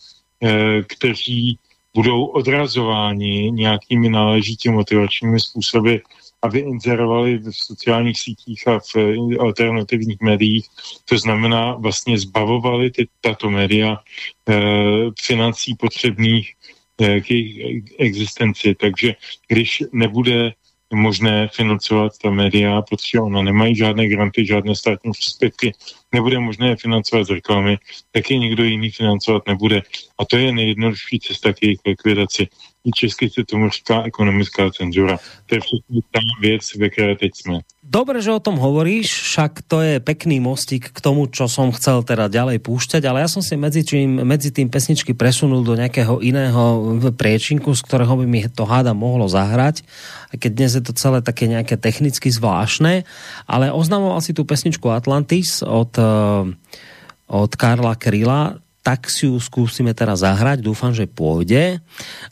[0.42, 1.59] eh, kteří
[1.94, 5.96] budou odrazováni nějakými náležitě motivačními způsoby
[6.43, 10.66] aby inzerovali v sociálních sítích a v alternativních médiích.
[11.05, 14.60] To znamená, vlastně zbavovali ty, tato média e,
[15.20, 16.55] financí potřebných
[17.01, 18.74] e, k jejich existenci.
[18.74, 19.15] Takže
[19.48, 20.52] když nebude
[20.94, 25.73] možné financovat ta média, protože ona nemají žádné granty, žádné státní příspěvky,
[26.12, 27.78] nebude možné financovat z reklamy,
[28.12, 29.82] tak je někdo jiný financovat nebude.
[30.19, 32.48] A to je nejjednodušší cesta k jejich likvidaci
[32.94, 35.18] česky se tomu říká ekonomická cenzura.
[35.46, 37.59] To je všechno tá věc, ve které teď jsme.
[37.82, 42.05] Dobre, že o tom hovoríš, však to je pekný mostík k tomu, čo som chcel
[42.05, 46.20] teda ďalej púšťať, ale ja som si medzi, čím, medzi tým pesničky presunul do nejakého
[46.20, 49.88] iného priečinku, z ktorého by mi to háda mohlo zahrať,
[50.28, 53.09] a keď dnes je to celé také nejaké technicky zvláštne,
[53.48, 56.44] ale oznamoval si tú pesničku Atlantis od, eh,
[57.32, 61.77] od Karla Kryla, tak si ju skúsime teraz zahrať, dúfam, že pôjde.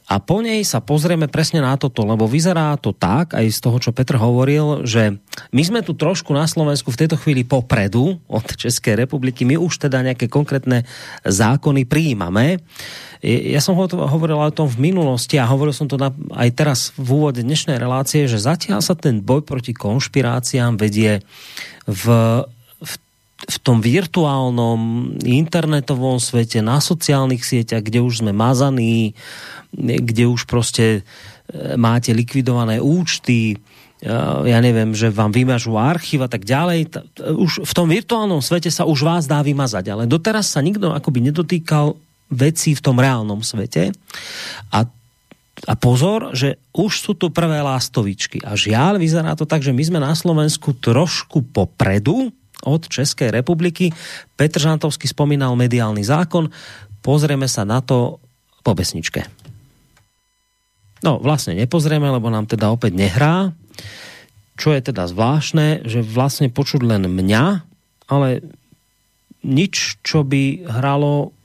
[0.08, 3.76] A po nej sa pozrieme presne na toto, lebo vyzerá to tak, aj z toho,
[3.76, 5.20] čo Petr hovoril, že
[5.52, 9.84] my sme tu trošku na Slovensku v tejto chvíli popredu od Českej republiky, my už
[9.84, 10.88] teda nejaké konkrétne
[11.28, 12.64] zákony prijímame.
[13.20, 16.00] Ja som hovoril o tom v minulosti a hovoril som to
[16.32, 21.20] aj teraz v úvode dnešnej relácie, že zatiaľ sa ten boj proti konšpiráciám vedie
[21.84, 22.04] v
[23.36, 29.12] v tom virtuálnom internetovom svete, na sociálnych sieťach, kde už sme mazaní,
[29.76, 33.56] kde už prostě e, máte likvidované účty, e,
[34.48, 36.96] ja neviem, že vám vymažu archív a tak ďalej.
[37.36, 41.28] Už v tom virtuálnom svete sa už vás dá vymazať, ale doteraz sa nikto akoby
[41.28, 41.92] nedotýkal
[42.32, 43.92] vecí v tom reálnom svete.
[44.72, 44.88] A
[45.64, 48.44] a pozor, že už sú tu prvé lástovičky.
[48.44, 52.28] A žiaľ, vyzerá to tak, že my sme na Slovensku trošku popredu
[52.64, 53.92] od České republiky.
[54.38, 56.48] Petr Žantovský spomínal mediálny zákon.
[57.04, 58.22] Pozrieme sa na to
[58.64, 59.28] po besničke.
[61.04, 63.52] No, vlastne nepozrieme, lebo nám teda opäť nehrá.
[64.56, 67.44] Čo je teda zvláštne, že vlastne počuť len mňa,
[68.08, 68.40] ale
[69.44, 71.35] nič, čo by hralo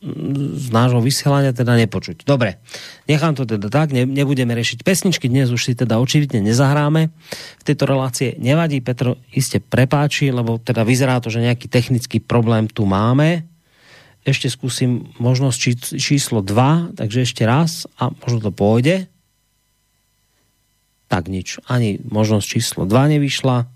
[0.00, 2.24] z nášho vysielania teda nepočuť.
[2.24, 2.56] Dobre,
[3.04, 7.12] nechám to teda tak, ne, nebudeme riešiť pesničky, dnes už si teda očividne nezahráme
[7.60, 8.32] v tejto relácie.
[8.40, 13.44] Nevadí, Petro, iste prepáči, lebo teda vyzerá to, že nejaký technický problém tu máme.
[14.24, 19.04] Ešte skúsim možnosť číslo 2, takže ešte raz a možno to pôjde.
[21.12, 23.68] Tak nič, ani možnosť číslo 2 nevyšla.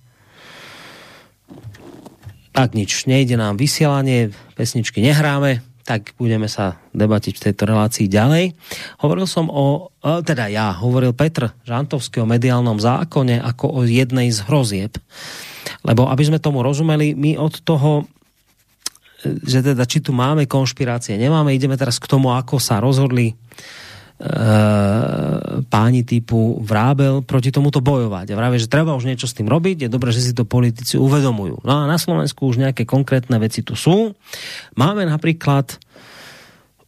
[2.56, 8.56] Tak nič, nejde nám vysielanie, pesničky nehráme, tak budeme sa debatiť v tejto relácii ďalej.
[9.04, 14.40] Hovoril som o, teda ja, hovoril Petr Žantovský o mediálnom zákone ako o jednej z
[14.48, 14.96] hrozieb.
[15.84, 18.08] Lebo aby sme tomu rozumeli, my od toho
[19.24, 23.34] že teda či tu máme konšpirácie, nemáme, ideme teraz k tomu, ako sa rozhodli e,
[25.68, 28.30] páni typu Vrábel proti tomuto bojovať.
[28.30, 30.94] A vravie, že treba už niečo s tým robiť, je dobré, že si to politici
[30.94, 31.66] uvedomujú.
[31.66, 34.14] No a na Slovensku už nejaké konkrétne veci tu sú.
[34.78, 35.76] Máme napríklad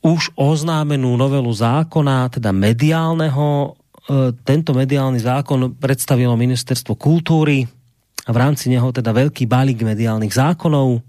[0.07, 3.75] už oznámenú novelu zákona, teda mediálneho.
[4.07, 7.67] E, tento mediálny zákon predstavilo Ministerstvo kultúry
[8.23, 11.03] a v rámci neho teda veľký balík mediálnych zákonov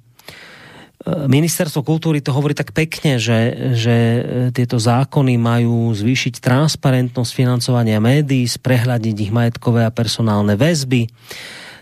[1.06, 8.02] ministerstvo kultúry to hovorí tak pekne, že, že e, tieto zákony majú zvýšiť transparentnosť financovania
[8.02, 11.06] médií, sprehľadiť ich majetkové a personálne väzby.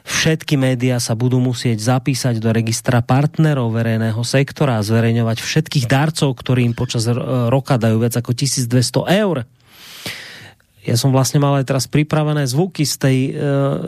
[0.05, 6.29] Všetky médiá sa budú musieť zapísať do registra partnerov verejného sektora a zverejňovať všetkých darcov,
[6.37, 7.09] ktorí im počas
[7.49, 8.69] roka dajú viac ako 1200
[9.25, 9.49] eur.
[10.85, 13.31] Ja som vlastne mal aj teraz pripravené zvuky z tej e,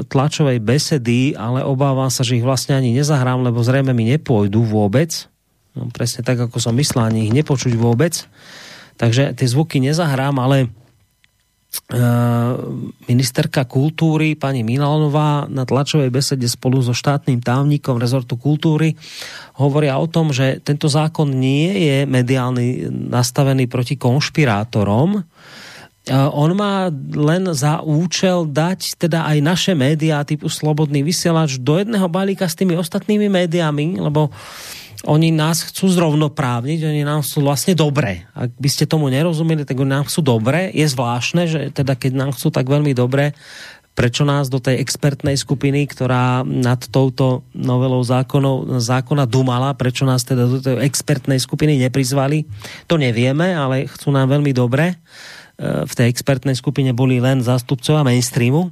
[0.10, 5.30] tlačovej besedy, ale obávam sa, že ich vlastne ani nezahrám, lebo zrejme mi nepôjdu vôbec.
[5.78, 8.26] No, presne tak, ako som myslel, ani ich nepočuť vôbec.
[8.98, 10.68] Takže tie zvuky nezahrám, ale e,
[13.06, 18.98] ministerka kultúry pani Milanová na tlačovej besede spolu so štátnym távnikom rezortu kultúry
[19.54, 25.22] hovoria o tom, že tento zákon nie je mediálny nastavený proti konšpirátorom,
[26.12, 32.08] on má len za účel dať teda aj naše médiá typu Slobodný vysielač do jedného
[32.08, 34.32] balíka s tými ostatnými médiami, lebo
[35.06, 38.26] oni nás chcú zrovnoprávniť, oni nám sú vlastne dobré.
[38.34, 40.74] Ak by ste tomu nerozumeli, tak oni nám chcú dobré.
[40.74, 43.38] Je zvláštne, že teda keď nám chcú tak veľmi dobré,
[43.98, 50.22] prečo nás do tej expertnej skupiny, ktorá nad touto novelou zákonov, zákona dumala, prečo nás
[50.22, 52.46] teda do tej expertnej skupiny neprizvali,
[52.86, 55.02] to nevieme, ale chcú nám veľmi dobre
[55.58, 58.70] v tej expertnej skupine boli len zástupcovia mainstreamu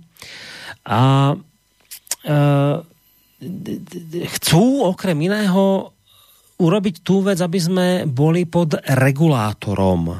[0.86, 1.36] a e,
[4.38, 5.90] chcú okrem iného
[6.56, 10.14] urobiť tú vec, aby sme boli pod regulátorom.
[10.14, 10.18] E,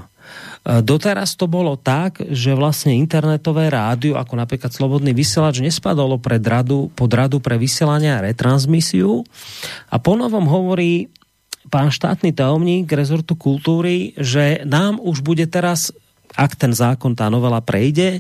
[0.82, 6.90] doteraz to bolo tak, že vlastne internetové rádio, ako napríklad Slobodný vysielač, nespadalo pred radu,
[6.98, 9.22] pod radu pre vysielanie a retransmisiu.
[9.94, 11.14] A ponovom hovorí
[11.70, 15.94] pán štátny tajomník rezortu kultúry, že nám už bude teraz
[16.36, 18.20] ak ten zákon, tá novela prejde,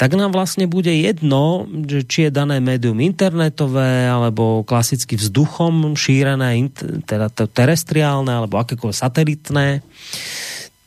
[0.00, 6.72] tak nám vlastne bude jedno, že či je dané médium internetové, alebo klasicky vzduchom šírené,
[7.04, 9.66] teda terestriálne, alebo akékoľvek satelitné.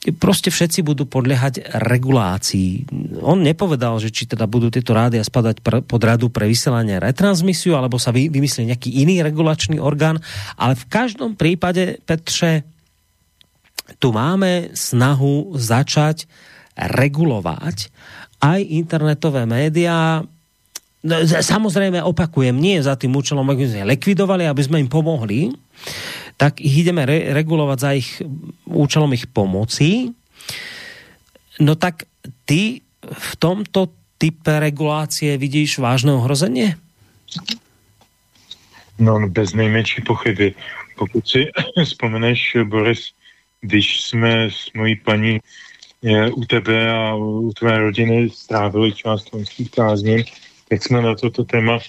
[0.06, 2.86] Prostě všetci budú podliehať regulácii.
[3.26, 7.98] On nepovedal, že či teda budú tieto rádia spadať pod radu pre vysielanie retransmisiu, alebo
[7.98, 10.22] sa vymyslí nejaký iný regulačný orgán,
[10.62, 12.62] ale v každom prípade, Petře,
[13.98, 16.30] tu máme snahu začať
[16.76, 17.90] regulovať
[18.44, 20.22] aj internetové médiá,
[21.02, 25.56] no, samozrejme opakujem, nie za tým účelom, aby sme likvidovali, aby sme im pomohli,
[26.36, 28.10] tak ich ideme re regulovať za ich
[28.68, 30.12] účelom ich pomoci.
[31.64, 32.12] No tak
[32.44, 36.76] ty v tomto type regulácie vidíš vážné ohrozenie?
[39.00, 40.56] No, no bez nejmenší pochyby.
[40.96, 41.48] Pokud si
[41.84, 43.12] vzpomeneš, Boris,
[43.62, 45.40] když jsme s mojí paní
[46.36, 50.24] u tebe a u tvé rodiny strávili část loňských prázdnin,
[50.70, 51.80] tak jsme na toto téma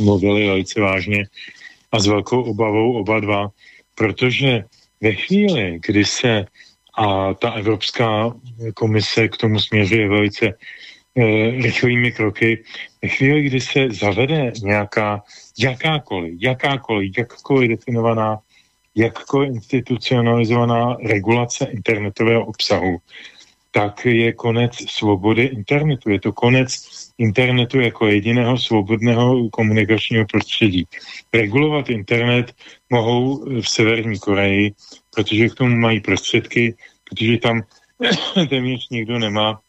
[0.00, 1.24] mluvili velice vážně
[1.92, 3.48] a s velkou obavou oba dva,
[3.94, 4.64] protože
[5.00, 6.46] ve chvíli, kdy se
[6.98, 8.32] a ta Evropská
[8.74, 10.54] komise k tomu směřuje velice e,
[11.50, 12.64] rychlými kroky,
[13.02, 15.22] ve chvíli, kdy se zavede nějaká,
[15.58, 18.38] jakákoliv, jakákoliv, jakkoliv definovaná
[18.94, 22.98] jakkoliv institucionalizovaná regulace internetového obsahu,
[23.70, 26.10] tak je konec svobody internetu.
[26.10, 26.70] Je to konec
[27.18, 30.86] internetu jako jediného svobodného komunikačního prostředí.
[31.34, 32.54] Regulovat internet
[32.90, 34.72] mohou v Severní Koreji,
[35.14, 37.62] protože k tomu mají prostředky, protože tam
[38.48, 39.60] téměř nikdo nemá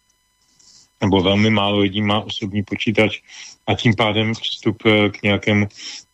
[1.02, 3.22] nebo velmi málo lidí má osobní počítač
[3.68, 5.68] a tím pádem přístup eh, k nějakému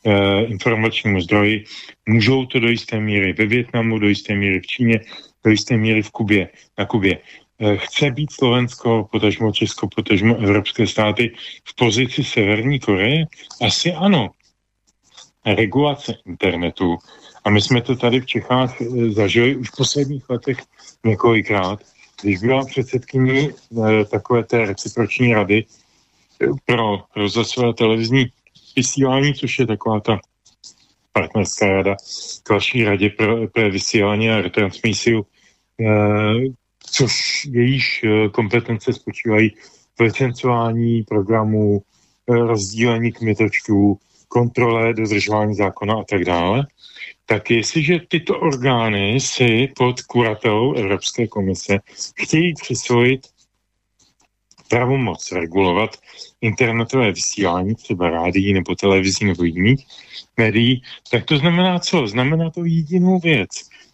[0.06, 1.66] e, informačnímu zdroji.
[2.10, 5.00] Můžou to do jisté míry ve Větnamu, do jisté míry v Číně,
[5.46, 7.18] do jisté míry v Kubě, na Kubě.
[7.60, 11.34] E, chce být Slovensko, potažmo Česko, potažmo evropské státy
[11.66, 13.26] v pozici Severní Koreje?
[13.62, 14.30] Asi ano.
[15.46, 16.98] Regulace internetu
[17.44, 20.58] A my jsme to tady v Čechách eh, zažili už v posledních letech
[21.06, 21.80] několikrát,
[22.22, 25.66] když byla předsedkyní eh, takové té reciproční rady
[26.42, 28.26] eh, pro rozhlasové televizní
[28.76, 30.20] vysílání, což je taková ta
[31.14, 31.96] partnerská rada
[32.44, 35.26] k vaší radě pro, pro vysílání a retransmisiu,
[36.92, 39.50] což jejíž kompetence spočívají
[39.98, 41.82] v licencování programů,
[42.28, 43.98] rozdílení kmitočtů,
[44.28, 46.68] kontrole dodržování zákona a tak dále,
[47.26, 51.80] tak jestliže tyto orgány si pod kuratelou Evropské komise
[52.16, 53.22] chtějí přisvojit
[54.72, 55.98] pravomoc regulovat
[56.42, 59.86] internetové vysílání, třeba rádií nebo televizí nebo jiných
[60.38, 60.82] médií,
[61.12, 62.08] tak to znamená co?
[62.08, 63.50] Znamená to jedinou věc.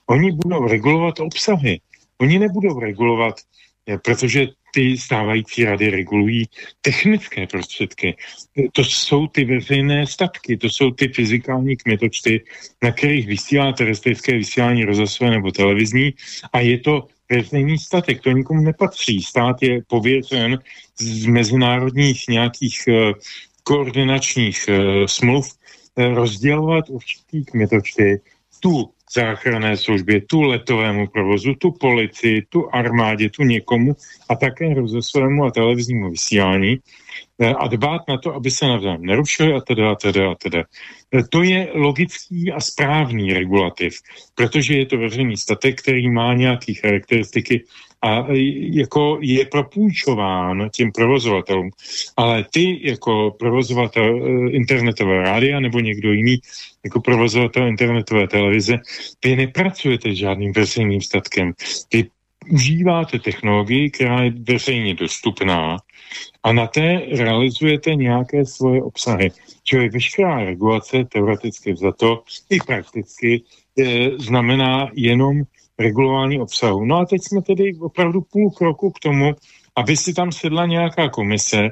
[0.05, 1.81] Oni budou regulovat obsahy.
[2.21, 3.35] Oni nebudou regulovat,
[3.89, 6.45] eh, protože ty stávající rady regulují
[6.81, 8.15] technické prostředky.
[8.71, 12.45] To jsou ty veřejné statky, to jsou ty fyzikální kmitočty,
[12.83, 16.13] na kterých vysílá terestrické vysílání rozhlasové nebo televizní
[16.53, 19.21] a je to veřejný statek, to nikomu nepatří.
[19.21, 20.59] Stát je pověřen
[20.99, 23.11] z mezinárodních nějakých uh,
[23.63, 25.53] koordinačních uh, smluv
[25.95, 28.21] uh, rozdělovat určitý kmitočty,
[28.59, 33.95] tu záchranné službě, tu letovému provozu, tu policii, tu armádě, tu někomu
[34.29, 36.77] a také rozhlasovému a televiznímu vysílání
[37.41, 40.63] eh, a dbát na to, aby se navzájem nerušili a teda a teda a teda.
[41.13, 43.93] Eh, to je logický a správný regulativ,
[44.35, 47.63] protože je to veřejný statek, který má nějaké charakteristiky
[48.01, 48.37] a e,
[48.79, 51.69] jako je propůjčován těm provozovatelům.
[52.17, 56.37] Ale ty jako provozovatel e, internetové rádia nebo někdo jiný
[56.85, 58.77] jako provozovatel internetové televize,
[59.25, 61.53] vy nepracujete s žádným veřejným statkem.
[61.93, 62.09] Vy
[62.51, 65.77] užíváte technologii, která je veřejně dostupná
[66.43, 69.31] a na té realizujete nějaké svoje obsahy.
[69.63, 73.41] Čili veškerá regulace, teoreticky za to i prakticky,
[73.79, 75.43] e, znamená jenom
[75.79, 76.85] regulování obsahu.
[76.85, 79.31] No a teď jsme tedy opravdu půl kroku k tomu,
[79.75, 81.69] aby si tam sedla nějaká komise e,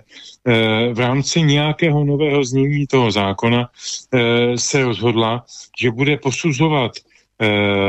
[0.94, 3.68] v rámci nějakého nového znění toho zákona e,
[4.58, 5.46] se rozhodla,
[5.82, 7.02] že bude posuzovat e,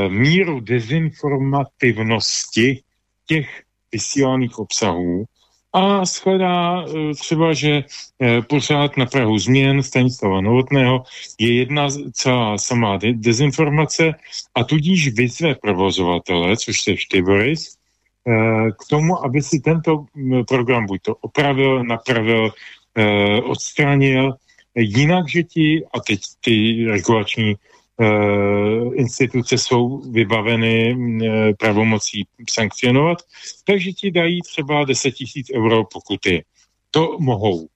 [0.09, 2.83] míru dezinformativnosti
[3.27, 3.63] těch
[3.93, 5.25] vysílaných obsahů
[5.77, 11.05] a shledá e, třeba, že e, pořád na Prahu změn Stanislava Novotného
[11.39, 14.13] je jedna celá samá de- dezinformace
[14.55, 17.73] a tudíž vyzve provozovatele, což se ty Boris, e,
[18.71, 20.07] k tomu, aby si tento
[20.49, 22.51] program buď to opravil, napravil,
[23.45, 24.33] odstranil,
[24.75, 27.55] jinak, že ti, a teď ty regulační
[28.95, 33.19] instituce jsou vybaveny eh, pravomocí sankcionovat,
[33.65, 36.45] takže ti dají třeba 10 tisíc euro pokuty.
[36.91, 37.69] To mohou.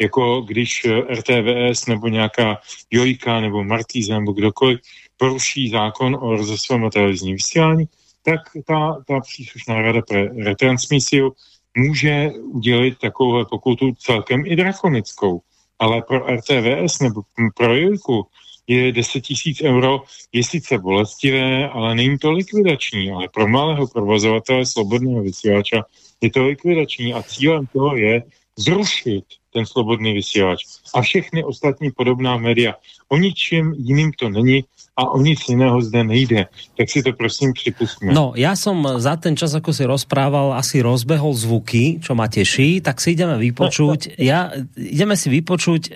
[0.00, 2.58] Jako když eh, RTVS nebo nějaká
[2.90, 4.80] Jojka nebo Markýza nebo kdokoliv
[5.16, 7.84] poruší zákon o rozhlasovém televizním vysílání,
[8.22, 11.32] tak ta, ta příslušná rada pro retransmisiu
[11.76, 15.40] může udělit takovou pokutu celkem i drakonickou.
[15.78, 17.22] Ale pro RTVS nebo
[17.54, 18.26] pro Jojku
[18.66, 20.02] je 10 tisíc euro,
[20.32, 25.82] je sice bolestivé, ale není to likvidační, ale pro malého provozovatele svobodného vysílača
[26.20, 28.22] je to likvidační a cílem toho je
[28.58, 30.64] zrušit ten slobodný vysílač
[30.94, 32.74] a všechny ostatní podobná média.
[33.08, 36.40] O ničem jiným to není a o nic jiného zde nejde.
[36.76, 38.12] Tak si to prosím připustíme.
[38.12, 42.84] No, já jsem za ten čas, ako si rozprával, asi rozbehol zvuky, čo ma teší,
[42.84, 44.00] tak si ideme vypočuť.
[44.22, 45.94] Ja, ideme si vypočuť uh,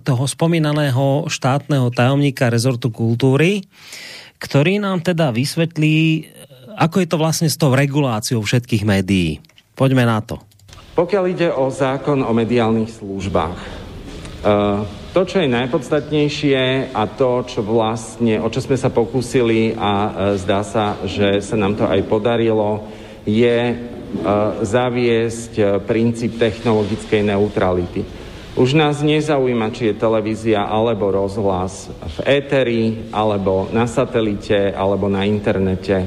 [0.00, 3.68] toho spomínaného štátneho tajomníka rezortu kultúry,
[4.40, 6.26] ktorý nám teda vysvetlí,
[6.74, 9.38] ako je to vlastne s tou reguláciou všetkých médií.
[9.76, 10.40] Poďme na to.
[10.96, 13.58] Pokiaľ ide o zákon o mediálnych službách,
[14.42, 19.90] uh, to, čo je najpodstatnejšie a to, čo vlastne, o čo sme sa pokúsili a
[19.90, 22.86] e, zdá sa, že sa nám to aj podarilo,
[23.26, 23.74] je e,
[24.62, 28.06] zaviesť e, princíp technologickej neutrality.
[28.54, 35.26] Už nás nezaujíma, či je televízia alebo rozhlas v éteri, alebo na satelite, alebo na
[35.26, 36.06] internete.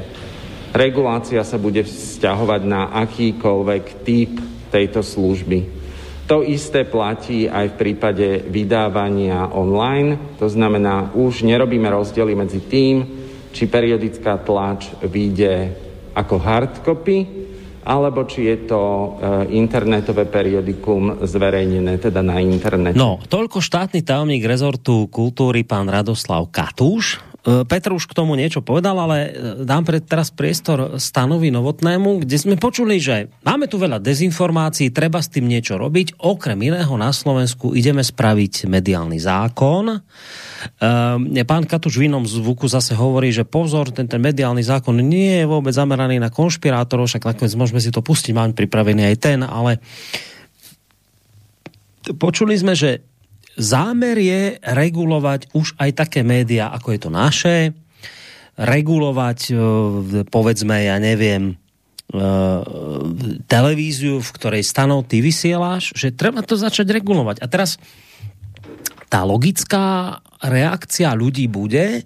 [0.71, 4.39] Regulácia sa bude vzťahovať na akýkoľvek typ
[4.71, 5.82] tejto služby.
[6.23, 13.03] To isté platí aj v prípade vydávania online, to znamená, už nerobíme rozdiely medzi tým,
[13.51, 15.75] či periodická tlač vyjde
[16.15, 17.17] ako hardcopy,
[17.83, 19.07] alebo či je to e,
[19.59, 22.95] internetové periodikum zverejnené teda na internete.
[22.95, 28.95] No, toľko štátny tajomník rezortu kultúry pán Radoslav Katúš Petr už k tomu niečo povedal,
[28.95, 29.29] ale e,
[29.67, 35.19] dám pre, teraz priestor stanovi Novotnému, kde sme počuli, že máme tu veľa dezinformácií, treba
[35.19, 36.23] s tým niečo robiť.
[36.23, 39.91] Okrem iného na Slovensku ideme spraviť mediálny zákon.
[39.91, 45.43] Um, pán Katuš v inom zvuku zase hovorí, že pozor, ten, ten mediálny zákon nie
[45.43, 49.43] je vôbec zameraný na konšpirátorov, však nakoniec môžeme si to pustiť, máme pripravený aj ten,
[49.43, 49.83] ale
[52.15, 53.03] počuli sme, že
[53.57, 57.55] zámer je regulovať už aj také média, ako je to naše,
[58.57, 59.53] regulovať, e,
[60.29, 61.53] povedzme, ja neviem, e,
[63.49, 67.41] televíziu, v ktorej stanov ty vysieláš, že treba to začať regulovať.
[67.41, 67.81] A teraz
[69.09, 72.05] tá logická reakcia ľudí bude,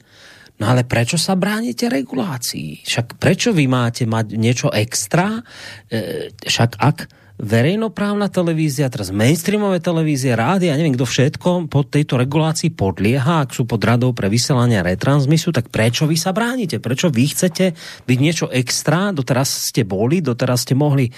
[0.60, 2.88] no ale prečo sa bránite regulácii?
[2.88, 5.44] Však prečo vy máte mať niečo extra?
[5.91, 12.18] E, však ak verejnoprávna televízia, teraz mainstreamové televízie, rády, ja neviem kto všetko pod tejto
[12.18, 16.81] regulácii podlieha, ak sú pod radou pre vysielanie a retransmisu, tak prečo vy sa bránite?
[16.81, 17.77] Prečo vy chcete
[18.09, 19.14] byť niečo extra?
[19.14, 21.14] Doteraz ste boli, doteraz ste mohli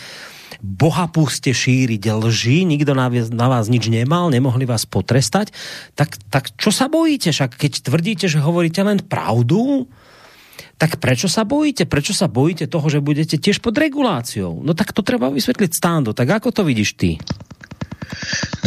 [0.59, 5.55] bohapuste šíriť lži, nikto na, na vás nič nemal, nemohli vás potrestať,
[5.95, 7.31] tak, tak čo sa bojíte?
[7.31, 9.87] Však keď tvrdíte, že hovoríte len pravdu,
[10.80, 11.84] tak prečo sa bojíte?
[11.84, 14.64] Prečo sa bojíte toho, že budete tiež pod reguláciou?
[14.64, 16.15] No tak to treba vysvetliť stándo.
[16.15, 17.19] Tak ako to vidíš ty?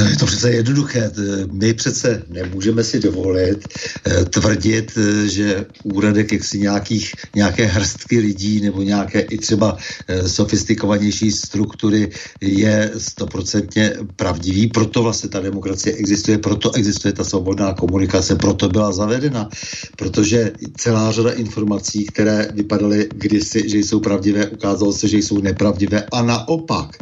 [0.03, 1.11] No, je to přece jednoduché.
[1.53, 3.69] My přece nemůžeme si dovolit
[4.07, 9.77] eh, tvrdit, eh, že úradek jaksi nějakých, nějaké hrstky lidí nebo nějaké i třeba
[10.09, 12.11] eh, sofistikovanější struktury
[12.41, 14.67] je stoprocentně pravdivý.
[14.67, 19.49] Proto vlastně ta demokracie existuje, proto existuje ta svobodná komunikace, proto byla zavedena.
[19.97, 26.05] Protože celá řada informací, které vypadaly kdysi, že jsou pravdivé, ukázalo se, že jsou nepravdivé
[26.13, 26.97] a naopak.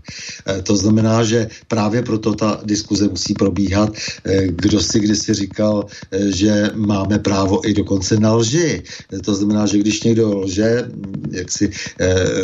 [0.63, 2.61] To znamená, že právě proto ta
[2.91, 3.91] diskuze musí probíhat.
[4.27, 8.83] Eh, kdo si kdysi říkal, eh, že máme právo i dokonce na lži.
[8.83, 11.71] Eh, to znamená, že když někdo lže, hm, jak si,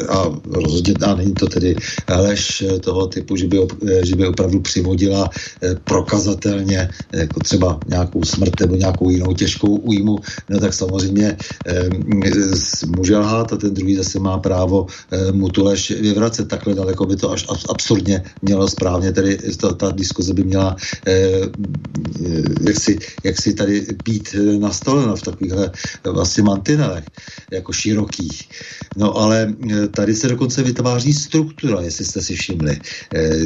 [0.08, 1.74] a rozhodně, a není to tedy
[2.06, 3.58] lež toho typu, že by,
[4.04, 5.30] že by opravdu přivodila
[5.84, 10.18] prokazatelně jako třeba nějakou smrt nebo nějakou jinou těžkou újmu,
[10.50, 11.36] no tak samozřejmě
[12.96, 14.86] může lhát a ten druhý zase má právo
[15.32, 16.48] mu tu lež vyvracet.
[16.48, 20.76] Takhle daleko by to až absurdně mělo správně tedy ta, ta diskuze by měla
[21.06, 25.70] eh, eh, jak, si, jak si tady být eh, nastolena v takovýchhle
[26.04, 27.04] vlastně mantinelech,
[27.52, 28.48] jako širokých.
[28.96, 29.54] No ale
[29.90, 32.78] tady se dokonce vytváří struktura, jestli jste si všimli.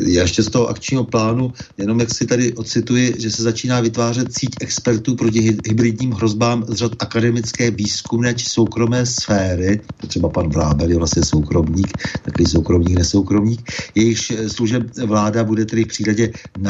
[0.06, 4.34] Já ještě z toho akčního plánu, jenom jak si tady ocituji, že se začíná vytvářet
[4.38, 10.48] síť expertů proti hybridním hrozbám z řad akademické, výzkumné či soukromé sféry, to třeba pan
[10.50, 15.88] Vrábel je vlastně soukromník, takový soukromník, nesoukromník, jejichž služeb vláda bude tedy v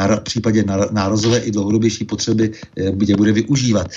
[0.07, 2.51] na, případě nárazové i dlouhodobější potřeby
[3.05, 3.87] je bude využívat.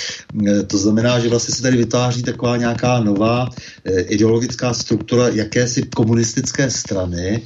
[0.47, 3.48] E, to znamená, že vlastně se tady vytváří taková nějaká nová
[3.85, 7.43] e, ideologická struktura jakési komunistické strany,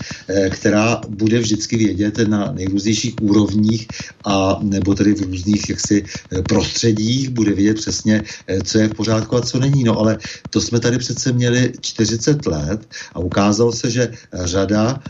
[0.51, 3.89] která bude vždycky vědět na nejrůznějších úrovních
[4.25, 6.05] a nebo tedy v různých jaksi
[6.49, 8.23] prostředích, bude vědět přesně,
[8.65, 9.85] co je v pořádku a co není.
[9.85, 10.19] No ale
[10.51, 12.81] to jsme tady přece měli 40 let
[13.13, 15.01] a ukázalo se, že řada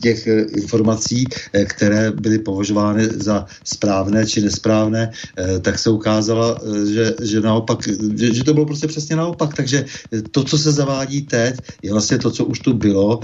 [0.00, 0.26] těch
[0.56, 1.24] informací,
[1.66, 7.40] které byly považovány považovány za správné či nesprávné, eh, tak se ukázalo, eh, že, že
[7.40, 7.78] naopak,
[8.14, 9.54] že, že to bylo prostě přesně naopak.
[9.54, 9.84] Takže
[10.30, 13.20] to, co se zavádí teď, je vlastně to, co už tu bylo,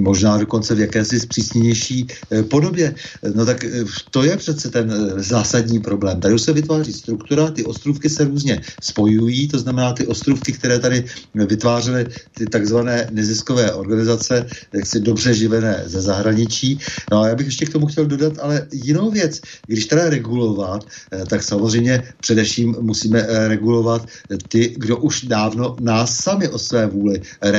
[0.00, 2.94] možná dokonce v jakési zpřísněnější eh, podobě.
[3.34, 3.64] No tak
[4.10, 6.20] to je přece ten zásadní problém.
[6.20, 10.78] Tady už se vytváří struktura, ty ostrůvky se různě spojují, to znamená ty ostrůvky, které
[10.78, 11.04] tady
[11.34, 16.78] vytvářely ty takzvané neziskové organizace, jak si dobře živené ze zahraničí.
[17.10, 19.40] No a já bych ještě k tomu chtěl dodat ale jinou věc.
[19.66, 24.06] Když teda regulovat, eh, tak samozřejmě především musíme eh, regulovat
[24.48, 27.50] ty, kdo už dávno nás sami o své vůli eh,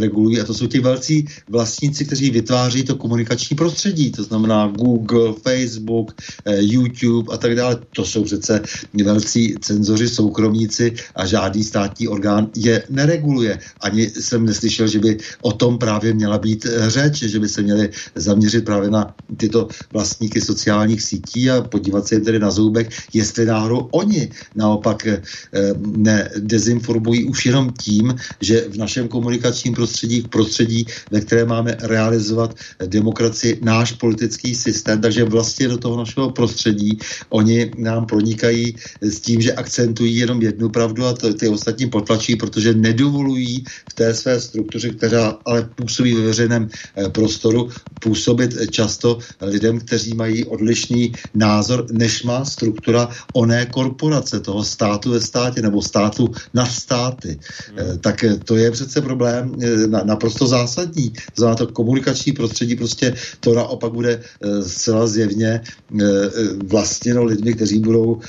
[0.00, 0.40] regulují.
[0.40, 4.10] A to jsou ti velcí vlastníci, kteří vytváří to komunikační prostředí.
[4.10, 6.14] To znamená Google, Facebook,
[6.46, 7.78] YouTube a tak dále.
[7.96, 8.60] To jsou přece
[9.04, 13.58] velcí cenzoři, soukromníci a žádný státní orgán je nereguluje.
[13.80, 17.90] Ani jsem neslyšel, že by o tom právě měla být řeč, že by se měli
[18.14, 22.90] zaměřit právě na tyto vlastníky sociální sociálních sítí a podívat se jim tedy na zoubek,
[23.12, 25.22] jestli náhodou oni naopak eh,
[25.82, 32.54] nedezinformují už jenom tím, že v našem komunikačním prostředí, v prostředí, ve které máme realizovat
[32.86, 36.98] demokracii, náš politický systém, takže vlastně do toho našeho prostředí
[37.34, 42.74] oni nám pronikají s tím, že akcentují jenom jednu pravdu a ty ostatní potlačí, protože
[42.74, 47.68] nedovolují v té své struktuře, která ale působí ve veřejném eh, prostoru,
[48.00, 55.20] působit často lidem, kteří mají odlišný názor, než má struktura oné korporace, toho státu ve
[55.20, 57.40] státě nebo státu na státy.
[57.72, 57.98] Hmm.
[58.04, 59.56] Tak to je přece problém
[60.04, 61.12] naprosto zásadní.
[61.36, 64.20] Znamená to komunikační prostředí, prostě to naopak bude
[64.66, 65.60] zcela zjevně
[66.68, 68.20] vlastněno lidmi, kteří budou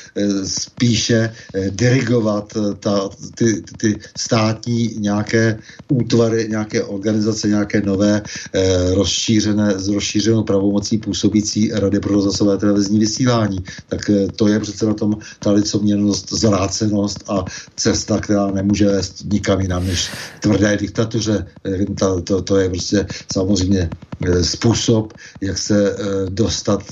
[0.46, 1.34] spíše
[1.70, 10.44] dirigovat ta, ty, ty státní nějaké útvary, nějaké organizace, nějaké nové eh, rozšířené, s rozšířenou
[10.44, 13.60] pravomocí působící Rady pro rozhlasové televizní vysílání.
[13.90, 17.46] Tak eh, to je přece na tom ta licoměrnost, zrácenost a
[17.76, 21.46] cesta, která nemůže vést nikam jinam než tvrdé diktatuře.
[21.66, 23.90] Eh, ta, to, to je prostě samozřejmě
[24.26, 25.96] eh, způsob, jak se
[26.30, 26.84] dostat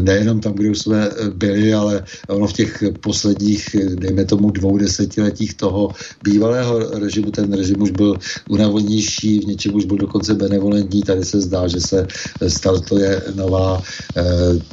[0.00, 5.54] nejenom tam, kde už jsme byli, ale ono v těch posledních, dejme tomu dvou desetiletích
[5.54, 5.90] toho
[6.22, 8.16] bývalého režimu, ten režim už byl
[8.48, 12.06] unavodnější, v něčem už byl dokonce benevolentní, tady se zdá, že se
[12.48, 13.82] startuje nová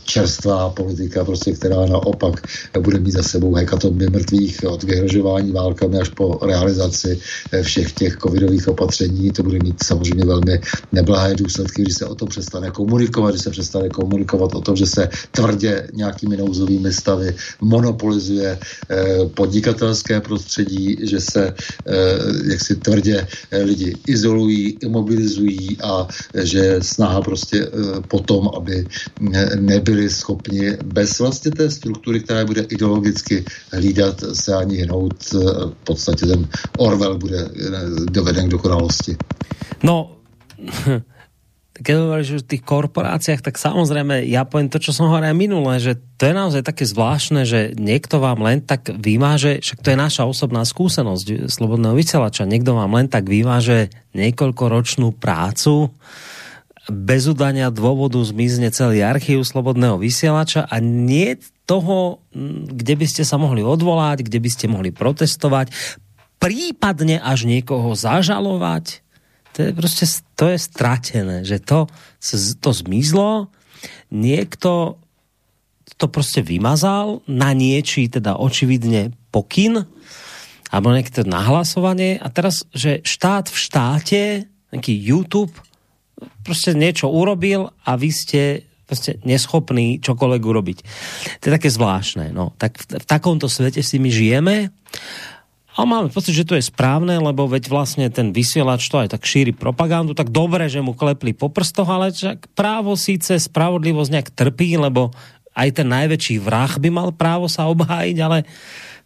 [0.05, 2.47] čerstvá politika, prostě, která naopak
[2.79, 7.19] bude mít za sebou hekatomby mrtvých od vyhrožování válkami až po realizaci
[7.51, 9.31] eh, všech těch covidových opatření.
[9.31, 10.61] To bude mít samozřejmě velmi
[10.91, 14.85] neblahé důsledky, když se o tom přestane komunikovat, když se přestane komunikovat o tom, že
[14.85, 21.53] se tvrdě nějakými nouzovými stavy monopolizuje eh, podnikatelské prostředí, že se
[22.49, 26.07] jak si tvrdě lidi izolují, imobilizují a
[26.43, 27.67] že snaha prostě
[28.07, 28.85] potom, aby
[29.55, 35.23] nebyli schopni bez vlastně té struktury, která bude ideologicky hlídat, se ani hnout.
[35.33, 36.47] V podstatě ten
[36.77, 37.49] Orwell bude
[38.11, 39.17] doveden k dokonalosti.
[39.83, 40.15] No,
[41.73, 45.73] keď hovoríš o tých korporáciách, tak samozrejme, ja poviem to, čo som hovoril aj minule,
[45.81, 49.97] že to je naozaj také zvláštne, že niekto vám len tak vyváže, však to je
[49.97, 55.89] naša osobná skúsenosť slobodného vysielača, niekto vám len tak vyváže niekoľkoročnú prácu,
[56.91, 62.19] bez udania dôvodu zmizne celý archív slobodného vysielača a nie toho,
[62.67, 65.71] kde by ste sa mohli odvolať, kde by ste mohli protestovať,
[66.43, 68.99] prípadne až niekoho zažalovať,
[69.53, 70.05] to je prostě
[70.35, 71.87] to je stratené, že to,
[72.59, 73.47] to zmizlo,
[74.11, 74.97] niekto
[75.97, 79.85] to prostě vymazal na niečí teda očividne pokyn,
[80.73, 82.17] alebo niekto nahlasovanie.
[82.17, 84.21] A teraz, že štát v štáte,
[84.73, 85.53] nejaký YouTube,
[86.43, 88.41] prostě niečo urobil a vy ste
[88.83, 90.77] prostě neschopný čokoľvek urobiť.
[91.39, 92.35] To je také zvláštne.
[92.35, 92.51] No.
[92.59, 94.69] Tak v, v takomto svete si my žijeme
[95.73, 99.25] a máme pocit, že to je správne, lebo veď vlastne ten vysielač to aj tak
[99.25, 104.29] šíri propagandu, tak dobre, že mu klepli po prstoch, ale však právo síce spravodlivosť nejak
[104.37, 105.09] trpí, lebo
[105.57, 108.45] aj ten najväčší vrah by mal právo sa obhájiť, ale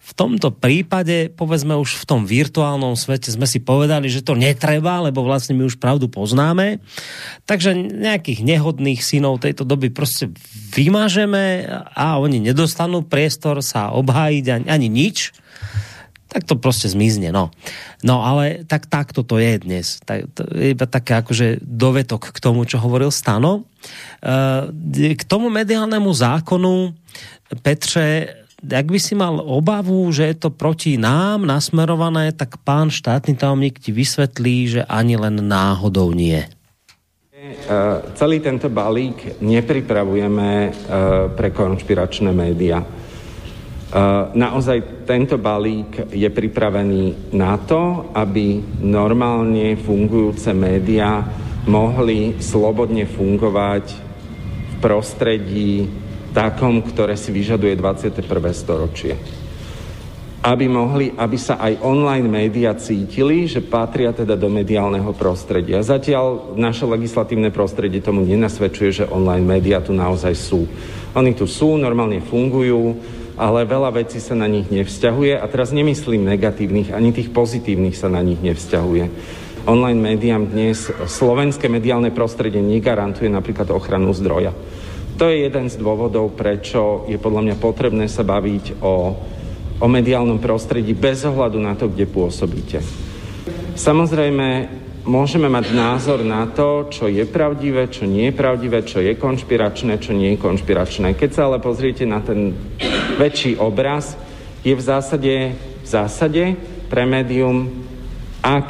[0.08, 5.04] v tomto prípade, povedzme už v tom virtuálnom svete sme si povedali, že to netreba,
[5.04, 6.80] lebo vlastne my už pravdu poznáme.
[7.44, 10.32] Takže nejakých nehodných synov tejto doby prostě
[10.72, 15.36] vymažeme a oni nedostanú priestor sa obhájiť ani, nič
[16.28, 17.56] tak to prostě zmizne, no.
[18.04, 20.04] No ale tak takto to je dnes.
[20.04, 23.64] Tak, to iba také akože dovetok k tomu, čo hovoril Stano.
[24.20, 26.94] E, k tomu mediálnemu zákonu,
[27.64, 28.28] Petře,
[28.68, 33.80] jak by si mal obavu, že je to proti nám nasmerované, tak pán štátny tajomník
[33.80, 36.44] ti vysvetlí, že ani len náhodou nie.
[37.68, 40.74] Uh, celý tento balík nepripravujeme uh,
[41.32, 42.84] pre konšpiračné média
[43.88, 51.24] Eh, naozaj tento balík je pripravený na to, aby normálne fungujúce média
[51.72, 53.86] mohli slobodne fungovať
[54.68, 55.88] v prostredí
[56.38, 58.22] takom, ktoré si vyžaduje 21.
[58.54, 59.18] storočie.
[60.46, 65.82] Aby mohli, aby sa aj online média cítili, že patria teda do mediálneho prostredia.
[65.82, 70.70] Zatiaľ naše legislatívne prostredie tomu nenasvedčuje, že online média tu naozaj sú.
[71.18, 72.94] Oni tu sú, normálne fungujú,
[73.34, 78.14] ale veľa vecí sa na nich nevzťahuje a teraz nemyslím negatívnych, ani tých pozitívnych sa
[78.14, 79.06] na nich nevzťahuje.
[79.66, 84.54] Online médiám dnes slovenské mediálne prostredie negarantuje napríklad ochranu zdroja.
[85.18, 89.18] To je jeden z dôvodov, prečo je podľa mňa potrebné sa baviť o,
[89.82, 92.86] o mediálnom prostredí bez ohľadu na to, kde pôsobíte.
[93.74, 94.70] Samozrejme,
[95.10, 99.98] môžeme mať názor na to, čo je pravdivé, čo nie je pravdivé, čo je konšpiračné,
[99.98, 101.18] čo nie je konšpiračné.
[101.18, 102.54] Keď sa ale pozriete na ten
[103.18, 104.14] väčší obraz,
[104.62, 106.44] je v zásade, v zásade
[106.94, 107.74] pre médium,
[108.46, 108.70] ak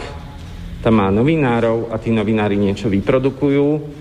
[0.80, 3.97] tam má novinárov a tí novinári niečo vyprodukujú,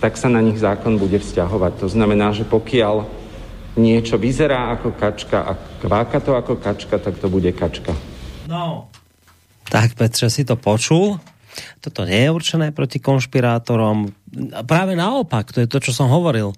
[0.00, 1.72] tak sa na nich zákon bude vzťahovať.
[1.84, 3.04] To znamená, že pokiaľ
[3.76, 7.94] niečo vyzerá ako kačka a kváka to ako kačka, tak to bude kačka.
[8.48, 8.90] No.
[9.70, 11.20] Tak Petře si to počul.
[11.80, 14.10] toto nie je určené proti konšpirátorom.
[14.66, 16.50] Práve naopak, to je to, čo som hovoril.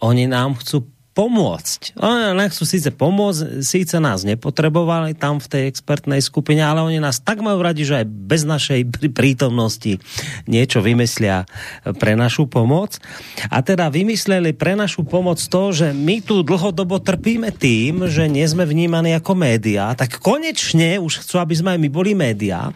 [0.00, 1.96] Oni nám chcú pomôcť.
[1.96, 7.24] Oni nechcú síce pomôcť, síce nás nepotrebovali tam v tej expertnej skupine, ale oni nás
[7.24, 9.96] tak majú radi, že aj bez našej prítomnosti
[10.44, 11.48] niečo vymyslia
[11.96, 13.00] pre našu pomoc.
[13.48, 18.44] A teda vymysleli pre našu pomoc to, že my tu dlhodobo trpíme tým, že nie
[18.44, 22.68] sme vnímaní ako média, tak konečne už chcú, aby sme aj my boli média.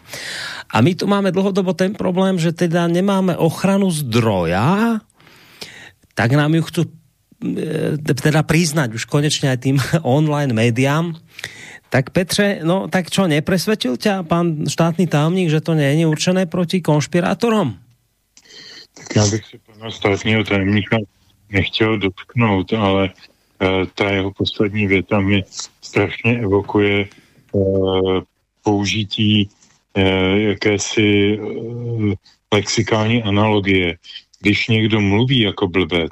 [0.73, 4.97] A my tu máme dlhodobo ten problém, že teda nemáme ochranu zdroja,
[6.17, 6.81] tak nám ju chcú
[8.21, 11.17] teda priznať už konečně aj tým online médiám.
[11.91, 16.79] Tak Petře, no tak čo, nepresvedčil ťa pán štátný tajomník, že to není určené proti
[16.79, 17.75] konšpirátorom?
[18.95, 20.97] Tak já bych se pana státního tajemníka
[21.49, 25.43] nechtěl dotknout, ale uh, ta jeho poslední věta mi
[25.81, 27.07] strašně evokuje
[27.51, 28.19] uh,
[28.63, 29.49] použití
[29.97, 30.03] uh,
[30.37, 32.13] jakési uh,
[32.53, 33.97] lexikální analogie.
[34.39, 36.11] Když někdo mluví jako blbec,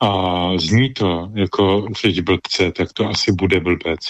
[0.00, 4.00] a zní to jako řeč blbce, tak to asi bude blbec.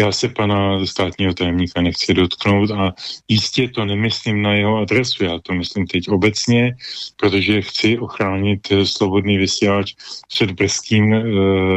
[0.00, 2.92] Já se pana státního tajemníka nechci dotknout a
[3.28, 6.72] jistě to nemyslím na jeho adresu, já to myslím teď obecně,
[7.16, 9.94] protože chci ochránit slobodný vysílač
[10.28, 11.24] před brzkým e,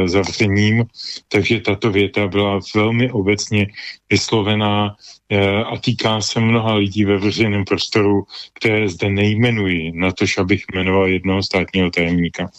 [0.08, 0.84] zavřením,
[1.28, 3.66] takže tato věta byla velmi obecně
[4.10, 4.96] vyslovená
[5.30, 10.64] e, a týká se mnoha lidí ve veřejném prostoru, které zde nejmenuji, na tož abych
[10.74, 12.50] jmenoval jednoho státního tajemníka.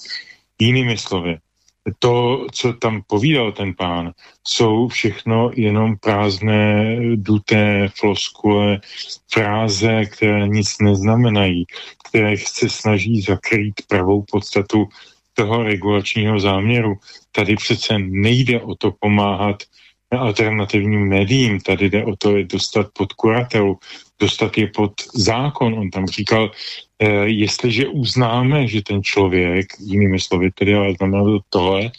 [0.62, 1.38] Jinými slovy,
[2.00, 4.12] to, co tam povídal ten pán,
[4.48, 8.82] jsou všechno jenom prázdné, duté floskule,
[9.34, 11.66] fráze, které nic neznamenají,
[12.10, 14.88] které se snaží zakrýt pravou podstatu
[15.34, 16.94] toho regulačního záměru.
[17.32, 19.64] Tady přece nejde o to pomáhat
[20.12, 23.80] alternativním médiím, tady jde o to je dostat pod kuratelu,
[24.20, 25.74] dostat je pod zákon.
[25.74, 26.52] On tam říkal,
[27.26, 31.92] jestliže uznáme, že ten člověk, jinými slovy, tedy ale znamená to tohle,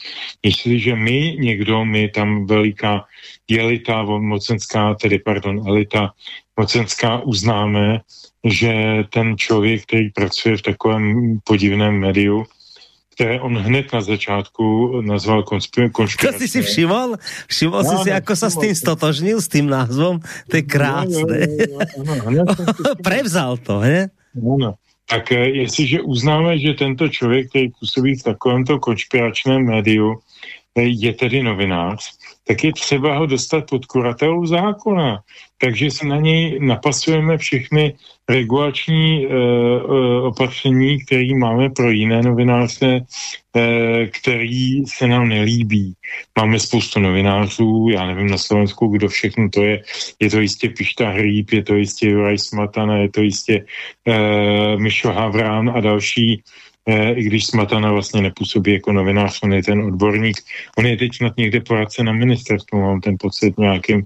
[0.42, 3.04] jestliže my někdo, my tam veliká
[3.48, 6.12] jelita mocenská, tedy pardon, elita
[6.56, 8.00] mocenská uznáme,
[8.44, 12.44] že ten člověk, který pracuje v takovém podivném médiu,
[13.14, 16.16] které on hned na začátku nazval konspirací.
[16.20, 17.16] To si si všimol?
[17.48, 20.20] Všimol no, si si, ako sa s tým stotožnil, s tým názvom?
[20.52, 21.48] To je krásné.
[23.08, 24.12] Prevzal to, he?
[24.36, 24.76] Ano.
[25.08, 30.20] Tak eh, jestliže uznáme, že tento člověk, který působí v takovémto konspiračném médiu,
[30.74, 32.10] eh, je tedy novinář,
[32.48, 35.18] tak je třeba ho dostat pod kuratelu zákona.
[35.58, 37.94] Takže se na něj napasujeme všechny
[38.28, 39.28] regulační e,
[40.20, 43.00] opatření, které máme pro jiné novináře,
[43.56, 45.94] e, který se nám nelíbí.
[46.38, 49.82] Máme spoustu novinářů, já nevím na Slovensku, kdo všechno to je.
[50.20, 53.64] Je to jistě Pišta Hříb, je to jistě Juraj Smatana, je to jistě
[54.06, 56.42] e, Mišo Havrán a další
[56.86, 60.36] i když Smatana vlastně nepůsobí jako novinář, on je ten odborník,
[60.78, 64.02] on je teď snad někde poradce na ministerstvu, mám ten pocit nějakým, eh,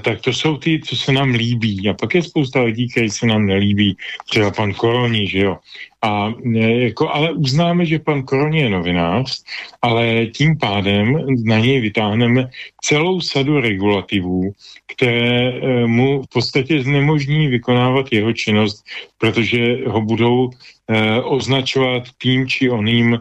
[0.00, 1.88] tak to jsou ty, co se nám líbí.
[1.88, 3.96] A pak je spousta lidí, kteří se nám nelíbí,
[4.30, 5.56] třeba pan Koroni, že jo.
[6.02, 9.42] A eh, jako, ale uznáme, že pan Koroni je novinář,
[9.82, 12.50] ale tím pádem na něj vytáhneme
[12.82, 14.52] celou sadu regulativů,
[14.86, 15.52] které
[15.86, 18.84] mu v podstatě znemožní vykonávat jeho činnost,
[19.18, 23.20] protože ho budou eh, označovat tím či oným eh,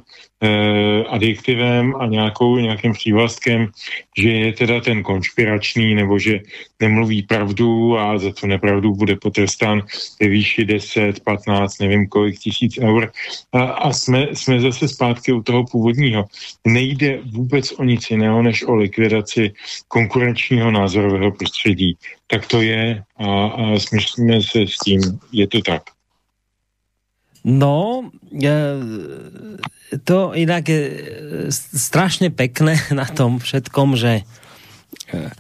[1.08, 3.68] adjektivem a nějakou, nějakým přívlastkem,
[4.18, 6.40] že je teda ten konšpirační nebo že
[6.80, 9.82] nemluví pravdu a za tu nepravdu bude potrestán
[10.22, 13.12] ve výši 10, 15, nevím kolik tisíc eur.
[13.54, 16.26] A, a jsme, jsme zase zpátky u toho původního.
[16.68, 19.54] Nejde vůbec o nic jiného, než o likvidaci
[19.88, 21.98] konkurenčního názorového prostředí.
[22.28, 25.02] Tak to je a, a smyslíme se s tím.
[25.32, 25.97] Je to tak.
[27.48, 28.12] No,
[30.04, 30.82] to inak je
[31.72, 34.28] strašne pekné na tom všetkom, že
[35.16, 35.32] eh,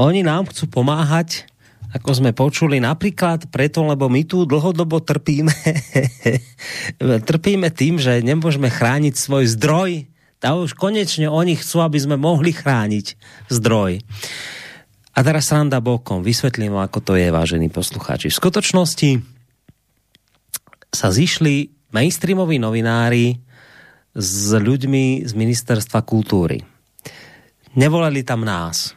[0.00, 1.44] oni nám chcú pomáhať,
[1.92, 5.52] ako sme počuli, napríklad preto, lebo my tu dlhodobo trpíme,
[7.30, 10.08] trpíme tým, že nemôžeme chrániť svoj zdroj.
[10.44, 13.16] A už konečne oni chcú, aby sme mohli chrániť
[13.48, 14.04] zdroj.
[15.16, 18.28] A teraz sranda bokom, vysvetlím, ako to je, vážení poslucháči.
[18.28, 19.35] V skutočnosti
[20.90, 23.38] sa zišli mainstreamoví novinári
[24.16, 26.64] s ľuďmi z ministerstva kultúry.
[27.76, 28.96] Nevolali tam nás.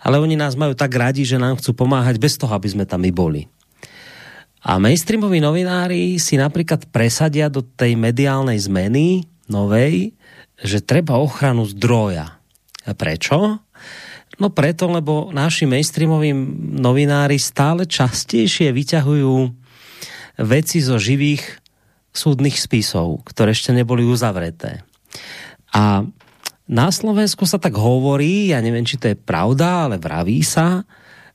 [0.00, 3.04] Ale oni nás majú tak radi, že nám chcú pomáhať bez toho, aby sme tam
[3.04, 3.44] my boli.
[4.64, 10.16] A mainstreamoví novinári si napríklad presadia do tej mediálnej zmeny novej,
[10.58, 12.40] že treba ochranu zdroja.
[12.88, 13.62] A prečo?
[14.38, 16.30] No preto, lebo naši mainstreamoví
[16.78, 19.34] novinári stále častejšie vyťahujú
[20.38, 21.42] veci zo živých
[22.14, 24.82] súdnych spisov, ktoré ešte neboli uzavreté.
[25.74, 26.06] A
[26.68, 30.84] na Slovensku sa tak hovorí, ja neviem, či to je pravda, ale vraví sa,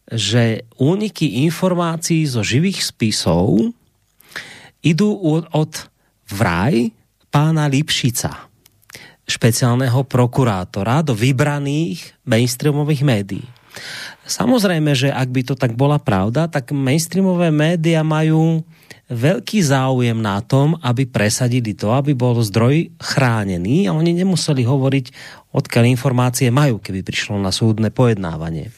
[0.10, 3.74] že úniky informácií zo živých spisov
[4.84, 5.10] idú
[5.50, 5.74] od,
[6.28, 6.92] vraj
[7.32, 8.52] pána Lipšica,
[9.24, 13.46] špeciálneho prokurátora do vybraných mainstreamových médií.
[14.28, 18.62] Samozrejme, že ak by to tak bola pravda, tak mainstreamové média majú
[19.14, 25.06] veľký záujem na tom, aby presadili to, aby bol zdroj chránený a oni nemuseli hovoriť,
[25.54, 28.74] odkiaľ informácie majú, keby prišlo na súdne pojednávanie.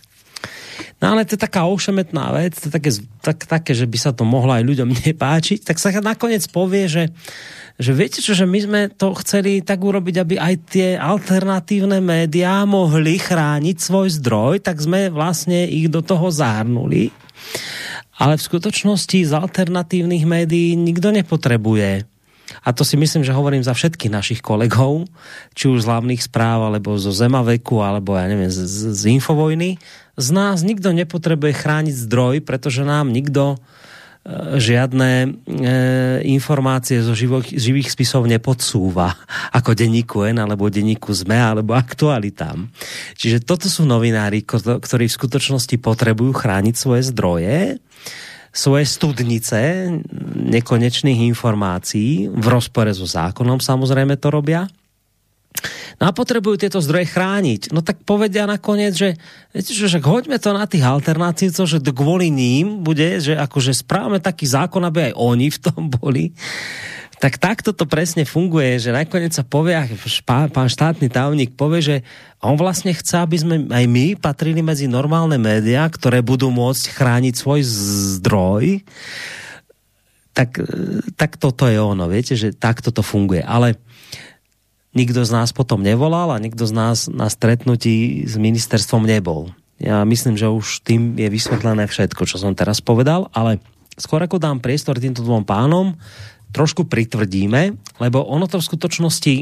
[1.00, 2.92] No ale to je taká ošemetná vec, to je také,
[3.24, 7.04] tak, také, že by sa to mohlo aj ľuďom nepáčiť, tak sa nakoniec povie, že,
[7.80, 12.64] že viete čo, že my sme to chceli tak urobiť, aby aj tie alternatívne médiá
[12.68, 17.12] mohli chrániť svoj zdroj, tak sme vlastne ich do toho zahrnuli.
[18.16, 22.08] Ale v skutočnosti z alternatívnych médií nikto nepotrebuje
[22.62, 25.10] a to si myslím, že hovorím za všetkých našich kolegov,
[25.58, 28.62] či už z hlavných správ, alebo zo Zemaveku, alebo ja neviem, z,
[28.94, 29.82] z Infovojny,
[30.16, 33.58] z nás nikto nepotrebuje chrániť zdroj, pretože nám nikto
[34.58, 35.28] žiadne e,
[36.34, 39.14] informácie zo živoch, živých spisov nepodsúva,
[39.54, 42.66] ako denníku N, alebo denníku ZME, alebo aktualitám.
[43.14, 47.78] Čiže toto sú novinári, ktorí v skutočnosti potrebujú chrániť svoje zdroje,
[48.50, 49.94] svoje studnice
[50.34, 54.66] nekonečných informácií, v rozpore so zákonom samozrejme to robia,
[55.96, 57.72] No a potrebujú tieto zdroje chrániť.
[57.72, 59.16] No tak povedia nakoniec, že,
[59.56, 64.44] viete že hoďme to na tých alternatívcov, že kvôli ním bude, že akože správame taký
[64.44, 66.36] zákon, aby aj oni v tom boli.
[67.16, 69.72] Tak takto to presne funguje, že nakoniec sa povie,
[70.28, 71.96] pán štátny tajomník povie, že
[72.44, 77.34] on vlastne chce, aby sme aj my patrili medzi normálne médiá, ktoré budú môcť chrániť
[77.40, 77.62] svoj
[78.20, 78.84] zdroj.
[80.36, 80.60] Tak,
[81.16, 83.40] tak toto je ono, viete, že takto to funguje.
[83.40, 83.80] Ale
[84.96, 89.52] nikto z nás potom nevolal a nikto z nás na stretnutí s ministerstvom nebol.
[89.76, 93.60] Ja myslím, že už tým je vysvetlené všetko, čo som teraz povedal, ale
[94.00, 96.00] skôr ako dám priestor týmto dvom pánom,
[96.56, 99.36] trošku pritvrdíme, lebo ono to v skutočnosti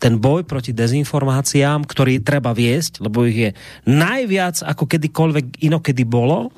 [0.00, 3.50] ten boj proti dezinformáciám, ktorý treba viesť, lebo ich je
[3.86, 6.50] najviac ako kedykoľvek inokedy bolo,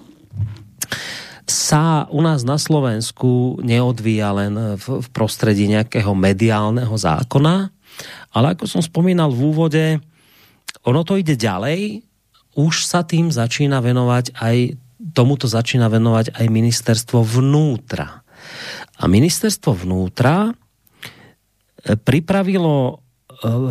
[1.52, 7.68] sa u nás na Slovensku neodvíja len v, v prostredí nejakého mediálneho zákona,
[8.32, 9.84] ale ako som spomínal v úvode,
[10.82, 12.00] ono to ide ďalej,
[12.56, 14.56] už sa tým začína venovať aj,
[15.12, 18.24] tomuto začína venovať aj ministerstvo vnútra.
[19.00, 22.96] A ministerstvo vnútra eh, pripravilo eh,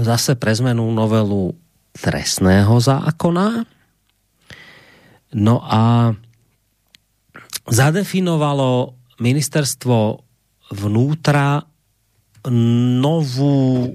[0.05, 1.53] zase pre zmenu novelu
[1.91, 3.67] trestného zákona.
[5.31, 6.15] No a
[7.67, 9.97] zadefinovalo ministerstvo
[10.71, 11.61] vnútra
[12.49, 13.91] novú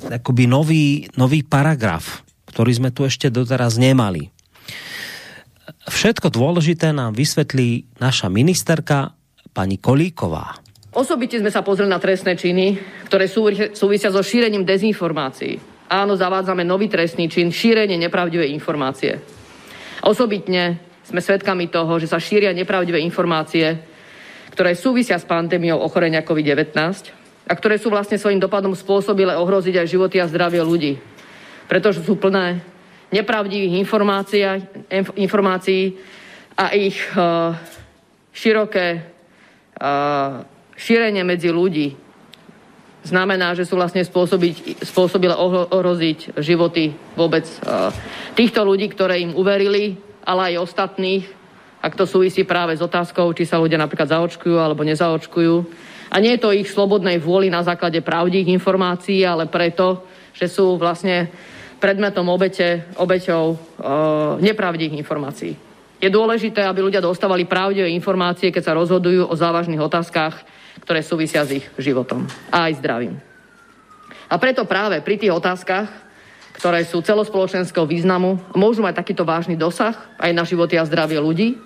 [0.00, 0.84] akoby nový,
[1.18, 4.32] nový paragraf, ktorý sme tu ešte doteraz nemali.
[5.90, 9.12] Všetko dôležité nám vysvetlí naša ministerka
[9.52, 10.56] pani Kolíková.
[10.90, 12.74] Osobite sme sa pozreli na trestné činy,
[13.06, 13.30] ktoré
[13.74, 15.58] súvisia so šírením dezinformácií.
[15.90, 19.18] Áno, zavádzame nový trestný čin, šírenie nepravdivé informácie.
[20.06, 23.82] Osobitne sme svedkami toho, že sa šíria nepravdivé informácie,
[24.54, 26.70] ktoré súvisia s pandémiou ochorenia COVID-19
[27.50, 31.02] a ktoré sú vlastne svojím dopadom spôsobile ohroziť aj životy a zdravie ľudí.
[31.66, 32.62] Pretože sú plné
[33.10, 33.74] nepravdivých
[35.18, 35.82] informácií
[36.54, 37.58] a ich uh,
[38.30, 40.46] široké uh,
[40.78, 41.98] šírenie medzi ľudí
[43.02, 44.06] znamená, že sú vlastne
[44.84, 45.34] spôsobile
[45.74, 47.90] ohroziť životy vôbec uh,
[48.38, 51.24] týchto ľudí, ktoré im uverili ale aj ostatných,
[51.80, 55.54] ak to súvisí práve s otázkou, či sa ľudia napríklad zaočkujú alebo nezaočkujú.
[56.10, 60.76] A nie je to ich slobodnej vôli na základe pravdých informácií, ale preto, že sú
[60.76, 61.30] vlastne
[61.80, 63.56] predmetom obete, obeťou e,
[64.44, 65.56] nepravdých informácií.
[66.00, 70.36] Je dôležité, aby ľudia dostávali pravdivé informácie, keď sa rozhodujú o závažných otázkach,
[70.84, 73.16] ktoré súvisia s ich životom a aj zdravím.
[74.30, 75.88] A preto práve pri tých otázkach
[76.60, 81.56] ktoré sú celospoločenského významu, môžu mať takýto vážny dosah aj na životy a zdravie ľudí.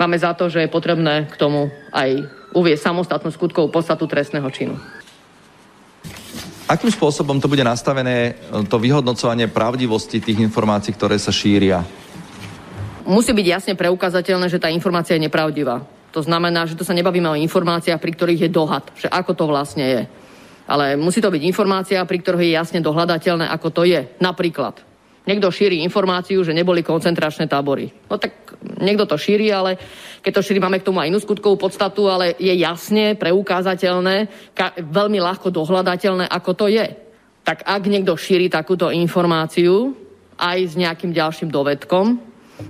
[0.00, 2.24] Máme za to, že je potrebné k tomu aj
[2.56, 4.80] uvieť samostatnú skutkovú podstatu trestného činu.
[6.72, 8.40] Akým spôsobom to bude nastavené,
[8.72, 11.84] to vyhodnocovanie pravdivosti tých informácií, ktoré sa šíria?
[13.04, 15.84] Musí byť jasne preukázateľné, že tá informácia je nepravdivá.
[16.16, 19.44] To znamená, že to sa nebavíme o informáciách, pri ktorých je dohad, že ako to
[19.44, 20.00] vlastne je
[20.70, 24.06] ale musí to byť informácia, pri ktorej je jasne dohľadateľné, ako to je.
[24.22, 24.86] Napríklad,
[25.20, 27.92] Niekto šíri informáciu, že neboli koncentračné tábory.
[28.08, 29.76] No tak niekto to šíri, ale
[30.24, 34.32] keď to šíri, máme k tomu aj inú skutkovú podstatu, ale je jasne preukázateľné,
[34.80, 36.88] veľmi ľahko dohľadateľné, ako to je.
[37.44, 39.92] Tak ak niekto šíri takúto informáciu,
[40.40, 42.16] aj s nejakým ďalším dovedkom,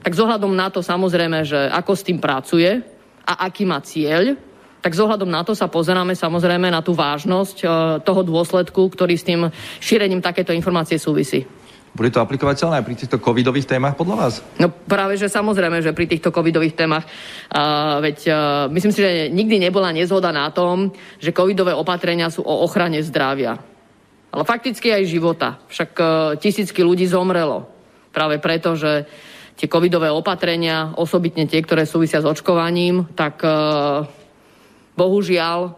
[0.02, 2.82] tak zohľadom na to samozrejme, že ako s tým pracuje
[3.22, 4.34] a aký má cieľ,
[4.80, 7.66] tak zohľadom na to sa pozeráme samozrejme na tú vážnosť e,
[8.00, 11.44] toho dôsledku, ktorý s tým šírením takéto informácie súvisí.
[11.90, 14.34] Bude to aplikovateľné aj pri týchto covidových témach podľa vás?
[14.62, 18.36] No práve, že samozrejme, že pri týchto covidových témach, uh, veď uh,
[18.70, 23.58] myslím si, že nikdy nebola nezhoda na tom, že covidové opatrenia sú o ochrane zdravia.
[24.30, 25.58] Ale fakticky aj života.
[25.66, 26.06] Však uh,
[26.38, 27.66] tisícky ľudí zomrelo.
[28.14, 29.10] Práve preto, že
[29.58, 34.06] tie covidové opatrenia, osobitne tie, ktoré súvisia s očkovaním, tak uh,
[35.00, 35.72] bohužiaľ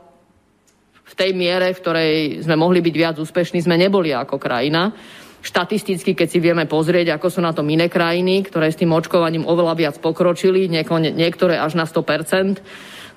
[1.07, 2.13] v tej miere, v ktorej
[2.43, 4.91] sme mohli byť viac úspešní, sme neboli ako krajina
[5.43, 9.43] štatisticky, keď si vieme pozrieť, ako sú na tom iné krajiny, ktoré s tým očkovaním
[9.43, 12.63] oveľa viac pokročili, niektoré až na 100%,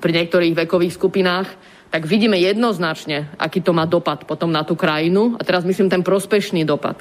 [0.02, 1.48] pri niektorých vekových skupinách,
[1.94, 5.38] tak vidíme jednoznačne, aký to má dopad potom na tú krajinu.
[5.40, 7.00] A teraz myslím ten prospešný dopad.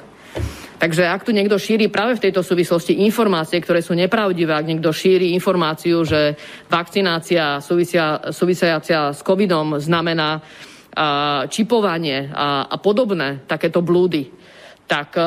[0.85, 4.93] Takže ak tu niekto šíri práve v tejto súvislosti informácie, ktoré sú nepravdivé, ak niekto
[4.93, 6.37] šíri informáciu, že
[6.69, 14.29] vakcinácia súvisia, súvisiacia s covidom znamená a, čipovanie a, a podobné takéto blúdy,
[14.85, 15.17] tak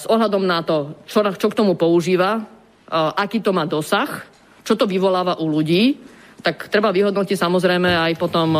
[0.00, 2.40] s ohľadom na to, čo, čo k tomu používa,
[2.88, 4.08] aký to má dosah,
[4.64, 6.00] čo to vyvoláva u ľudí,
[6.40, 8.56] tak treba vyhodnotiť samozrejme aj potom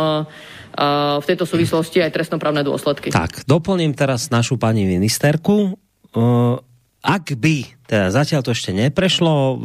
[1.17, 3.09] v tejto súvislosti aj trestnoprávne dôsledky.
[3.09, 5.81] Tak, doplním teraz našu pani ministerku.
[6.15, 6.57] Uh,
[7.05, 9.61] ak by, teda zatiaľ to ešte neprešlo,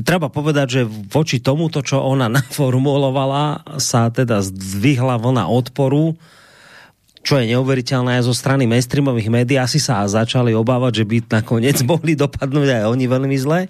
[0.00, 6.16] treba povedať, že voči tomuto, čo ona naformulovala, sa teda zdvihla vlna odporu,
[7.22, 12.16] čo je neuveriteľné zo strany mainstreamových médií, asi sa začali obávať, že by nakoniec mohli
[12.18, 13.68] dopadnúť aj oni veľmi zle.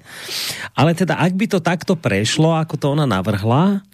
[0.78, 3.84] Ale teda, ak by to takto prešlo, ako to ona navrhla,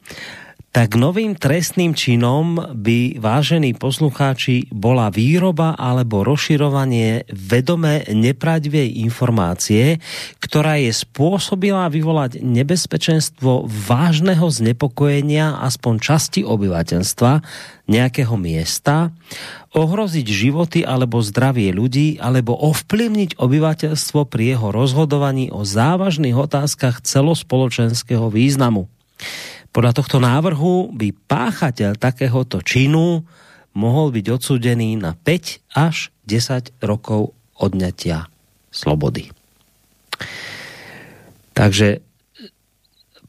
[0.78, 9.98] tak novým trestným činom by, vážení poslucháči, bola výroba alebo rozširovanie vedome nepravdivej informácie,
[10.38, 17.42] ktorá je spôsobila vyvolať nebezpečenstvo vážneho znepokojenia aspoň časti obyvateľstva
[17.90, 19.10] nejakého miesta,
[19.74, 28.30] ohroziť životy alebo zdravie ľudí, alebo ovplyvniť obyvateľstvo pri jeho rozhodovaní o závažných otázkach celospoločenského
[28.30, 28.86] významu.
[29.78, 33.22] Podľa tohto návrhu by páchateľ takéhoto činu
[33.78, 38.26] mohol byť odsúdený na 5 až 10 rokov odňatia
[38.74, 39.30] slobody.
[41.54, 42.02] Takže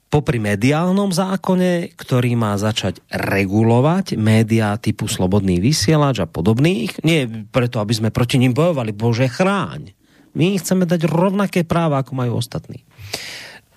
[0.10, 7.78] popri mediálnom zákone, ktorý má začať regulovať médiá typu Slobodný vysielač a podobných, nie preto,
[7.78, 9.94] aby sme proti ním bojovali, Bože chráň.
[10.34, 12.82] My chceme dať rovnaké práva, ako majú ostatní.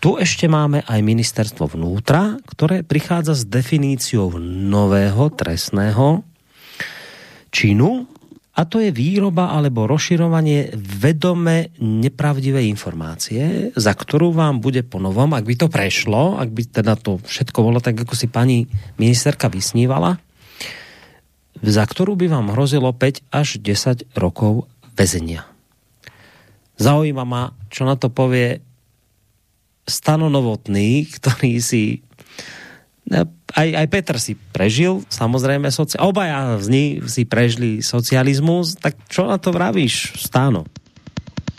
[0.02, 6.26] Tu ešte máme aj ministerstvo vnútra, ktoré prichádza s definíciou nového trestného
[7.54, 8.10] činu
[8.58, 15.46] a to je výroba alebo rozširovanie vedome nepravdivé informácie, za ktorú vám bude ponovom, ak
[15.46, 18.66] by to prešlo, ak by teda to všetko bolo tak, ako si pani
[18.98, 20.18] ministerka vysnívala,
[21.62, 24.66] za ktorú by vám hrozilo 5 až 10 rokov
[24.98, 25.46] väzenia.
[26.82, 28.71] Zaujíma ma, čo na to povie
[29.88, 32.06] Stano Novotný, ktorý si
[33.52, 36.00] aj, aj Petr si prežil, samozrejme, soci...
[36.00, 40.64] obaja z nich si prežili socialismus, tak čo na to vravíš, Stáno?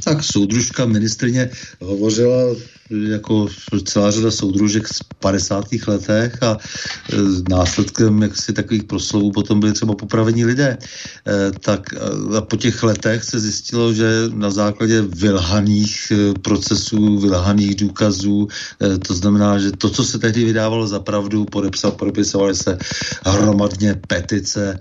[0.03, 2.55] Tak soudružka ministrině hovořila
[3.01, 3.47] jako
[3.83, 5.65] celá řada soudružek z 50.
[5.87, 7.15] letech a e,
[7.49, 10.77] následkem jaksi takových proslovů potom byly třeba popravení lidé.
[11.27, 11.81] E, tak
[12.37, 18.47] a po těch letech se zjistilo, že na základě vylhaných e, procesů, vylhaných důkazů,
[19.07, 22.77] to znamená, že to, co se tehdy vydávalo za pravdu, podepsal, podepisovaly se
[23.25, 24.79] hromadně petice,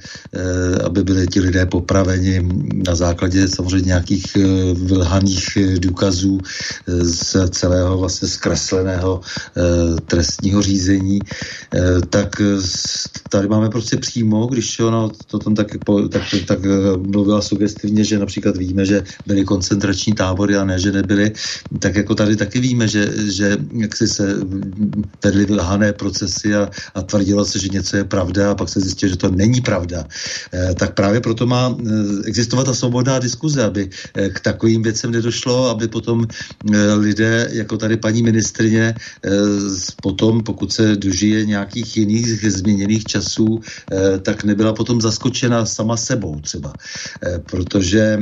[0.84, 2.48] aby byli ti lidé popraveni
[2.86, 4.36] na základě samozřejmě nějakých
[4.74, 6.40] vylhaných důkazů
[6.86, 12.42] z celého vlastně zkresleného e, trestního řízení, e, tak
[13.30, 15.66] tady máme prostě přímo, když ona to tam tak,
[16.10, 16.60] tak, tak
[16.98, 21.32] mluvila sugestivně, že například víme, že byly koncentrační tábory a ne, že nebyly,
[21.78, 24.36] tak jako tady taky víme, že, že jak si se
[25.24, 29.10] vedly vylhané procesy a, a tvrdilo se, že něco je pravda a pak se zjistilo,
[29.10, 30.04] že to není pravda.
[30.74, 31.76] Tak právě proto má
[32.24, 33.90] existovat ta svobodná diskuze, aby
[34.32, 36.26] k takovým věcem nedošlo, aby potom
[36.96, 38.94] lidé, jako tady tady paní ministrině
[40.02, 43.60] potom, pokud se dožije nějakých jiných změněných časů,
[44.23, 46.73] tak nebyla potom zaskočena sama sebou třeba.
[47.51, 48.19] Protože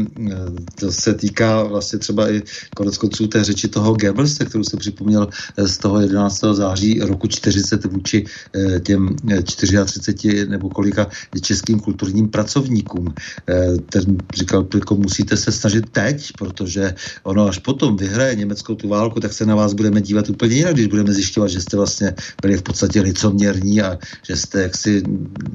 [0.74, 2.42] to se týká vlastně třeba i
[2.74, 6.40] konec konců té řeči toho Goebbelse, kterou jsem připomněl z toho 11.
[6.52, 8.26] září roku 40 vůči
[8.82, 11.06] těm 34 nebo kolika
[11.40, 13.14] českým kulturním pracovníkům.
[13.90, 19.32] Ten říkal, musíte se snažit teď, protože ono až potom vyhraje Německo tu válku, tak
[19.32, 22.62] se na vás budeme dívat úplně jinak, když budeme zjišťovat, že jste vlastně byli v
[22.62, 25.02] podstatě licoměrní a že jste jaksi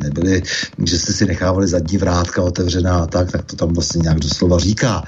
[0.04, 0.44] nebyli,
[0.86, 4.60] že jste si nechávali zadní vrátka otevřená a tak, tak to tam vlastně nějak doslova
[4.60, 5.04] říká.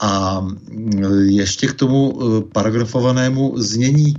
[0.00, 0.42] A
[1.26, 4.14] ještě k tomu eh, paragrafovanému znění.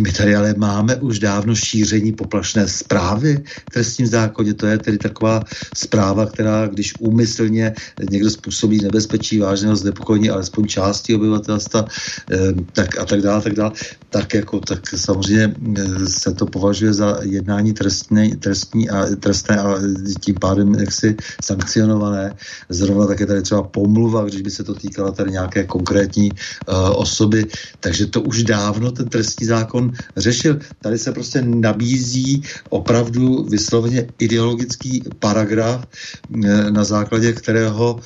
[0.00, 4.54] My tady ale máme už dávno šíření poplašné zprávy v trestním zákoně.
[4.54, 5.44] To je tedy taková
[5.74, 7.74] zpráva, která, když úmyslně
[8.10, 11.84] někdo způsobí nebezpečí vážného znepokojení alespoň části obyvatelstva,
[12.32, 12.38] eh,
[12.72, 13.72] tak a tak dále, tak dále,
[14.10, 19.74] tak jako tak samozřejmě eh, se to považuje za jednání trestné, trestní a trestné a
[20.20, 22.36] tím pádem jaksi sankcionované.
[22.68, 27.46] Zrovna také tady třeba pomluva, když by se to týkalo tady nějaké konkrétní uh, osoby,
[27.80, 30.58] takže to už dávno ten trestní zákon řešil.
[30.80, 35.86] Tady se prostě nabízí opravdu vysloveně ideologický paragraf,
[36.30, 38.00] uh, na základě kterého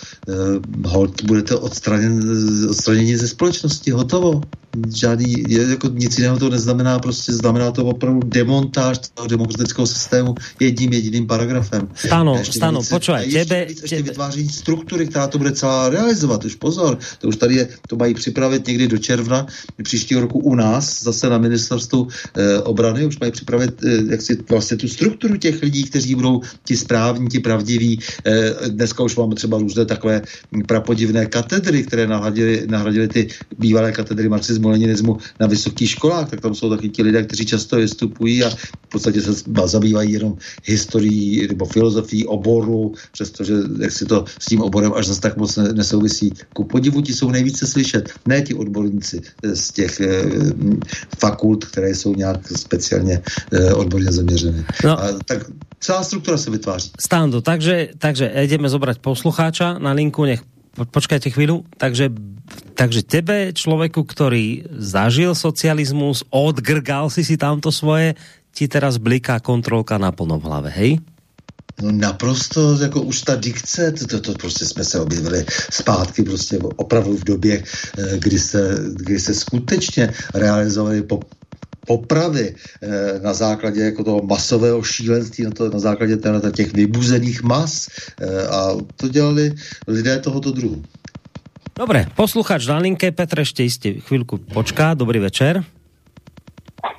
[0.86, 2.20] hold budete odstraněn,
[2.70, 3.90] odstraněni ze společnosti.
[3.90, 4.40] Hotovo
[4.94, 10.92] žádný, jako nic jiného to neznamená, prostě znamená to opravdu demontáž toho demokratického systému jedním
[10.92, 11.88] jediným paragrafem.
[11.94, 13.58] Stano, stano, počúvaj, tebe...
[13.58, 17.68] Ještě, ještě vytváření struktury, která to bude celá realizovat, už pozor, to už tady je,
[17.88, 19.46] to mají připravit někdy do června
[19.82, 24.38] příštího roku u nás, zase na ministerstvu eh, obrany, už mají připravit eh, jak si
[24.50, 28.00] vlastně tu strukturu těch lidí, kteří budou ti správní, ti pravdiví.
[28.26, 30.22] Eh, dneska už máme třeba různé takové
[30.66, 33.28] prapodivné katedry, které nahradily, nahradily ty
[33.58, 37.46] bývalé katedry marxismu marxismu, leninismu na vysokých školách, tak tam jsou taky ti lidé, kteří
[37.46, 39.32] často vystupují a v podstatě se
[39.64, 45.20] zabývají jenom historií nebo filozofií oboru, přestože jak si to s tím oborem až zase
[45.20, 46.32] tak moc nesouvisí.
[46.54, 50.22] Ku podivu ti jsou nejvíce slyšet, ne ti odborníci z těch e,
[51.18, 53.22] fakult, které jsou nějak speciálně
[53.52, 54.64] e, odborně zaměřené.
[54.84, 55.00] No.
[55.00, 56.90] A, tak celá struktura se vytváří.
[57.00, 62.08] Stando, takže, takže ideme zobrať poslucháča na linku, nech počkajte chvíľu, takže,
[62.74, 68.16] takže tebe, človeku, ktorý zažil socializmus, odgrgal si si tamto svoje,
[68.52, 70.92] ti teraz bliká kontrolka naplno v hlave, hej?
[71.80, 76.58] No naprosto, jako už ta dikce, to, to, to prostě jsme se objevili zpátky prostě
[76.76, 77.64] opravdu v době,
[77.98, 81.20] eh, kdy se, kdy se skutečně realizovali po,
[81.86, 86.16] popravy eh, na základě jako toho masového šílenství, na, to, na základě
[86.56, 87.88] těch vybuzených mas
[88.20, 89.50] eh, a to dělali
[89.88, 90.82] lidé tohoto druhu.
[91.78, 95.64] Dobre, posluchač na linke, Petr ještě jistě chvilku počká, dobrý večer.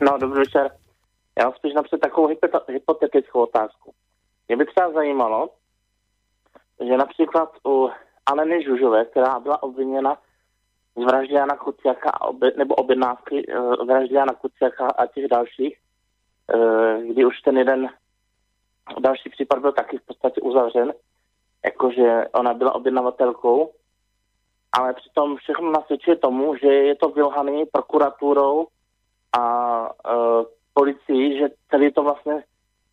[0.01, 0.71] No, dobrý večer.
[1.39, 2.29] Já mám spíš napřed takovou
[2.67, 3.93] hypotetickou otázku.
[4.47, 5.49] Mě by třeba zajímalo,
[6.87, 7.89] že například u
[8.25, 10.17] Aleny Žužové, která byla obviněna
[10.95, 12.11] z vraždy Jana Kuciaka
[12.57, 15.77] nebo objednávky uh, vraždy Jana Kuciaka a těch dalších,
[16.53, 17.89] uh, kdy už ten jeden
[18.99, 20.93] další případ byl taky v podstatě uzavřen,
[21.65, 23.71] jakože ona byla objednavatelkou,
[24.71, 28.67] ale přitom všechno nasvědčuje tomu, že je to vylhaný prokuraturou
[29.37, 32.43] a uh, policií, že celý to vlastně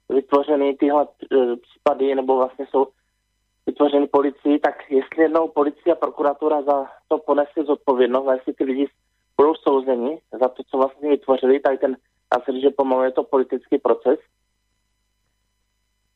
[0.09, 1.07] vytvořený tyhle
[1.63, 2.87] případy, nebo vlastně jsou
[3.91, 8.65] vytvořený policii, tak jestli jednou policie a prokuratura za to ponese zodpovědnost a jestli ty
[8.65, 8.87] lidi
[9.37, 11.97] budou souzeni za to, co vlastně vytvořili, tak ten,
[12.35, 14.19] já se že pomalu je to politický proces.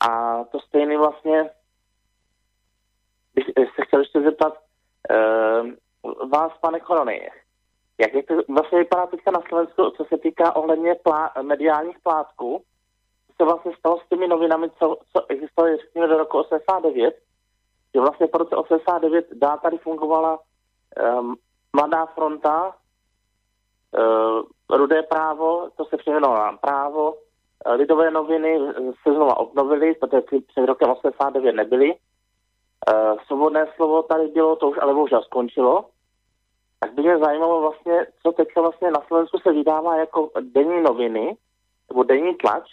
[0.09, 1.51] A to stejný vlastně
[3.35, 3.45] bych
[3.75, 7.31] se chtěl ještě zeptat uh, vás, pane Korony,
[7.99, 12.63] jak je to vlastně vypadá teďka na Slovensku, co se týká ohledně plá, mediálních plátků,
[13.39, 17.24] co vlastně stalo s těmi novinami, co, co existovaly, řekněme, do roku 89,
[17.95, 20.39] že vlastně po roce 89 dá tady fungovala
[21.19, 21.37] um,
[21.77, 22.75] Mladá fronta,
[23.99, 28.59] uh, Rudé právo, to se přejmenovalo na právo, uh, Lidové noviny
[29.03, 31.95] se znova obnovily, protože ty před rokem 89 nebyly.
[31.95, 35.85] Uh, svobodné slovo tady bylo, to už ale bohužel skončilo.
[36.81, 41.37] Tak by mě zajímalo vlastně, co teďka vlastně na Slovensku se vydává jako denní noviny,
[41.89, 42.71] nebo denní tlač,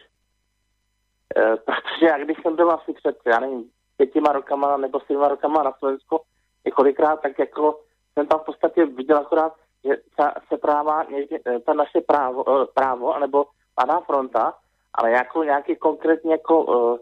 [1.65, 3.69] protože já když jsem byl asi před, já nevím,
[4.01, 6.19] pětima rokama nebo svýma rokama na Slovensku
[6.65, 7.79] několikrát, tak jako
[8.13, 9.53] jsem tam v podstatě viděl akorát,
[9.83, 13.45] že ta, se práva, eh, ta naše právo, eh, právo anebo
[13.75, 14.53] padá fronta,
[14.93, 16.97] ale jako nějaký konkrétní jako uh,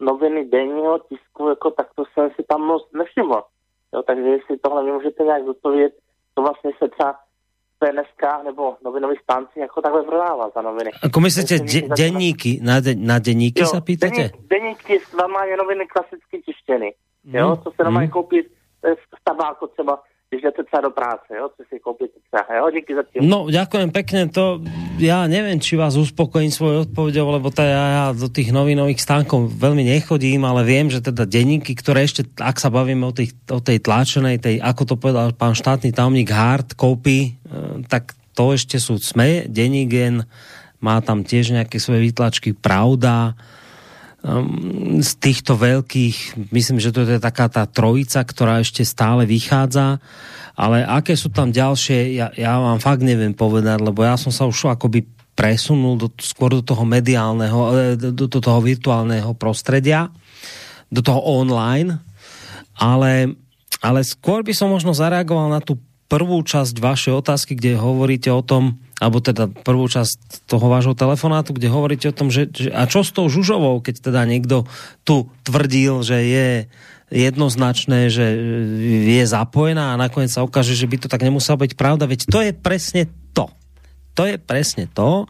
[0.00, 3.42] noviny denního tisku, jako, tak to jsem si tam moc nevšiml.
[3.94, 5.94] Jo, takže jestli tohle mi můžete nějak zodpovědět,
[6.34, 7.14] to vlastně se třeba
[7.80, 10.90] PNSK nebo novinový stánci jako takhle prodává za noviny.
[11.02, 14.28] Ako myslíte, de, denníky, na, de, na denníky jo, sa pýtate?
[14.28, 16.94] Deník, denníky s normálně noviny klasicky tištěny.
[17.24, 17.62] Jo, mm.
[17.62, 18.12] co se normálně mm.
[18.12, 18.42] koupí
[18.84, 20.02] z tabáku třeba
[20.38, 23.26] jdete třeba do práce, jo, si koupíte třeba, jo, díky za tým.
[23.26, 24.62] No, ďakujem pekne, to
[25.02, 29.50] ja neviem, či vás uspokojím svojou odpovedou, lebo tá, ja, ja do tých novinových stánkov
[29.50, 33.58] veľmi nechodím, ale viem, že teda denníky, ktoré ešte, ak sa bavíme o, tých, o
[33.58, 38.78] tej tlačenej, tej, ako to povedal pán štátny tajomník Hart, kopy, e, tak to ešte
[38.78, 39.90] sú SME, denník
[40.80, 43.34] má tam tiež nejaké svoje výtlačky, Pravda,
[44.24, 50.00] um, z týchto veľkých, myslím, že to je taká tá trojica, ktorá ešte stále vychádza,
[50.56, 54.44] ale aké sú tam ďalšie, ja, ja vám fakt neviem povedať, lebo ja som sa
[54.44, 60.12] už akoby presunul do, skôr do toho mediálneho, eh, do, do toho virtuálneho prostredia,
[60.92, 61.96] do toho online,
[62.76, 63.32] ale,
[63.80, 65.80] ale skôr by som možno zareagoval na tú
[66.10, 71.56] prvú časť vašej otázky, kde hovoríte o tom, alebo teda prvú časť toho vášho telefonátu,
[71.56, 74.68] kde hovoríte o tom, že, že a čo s tou Žužovou, keď teda niekto
[75.08, 76.48] tu tvrdil, že je
[77.10, 78.26] jednoznačné, že
[79.18, 82.06] je zapojená a nakoniec sa ukáže, že by to tak nemuselo byť pravda.
[82.06, 83.50] Veď to je presne to.
[84.14, 85.26] To je presne to,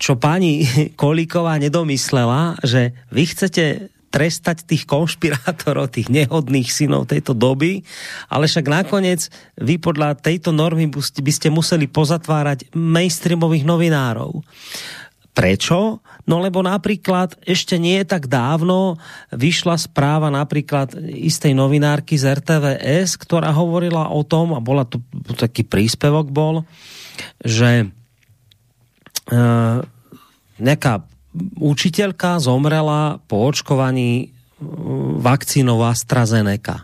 [0.00, 0.64] čo pani
[1.00, 3.64] Kolíková nedomyslela, že vy chcete
[4.10, 7.86] trestať tých konšpirátorov, tých nehodných synov tejto doby,
[8.26, 14.42] ale však nakoniec vy podľa tejto normy by ste museli pozatvárať mainstreamových novinárov.
[15.30, 16.02] Prečo?
[16.26, 18.98] No lebo napríklad ešte nie tak dávno
[19.30, 24.98] vyšla správa napríklad istej novinárky z RTVS, ktorá hovorila o tom, a bola to
[25.38, 26.66] taký príspevok bol,
[27.46, 29.38] že e,
[30.58, 31.09] nejaká
[31.58, 36.82] učiteľka zomrela po očkovaní mm, vakcínou AstraZeneca.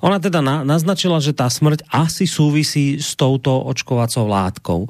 [0.00, 4.80] Ona teda na, naznačila, že tá smrť asi súvisí s touto očkovacou látkou.
[4.86, 4.88] E,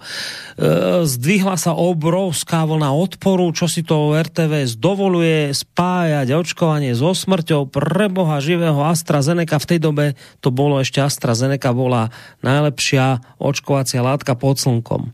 [1.02, 8.38] zdvihla sa obrovská vlna odporu, čo si to RTVS dovoluje spájať očkovanie so smrťou preboha
[8.38, 9.58] živého AstraZeneca.
[9.58, 10.04] V tej dobe
[10.38, 12.14] to bolo ešte AstraZeneca bola
[12.46, 15.10] najlepšia očkovacia látka pod slnkom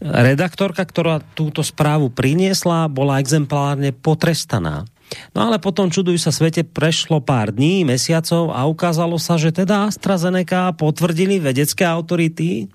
[0.00, 4.88] redaktorka, ktorá túto správu priniesla, bola exemplárne potrestaná.
[5.34, 9.90] No ale potom, čuduj sa svete, prešlo pár dní, mesiacov a ukázalo sa, že teda
[9.90, 12.66] AstraZeneca potvrdili vedecké autority,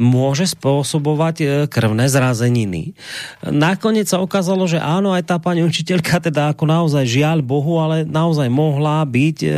[0.00, 2.96] môže spôsobovať e, krvné zrazeniny.
[3.44, 8.02] Nakoniec sa ukázalo, že áno, aj tá pani učiteľka teda ako naozaj žiaľ Bohu, ale
[8.06, 9.54] naozaj mohla byť e, e,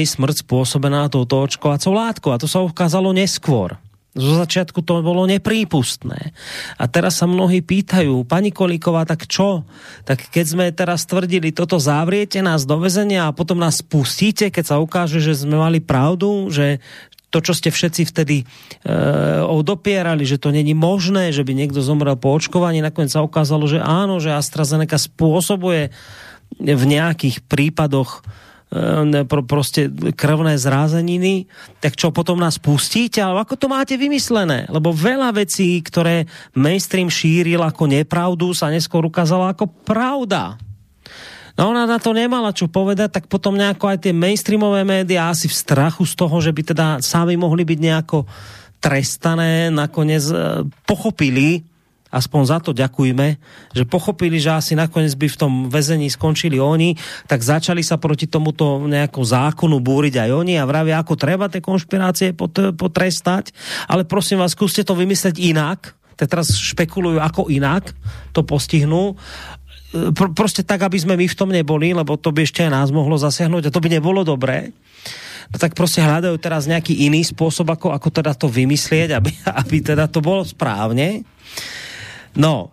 [0.00, 2.30] jej smrť spôsobená touto očkovacou látkou.
[2.34, 3.78] A to sa ukázalo neskôr.
[4.16, 6.32] Zo začiatku to bolo neprípustné.
[6.80, 9.68] A teraz sa mnohí pýtajú, pani Kolíková, tak čo?
[10.08, 14.64] Tak keď sme teraz tvrdili, toto zavriete nás do vezenia a potom nás pustíte, keď
[14.64, 16.80] sa ukáže, že sme mali pravdu, že
[17.28, 18.44] to, čo ste všetci vtedy e,
[19.44, 23.82] odopierali, že to není možné, že by niekto zomrel po očkovaní, nakoniec sa ukázalo, že
[23.82, 25.92] áno, že AstraZeneca spôsobuje
[26.56, 28.24] v nejakých prípadoch
[29.24, 31.46] pro, prostě krvné zrázeniny,
[31.80, 33.22] tak čo potom nás pustíte?
[33.22, 34.66] Ale ako to máte vymyslené?
[34.68, 36.26] Lebo veľa vecí, ktoré
[36.56, 40.60] mainstream šíril ako nepravdu, sa neskôr ukázala ako pravda.
[41.56, 45.48] No ona na to nemala čo povedať, tak potom nejako aj tie mainstreamové médiá asi
[45.48, 48.28] v strachu z toho, že by teda sami mohli byť nejako
[48.76, 51.64] trestané, nakoniec e, pochopili,
[52.10, 53.38] aspoň za to ďakujme,
[53.74, 56.94] že pochopili, že asi nakoniec by v tom väzení skončili oni,
[57.26, 61.62] tak začali sa proti tomuto nejakou zákonu búriť aj oni a vravia, ako treba tie
[61.62, 62.32] konšpirácie
[62.76, 63.50] potrestať,
[63.90, 67.92] ale prosím vás, skúste to vymysleť inak, tak teraz špekulujú, ako inak
[68.32, 69.18] to postihnú
[70.14, 73.16] Pr prostě tak, aby sme my v tom neboli, lebo to by aj nás mohlo
[73.18, 74.74] zasiahnuť a to by nebolo dobré.
[75.46, 79.30] No tak prostě hľadajú teraz nejaký iný spôsob, ako, ako teda to vymyslieť, aby,
[79.62, 81.22] aby teda to bolo správne.
[82.36, 82.70] No,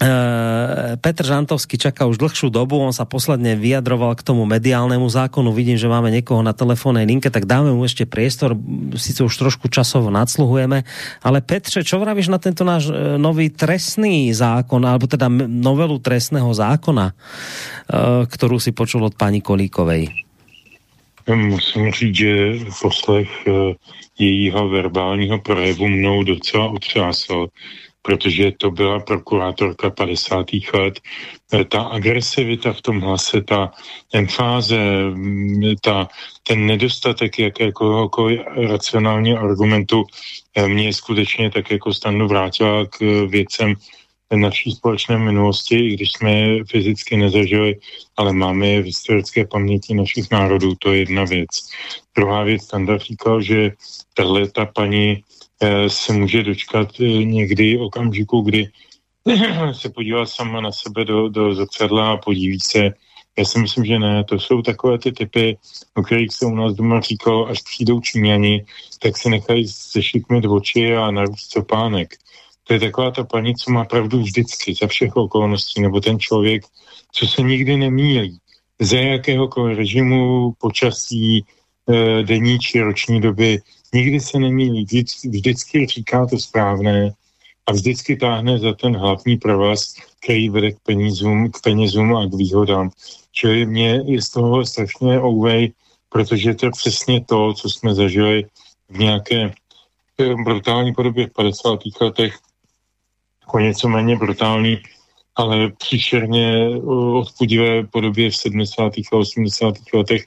[0.00, 5.52] Uh, Petr Žantovský čaká už dlhšiu dobu, on sa posledne vyjadroval k tomu mediálnemu zákonu,
[5.52, 8.56] vidím, že máme někoho na telefónnej linke, tak dáme mu ešte priestor,
[8.96, 10.88] sice už trošku časovo nadsluhujeme,
[11.20, 16.48] ale Petře, čo vravíš na tento náš uh, nový trestný zákon, alebo teda novelu trestného
[16.48, 20.08] zákona, uh, ktorú si počul od pani Kolíkovej?
[21.28, 22.32] Musím říct, že
[22.80, 23.28] poslech
[24.16, 27.52] jejího verbálního projevu mnou docela otřásal
[28.02, 30.46] protože to byla prokurátorka 50.
[30.74, 31.00] let.
[31.54, 33.72] E, ta agresivita v tom hlase, ta
[34.14, 34.80] emfáze,
[35.80, 36.08] ta,
[36.42, 40.04] ten nedostatek jakéhokoliv racionálního argumentu
[40.54, 43.74] e, mě skutečně tak jako stanu vrátila k věcem,
[44.36, 47.76] naší společné minulosti, i když jsme je fyzicky nezažili,
[48.16, 51.48] ale máme je v historické paměti našich národů, to je jedna věc.
[52.16, 53.72] Druhá věc, Standard říkal, že
[54.14, 55.22] tahle ta paní
[55.88, 58.68] se může dočkat eh, někdy okamžiku, kdy
[59.72, 62.90] se podívá sama na sebe do, do zrcadla a podíví se.
[63.38, 64.24] Já si myslím, že ne.
[64.24, 65.58] To jsou takové ty typy,
[65.94, 68.64] o kterých se u nás doma říkalo, až přijdou Číňani,
[68.98, 72.14] tak se nechají zešikmit oči a narůst copánek.
[72.64, 76.62] To je taková ta paní, co má pravdu vždycky, za všech okolností, nebo ten člověk,
[77.12, 78.38] co se nikdy nemílí.
[78.80, 83.58] Za jakéhokoliv režimu, počasí, e, denní či roční doby,
[83.94, 84.86] nikdy se nemílí.
[85.24, 87.12] Vždycky, říká to správné
[87.66, 92.34] a vždycky táhne za ten hlavní provaz, který vede k penězům, k penězům a k
[92.34, 92.90] výhodám.
[93.32, 95.72] Čili mě je z toho strašně ouvej,
[96.08, 98.46] protože to je přesně to, co jsme zažili
[98.88, 99.52] v nějaké
[100.18, 101.78] eh, brutální podobě v 50.
[102.00, 102.38] letech,
[103.42, 104.78] jako něco méně brutální,
[105.36, 106.78] ale příšerně eh,
[107.14, 108.92] odpudivé podobě v 70.
[109.12, 109.74] a 80.
[109.94, 110.24] letech.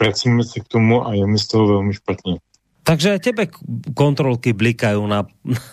[0.00, 2.36] Vracíme se k tomu a je mi z toho velmi špatně.
[2.86, 3.50] Takže tebe
[3.98, 5.26] kontrolky blikají na,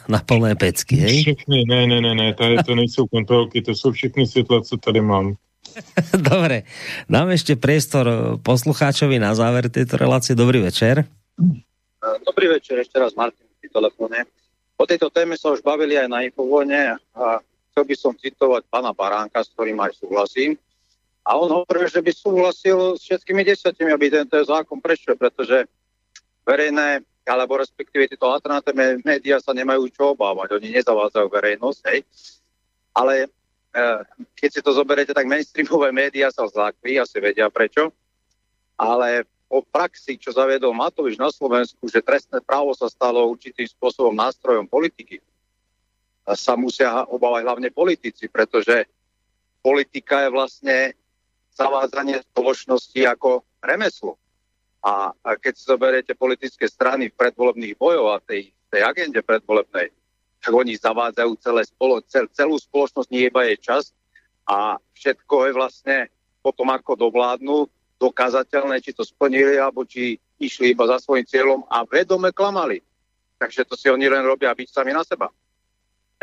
[0.09, 1.17] na plné pecky, hej?
[1.21, 5.01] Všechny, ne, ne, ne, ne, to, to nejsou kontrolky, to jsou všechny světla, co tady
[5.01, 5.37] mám.
[6.29, 6.65] Dobre,
[7.09, 10.37] dám ešte priestor poslucháčovi na záver tejto relácie.
[10.37, 11.05] Dobrý večer.
[12.25, 14.25] Dobrý večer, ešte raz Martin pri telefóne.
[14.77, 17.39] O tejto téme sa už bavili aj na Infovojne a
[17.73, 20.57] chcel by som citovať pana Baránka, s ktorým aj súhlasím.
[21.23, 25.63] A on hovorí, že by súhlasil s všetkými desiatimi, aby tento zákon prešiel, pretože
[26.43, 30.59] verejné, alebo respektíve tieto alternatívne médiá sa nemajú čo obávať.
[30.59, 31.99] Oni nezavádzajú verejnosť, hej.
[32.91, 33.27] Ale e,
[34.35, 37.95] keď si to zoberete, tak mainstreamové médiá sa zlákli, asi vedia prečo.
[38.75, 44.11] Ale o praxi, čo zaviedol Matovič na Slovensku, že trestné právo sa stalo určitým spôsobom
[44.11, 45.23] nástrojom politiky,
[46.33, 48.87] sa musia obávať hlavne politici, pretože
[49.59, 50.77] politika je vlastne
[51.53, 54.17] zavádzanie spoločnosti ako remeslo.
[54.83, 59.95] A, a keď si zoberiete politické strany v predvolebných bojov a tej, tej agende predvolebnej,
[60.43, 63.95] tak oni zavádzajú celé spolo, cel, celú spoločnosť, nie iba jej čas
[64.43, 65.97] a všetko je vlastne
[66.43, 71.87] potom, ako dovládnu, dokázateľné, či to splnili, alebo či išli iba za svojím cieľom a
[71.87, 72.83] vedome klamali.
[73.39, 75.31] Takže to si oni len robia byť sami na seba.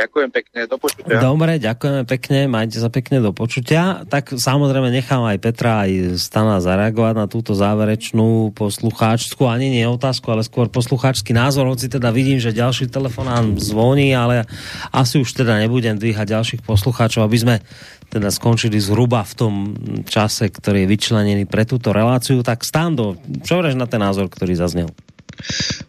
[0.01, 1.21] Ďakujem pekne, do počutia.
[1.21, 4.09] Dobre, ďakujeme pekne, majte sa pekne do počutia.
[4.09, 10.33] Tak samozrejme nechám aj Petra, aj Stana zareagovať na túto záverečnú poslucháčskú, ani nie otázku,
[10.33, 14.49] ale skôr poslucháčský názor, hoci teda vidím, že ďalší telefonán zvoní, ale
[14.89, 17.55] asi už teda nebudem dvíhať ďalších poslucháčov, aby sme
[18.09, 19.55] teda skončili zhruba v tom
[20.09, 22.41] čase, ktorý je vyčlenený pre túto reláciu.
[22.41, 24.89] Tak Stando, čo na ten názor, ktorý zaznel?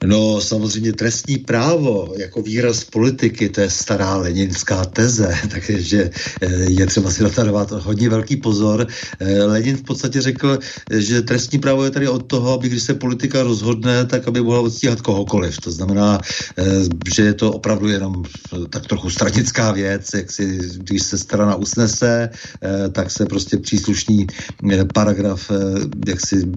[0.06, 6.10] No samozřejmě trestní právo jako výraz politiky, to je stará leninská teze, takže
[6.41, 8.88] eh, je třeba si to dávat hodně velký pozor.
[9.19, 10.60] Eh, Lenin v podstatě řekl,
[10.94, 14.61] že trestní právo je tady od toho, aby když se politika rozhodne, tak aby mohla
[14.61, 15.57] odstíhat kohokoliv.
[15.61, 16.19] To znamená,
[16.57, 16.64] eh,
[17.15, 18.23] že je to opravdu jenom
[18.69, 22.30] tak trochu stranická věc, jak si, když se strana usnese,
[22.91, 24.28] tak se prostě příslušný
[24.94, 25.52] paragraf
[26.07, 26.52] jak si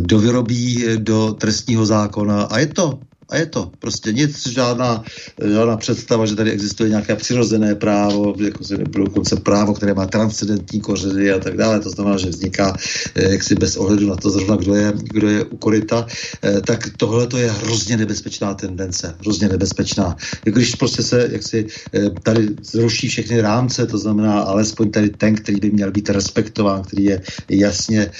[0.00, 5.04] dovyrobí do trestního zákona zákona a je to a je to prostě nic, žádná,
[5.52, 10.80] žádná představa, že tady existuje nějaké přirozené právo, jako se dokonce právo, které má transcendentní
[10.80, 12.76] kořeny a tak dále, to znamená, že vzniká
[13.14, 16.06] eh, jaksi bez ohledu na to zrovna, kdo je, kdo je u koryta,
[16.42, 20.16] eh, tak tohle to je hrozně nebezpečná tendence, hrozně nebezpečná.
[20.44, 25.60] Když prostě se jaksi eh, tady zruší všechny rámce, to znamená alespoň tady ten, který
[25.60, 28.10] by měl být respektován, který je jasně,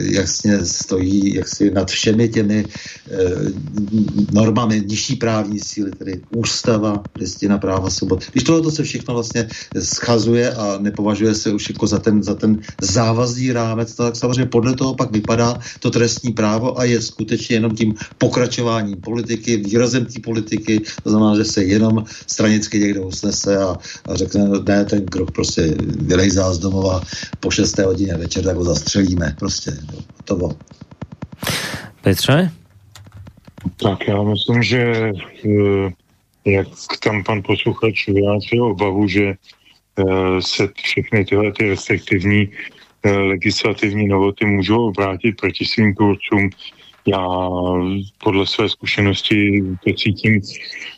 [0.00, 2.64] jasně stojí jaksi nad všemi těmi
[4.48, 8.24] normami nižší právní síly, tedy ústava, listina práva svobod.
[8.32, 12.60] Když tohle se všechno vlastně schazuje a nepovažuje se už jako za ten, za ten
[12.80, 17.76] závazný rámec, tak samozřejmě podle toho pak vypadá to trestní právo a je skutečně jenom
[17.76, 23.76] tím pokračováním politiky, výrazem té politiky, to znamená, že se jenom stranicky někdo usnese a,
[24.08, 25.74] a řekne, ne, ten krok prostě
[26.08, 27.02] vylejzá z domova
[27.40, 27.78] po 6.
[27.78, 29.36] hodině večer, tak ho zastřelíme.
[29.38, 30.56] Prostě, no, to
[32.02, 32.50] Petře?
[33.82, 35.12] Tak já myslím, že
[35.46, 35.90] eh,
[36.44, 36.68] jak
[37.02, 42.48] tam pan posluchač vyjádřil obavu, že eh, se všechny tyhle ty restriktivní
[43.02, 46.50] eh, legislativní novoty můžou obrátit proti svým tvůrcům.
[47.06, 47.28] Já
[48.18, 50.40] podle své zkušenosti to cítím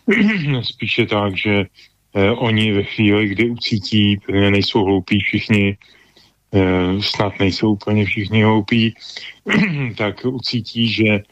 [0.62, 1.64] spíše tak, že
[2.36, 5.76] oni ve chvíli, kdy ucítí, nejsou hloupí všichni,
[7.00, 8.94] snad nejsou úplně všichni hloupí,
[9.96, 11.22] tak ucítí, že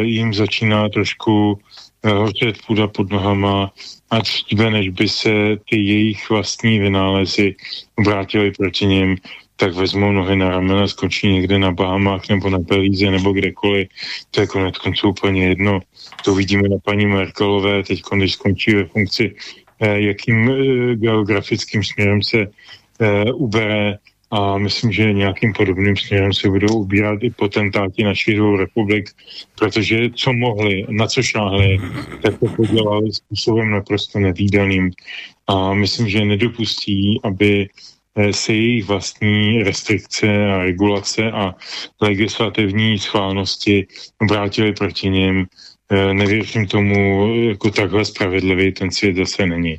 [0.00, 1.58] jim začíná trošku
[2.04, 3.72] hořet půda pod nohama
[4.10, 5.30] a dříve, než by se
[5.70, 7.54] ty jejich vlastní vynálezy
[7.98, 9.16] obrátily proti něm,
[9.56, 13.88] tak vezmou nohy na ramena, skončí někde na Bahamách nebo na Belíze nebo kdekoliv.
[14.30, 15.80] To je konec konců úplně jedno.
[16.24, 19.34] To vidíme na paní Merkelové, teď když skončí ve funkci,
[19.80, 22.46] eh, jakým eh, geografickým směrem se
[23.00, 23.98] eh, ubere
[24.30, 29.10] a myslím, že nějakým podobným směrem se budou ubírat i potentáti našich dvou republik,
[29.58, 31.78] protože co mohli, na co šáhli,
[32.22, 34.90] tak to podělali způsobem naprosto nevýdaným.
[35.46, 37.68] A myslím, že nedopustí, aby
[38.18, 41.54] Eh, se jejich vlastní restrikce a regulace a
[42.00, 43.86] legislativní schválnosti
[44.22, 45.46] obrátili proti něm.
[45.90, 49.78] Eh, nevěřím tomu, jako takhle spravedlivý ten svět zase není.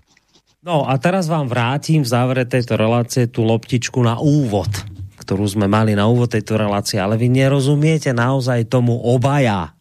[0.67, 4.67] No a teraz vám vrátím v závere této relácie tu loptičku na úvod,
[5.15, 9.71] kterou jsme mali na úvod této relácie, ale vy nerozumiete naozaj tomu obaja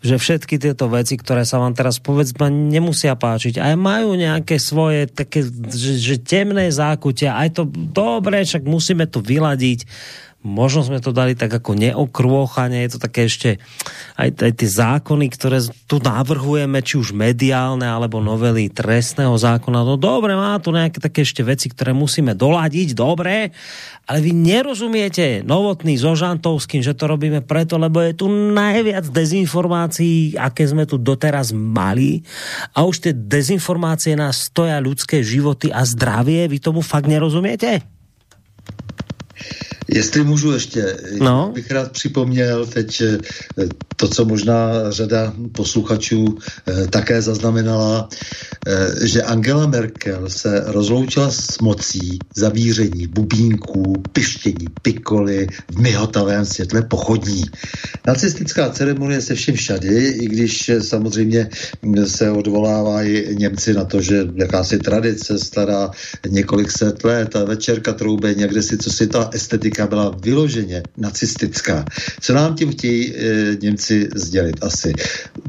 [0.00, 5.04] že všetky tieto veci, ktoré sa vám teraz povedzme nemusia páčiť, aj majú nejaké svoje
[5.04, 9.84] také, že, že temné zákutia, aj to dobre, však musíme to vyladiť
[10.40, 13.60] možno sme to dali tak ako neokrôchane, je to také ešte
[14.16, 20.00] aj, aj tie zákony, ktoré tu navrhujeme, či už mediálne, alebo novely trestného zákona, no
[20.00, 23.52] dobre, má tu nejaké také ešte veci, ktoré musíme doladiť, dobre,
[24.08, 30.40] ale vy nerozumiete novotný so Žantovským, že to robíme preto, lebo je tu najviac dezinformácií,
[30.40, 32.24] aké sme tu doteraz mali.
[32.72, 37.84] A už tie dezinformácie nás stoja ľudské životy a zdravie, vy tomu fakt nerozumiete?
[39.94, 41.52] Jestli můžu ještě, no.
[41.54, 43.18] bych rád připomněl teď eh,
[43.96, 48.08] to, co možná řada posluchačů eh, také zaznamenala,
[48.66, 56.82] eh, že Angela Merkel se rozloučila s mocí zavíření bubínků, pištění pikoly v myhotavém světle
[56.82, 57.42] pochodní.
[58.06, 61.48] Nacistická ceremonie se všem všady, i když samozřejmě
[62.04, 65.90] se odvolávají Němci na to, že jakási tradice stará
[66.28, 71.84] několik set let a večerka troube někde si, co si ta estetika byla vyloženě nacistická.
[72.20, 74.92] Co nám tím chtějí e, Němci sdělit asi?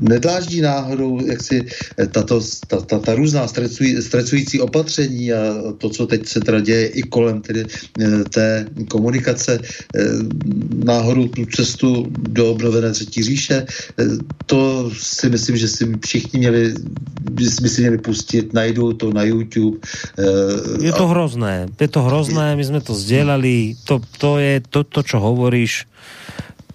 [0.01, 1.65] Nedláždí náhodou jak si
[1.99, 5.37] eh, tato, ta, ta, ta různá stresují, stresující opatření a
[5.77, 7.65] to, co teď se teda děje i kolem tedy,
[8.01, 9.99] e, té komunikace, e,
[10.85, 13.65] náhodou tu cestu do obnovené třetí říše, e,
[14.45, 16.73] to si myslím, že si všichni měli,
[17.61, 19.77] by si měli pustit, najdou to na YouTube.
[20.17, 21.09] E, je to a...
[21.09, 25.89] hrozné, je to hrozné, my jsme to sdělali, to, to je to, to čo hovoríš,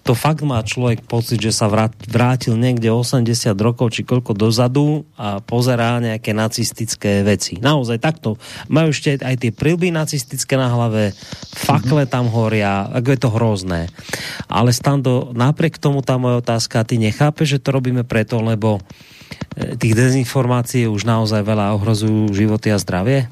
[0.07, 1.67] to fakt má člověk pocit, že sa
[2.07, 3.27] vrátil někde 80
[3.59, 7.59] rokov či koľko dozadu a pozerá nějaké nacistické veci.
[7.59, 8.39] Naozaj takto.
[8.71, 11.11] Majú ešte aj tie prilby nacistické na hlave,
[11.51, 13.81] fakle tam horia, ako je to hrozné.
[14.47, 18.79] Ale Stando, napriek tomu tá moja otázka, ty nechápeš, že to robíme preto, lebo
[19.59, 23.27] eh, tých dezinformácií už naozaj veľa ohrozujú životy a zdravie?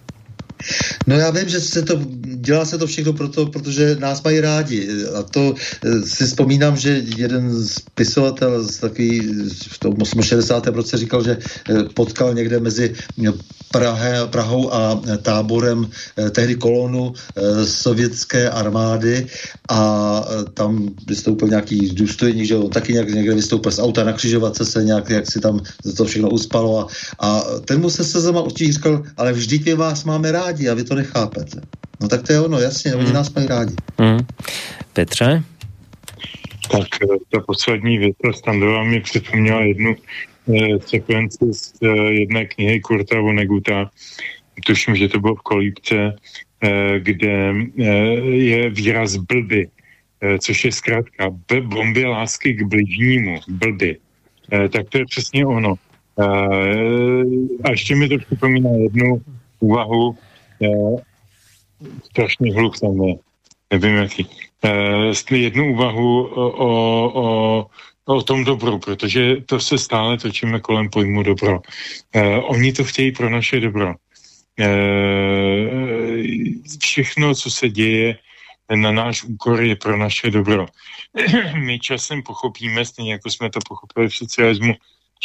[1.08, 4.88] No já vím, že se to, dělá se to všechno proto, protože nás mají rádi.
[5.20, 9.22] A to eh, si vzpomínám, že jeden spisovatel z takový
[9.70, 10.68] v tom 60.
[10.68, 12.96] roce říkal, že eh, potkal někde mezi
[13.72, 15.88] Prahe, Prahou a táborem
[16.18, 17.14] eh, tehdy kolonu
[17.66, 19.28] sovětské armády
[19.70, 20.22] a
[20.54, 24.84] tam vystoupil nějaký důstojník, že on taky nějak, někde vystoupil z auta na křižovatce se
[24.84, 25.60] nějak, jak si tam
[25.98, 26.88] to všechno uspalo a,
[27.20, 30.74] a ten mu se se zama určitě říkal, ale vždyť vás máme rádi rádi a
[30.74, 31.62] vy to nechápete.
[32.02, 33.00] No tak to je ono, jasně, hmm.
[33.00, 33.76] oni nás mají rádi.
[34.00, 34.20] Hmm.
[34.94, 35.44] Petře?
[36.72, 42.80] Tak eh, ta poslední věta Standová mi připomněla jednu eh, sekvenci z eh, jedné knihy
[42.80, 43.90] Kurta Voneguta,
[44.66, 46.16] tuším, že to bylo v Kolípce,
[46.62, 47.84] eh, kde eh,
[48.26, 49.68] je výraz blby,
[50.22, 53.98] eh, což je zkrátka b- bomby lásky k bližnímu, blby.
[54.54, 55.76] Eh, tak to je přesně ono.
[56.20, 57.24] Eh,
[57.64, 59.22] a ještě mi to připomíná jednu
[59.60, 60.18] úvahu,
[62.04, 63.16] strašný hluk tam je.
[63.72, 64.28] Nevím jaký.
[65.32, 66.46] E, jednu úvahu o,
[67.24, 67.68] o,
[68.06, 71.60] o tom dobru, protože to se stále točíme kolem pojmu dobro.
[72.14, 73.94] E, oni to chtějí pro naše dobro.
[74.60, 74.68] E,
[76.80, 78.18] všechno, co se děje
[78.76, 80.66] na náš úkor, je pro naše dobro.
[81.56, 84.74] My časem pochopíme, stejně jako jsme to pochopili v socialismu,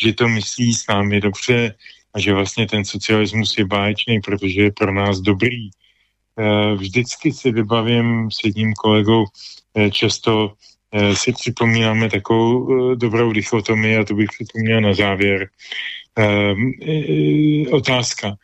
[0.02, 1.74] že to myslí s námi dobře,
[2.14, 5.70] a že vlastně ten socialismus je báječný, protože je pro nás dobrý.
[6.38, 9.24] Eh, vždycky si vybavím s jedním kolegou,
[9.74, 10.52] eh, často
[10.92, 15.48] eh, si připomínáme takovou dobrou dichotomii a to bych připomněl na závěr.
[17.70, 18.36] Otázka.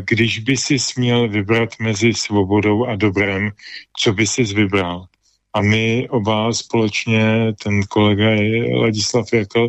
[0.00, 3.50] Když by si směl vybrat mezi svobodou a dobrem,
[3.96, 5.09] co by si vybral?
[5.52, 8.30] A my oba společně, ten kolega
[8.74, 9.68] Ladislav Jakl,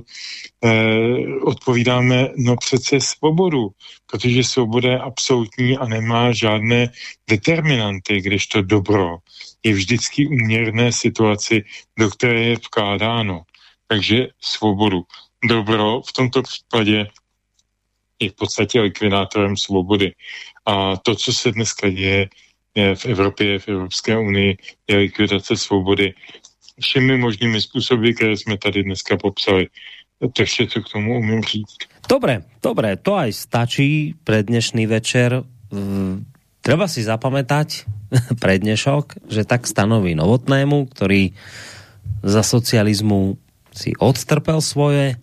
[0.64, 3.70] eh, odpovídáme, no přece svobodu,
[4.06, 6.92] protože svoboda je absolutní a nemá žádné
[7.30, 9.18] determinanty, když to dobro
[9.64, 11.64] je vždycky uměrné situaci,
[12.00, 13.42] do které je vkládáno.
[13.88, 15.04] Takže svobodu.
[15.46, 17.08] Dobro v tomto případě
[18.20, 20.14] je v podstatě likvidátorem svobody.
[20.66, 22.30] A to, co se dneska děje, je
[22.76, 26.14] v Evropě, v Evropské unii, je likvidace svobody
[26.82, 29.68] všemi možnými způsoby, které jsme tady dneska popsali.
[30.22, 31.90] To vše, co k tomu umím říct.
[32.10, 35.42] Dobre, dobre, to aj stačí pre dnešný večer.
[36.62, 37.90] Treba si zapamätať
[38.42, 41.34] pre dnešok, že tak stanoví Novotnému, ktorý
[42.22, 43.42] za socializmu
[43.74, 45.18] si odstrpel svoje,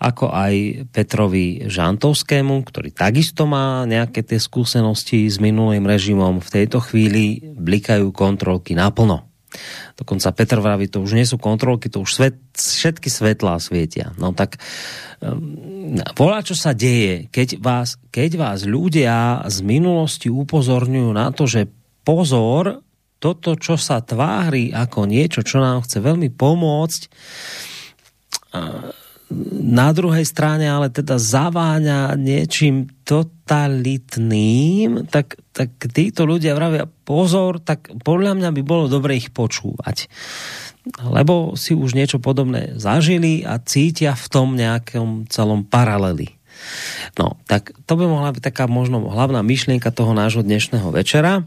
[0.00, 6.40] ako aj Petrovi Žantovskému, ktorý takisto má nejaké tie skúsenosti s minulým režimom.
[6.40, 9.28] V tejto chvíli blikajú kontrolky naplno.
[10.00, 14.16] Dokonca Petr vraví, to už nie sú kontrolky, to už svet, všetky svetlá svietia.
[14.16, 14.56] No tak
[15.20, 21.44] um, volá, čo sa deje, keď vás, keď vás ľudia z minulosti upozorňujú na to,
[21.44, 21.68] že
[22.06, 22.80] pozor,
[23.20, 27.00] toto, čo sa tvári ako niečo, čo nám chce veľmi pomôcť,
[29.62, 37.94] na druhej strane ale teda zaváňa niečím totalitným, tak, tak títo ľudia vravia pozor, tak
[38.02, 40.10] podľa mňa by bolo dobre ich počúvať.
[41.06, 46.34] Lebo si už niečo podobné zažili a cítia v tom nejakom celom paraleli.
[47.16, 51.46] No, tak to by mohla byť taká možno hlavná myšlienka toho nášho dnešného večera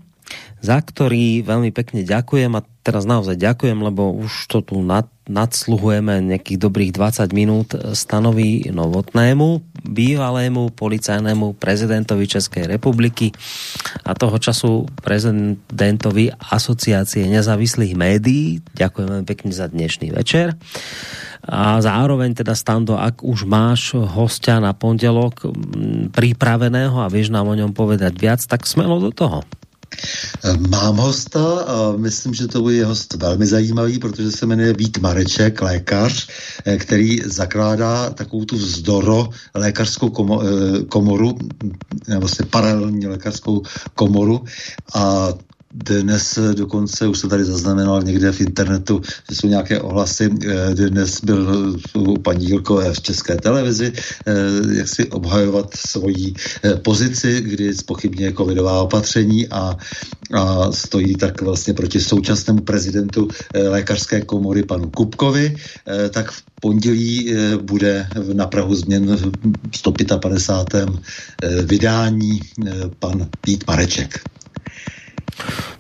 [0.64, 6.20] za ktorý veľmi pekne ďakujem a teraz naozaj ďakujem, lebo už to tu nad, nadsluhujeme
[6.20, 13.32] nejakých dobrých 20 minút stanoví novotnému, bývalému policajnému prezidentovi Českej republiky
[14.04, 18.60] a toho času prezidentovi asociácie nezávislých médií.
[18.76, 20.60] Ďakujem veľmi pekne za dnešný večer.
[21.44, 25.52] A zároveň teda Stando, ak už máš hostia na pondelok
[26.16, 29.44] pripraveného a vieš nám o ňom povedať viac, tak smelo do toho.
[30.70, 35.62] Mám hosta a myslím, že to bude host velmi zajímavý, protože se jmenuje Vít Mareček,
[35.62, 36.28] lékař,
[36.66, 41.38] eh, který zakládá takovou tu vzdoro lékařskou eh, komoru,
[42.20, 43.62] vlastně paralelní lékařskou
[43.96, 44.44] komoru.
[44.96, 45.34] A
[45.74, 51.22] dnes dokonce, už se tady zaznamenal někde v internetu, že jsou nějaké ohlasy, eh, dnes
[51.24, 51.76] byl
[52.22, 53.94] paní Jilkové v české televizi,
[54.28, 54.34] eh,
[54.78, 59.78] jak si obhajovat svoji eh, pozici, kdy spochybně covidová opatření a,
[60.34, 65.56] a stojí tak vlastně proti současnému prezidentu lékařské komory panu Kupkovi,
[66.10, 69.16] tak v pondělí bude na Prahu změn
[69.72, 70.90] v 155.
[71.66, 72.40] vydání
[73.00, 74.20] pan Pít Mareček.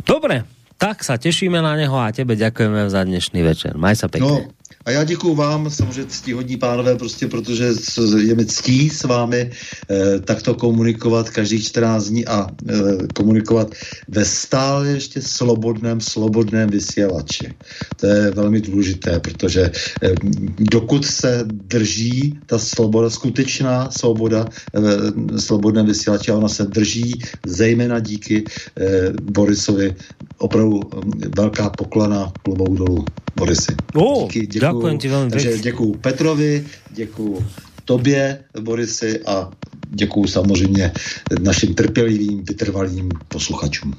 [0.03, 0.43] Dobre,
[0.77, 3.73] tak sa tešíme na něho a tebe ďakujeme za dnešný večer.
[3.79, 4.51] Maj sa pekne.
[4.51, 4.51] No,
[4.85, 7.71] a já děkuji vám, samozřejmě ctihodní pánové, prostě protože
[8.17, 9.51] je mi ctí s vámi
[9.89, 12.73] eh, takto komunikovat každých 14 dní a eh,
[13.15, 13.71] komunikovat
[14.07, 17.53] ve stále ještě slobodném, slobodném vysílači.
[17.99, 19.71] To je velmi důležité, protože
[20.03, 20.15] eh,
[20.59, 24.45] dokud se drží ta svoboda, skutečná svoboda
[24.75, 29.95] eh, slobodném vysílači, a ona se drží zejména díky eh, Borisovi
[30.37, 33.05] opravdu eh, velká poklana klubou dolů.
[33.35, 33.75] Borisy.
[33.93, 37.45] Oh, díky, děkuju, děkuji ti velmi Takže děkuju Petrovi, děkuju
[37.85, 39.49] tobě, Borisy, a
[39.89, 40.91] děkuju samozřejmě
[41.39, 43.93] našim trpělivým, vytrvalým posluchačům.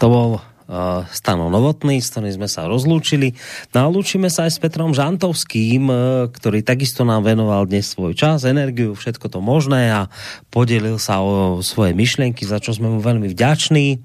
[0.00, 3.38] To bol uh, Stano Novotný, s ktorým sme sa rozlúčili.
[3.70, 5.96] No a lúčime sa aj s Petrom Žantovským, uh,
[6.32, 10.10] ktorý takisto nám venoval dnes svoj čas, energiu, všetko to možné a
[10.50, 14.02] podelil sa o svoje myšlienky, za čo sme mu veľmi vďační.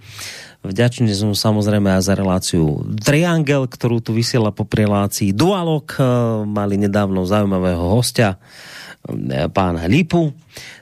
[0.68, 5.88] Vďačný som samozrejme aj za reláciu Triangel, ktorú tu vysiela po relácii Dualog.
[5.96, 6.04] Eh,
[6.44, 8.36] mali nedávno zaujímavého hostia,
[9.08, 10.36] eh, pána Lipu.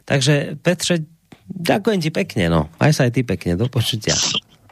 [0.05, 1.05] Takže Petře,
[1.49, 2.61] ďakujem ti pekne, no.
[2.81, 4.17] Aj sa aj ty pekne, do počutia.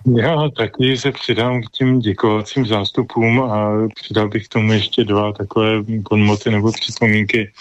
[0.06, 5.33] Já taky se přidám k těm děkovacím zástupům a přidal bych k tomu ještě dva
[5.33, 7.51] takové konmoty nebo připomínky.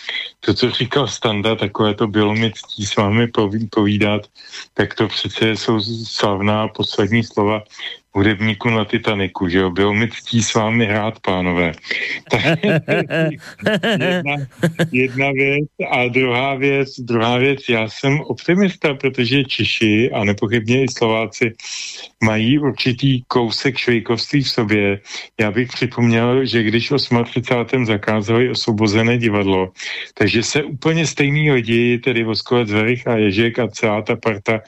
[0.41, 3.29] To, co říkal Standa, takové to bylo mi ctí s vámi
[3.71, 4.23] povídat,
[4.75, 7.63] tak to přece jsou slavná poslední slova
[8.15, 11.73] hudebníku na Titaniku, že jo, bylo mi ctí s vámi hrát, pánové.
[14.11, 14.37] jedna,
[14.93, 20.89] jedna věc a druhá věc, druhá věc, já jsem optimista, protože Češi a nepochybně i
[20.89, 21.53] Slováci
[22.25, 25.01] mají určitý kousek švejkovství v sobě.
[25.41, 26.93] Já bych připomněl, že když
[27.25, 27.87] 38.
[27.87, 29.73] zakázali osvobozené divadlo,
[30.15, 34.61] takže se úplně stejný lidi, tedy Voskovec Verich a Ježek a celá ta parta,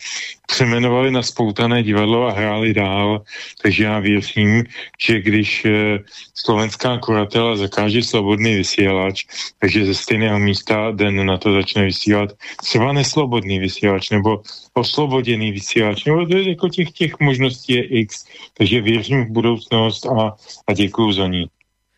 [0.47, 3.23] přemenovali na spoutané divadlo a hráli dál
[3.63, 4.65] Takže já věřím,
[5.01, 5.99] že když eh,
[6.35, 9.25] slovenská kuratela zakáže slobodný vysílač,
[9.59, 12.31] takže ze stejného místa den na to začne vysílat
[12.63, 14.43] třeba neslobodný vysílač nebo
[14.75, 18.25] osloboděný vysílač, nebo to je jako těch, těch možností je x.
[18.59, 21.47] Takže věřím v budoucnost a, a děkuju za ní.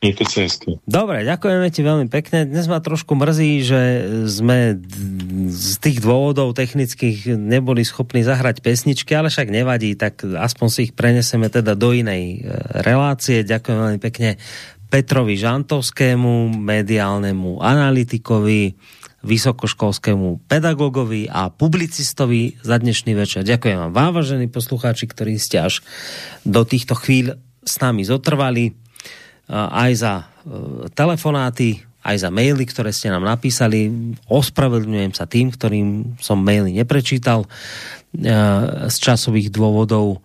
[0.06, 0.78] Mějte se hezky.
[0.86, 2.46] Dobre, ďakujeme ti veľmi pekne.
[2.46, 3.80] Dnes ma trošku mrzí, že
[4.30, 4.78] sme
[5.50, 10.92] z tých dôvodov technických neboli schopní zahrať pesničky, ale však nevadí, tak aspoň si ich
[10.94, 12.54] preneseme teda do inej e,
[12.86, 13.42] relácie.
[13.42, 14.38] Ďakujem veľmi pekne
[14.86, 18.78] Petrovi Žantovskému, mediálnemu analytikovi,
[19.26, 23.42] vysokoškolskému pedagogovi a publicistovi za dnešný večer.
[23.42, 25.82] Ďakujem vám, vážení poslucháči, ktorí ste až
[26.46, 28.85] do týchto chvíľ s nami zotrvali
[29.50, 30.24] aj za e,
[30.94, 33.90] telefonáty, aj za maily, ktoré ste nám napísali.
[34.30, 37.48] Ospravedlňujem sa tým, ktorým som maily neprečítal e,
[38.86, 40.22] z časových dôvodov.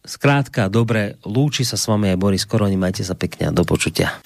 [0.00, 4.16] Skrátka, dobre, lúči sa s vami aj Boris Koroni, majte sa pekne a do počutia.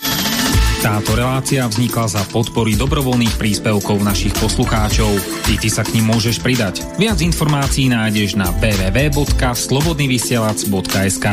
[0.84, 5.16] Táto relácia vznikla za podpory dobrovoľných príspevkov našich poslucháčov.
[5.48, 6.84] I ty sa k ním môžeš pridať.
[7.00, 11.26] Viac informácií nájdeš na www.slobodnyvysielac.sk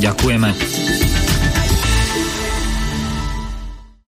[0.00, 1.33] Ďakujeme.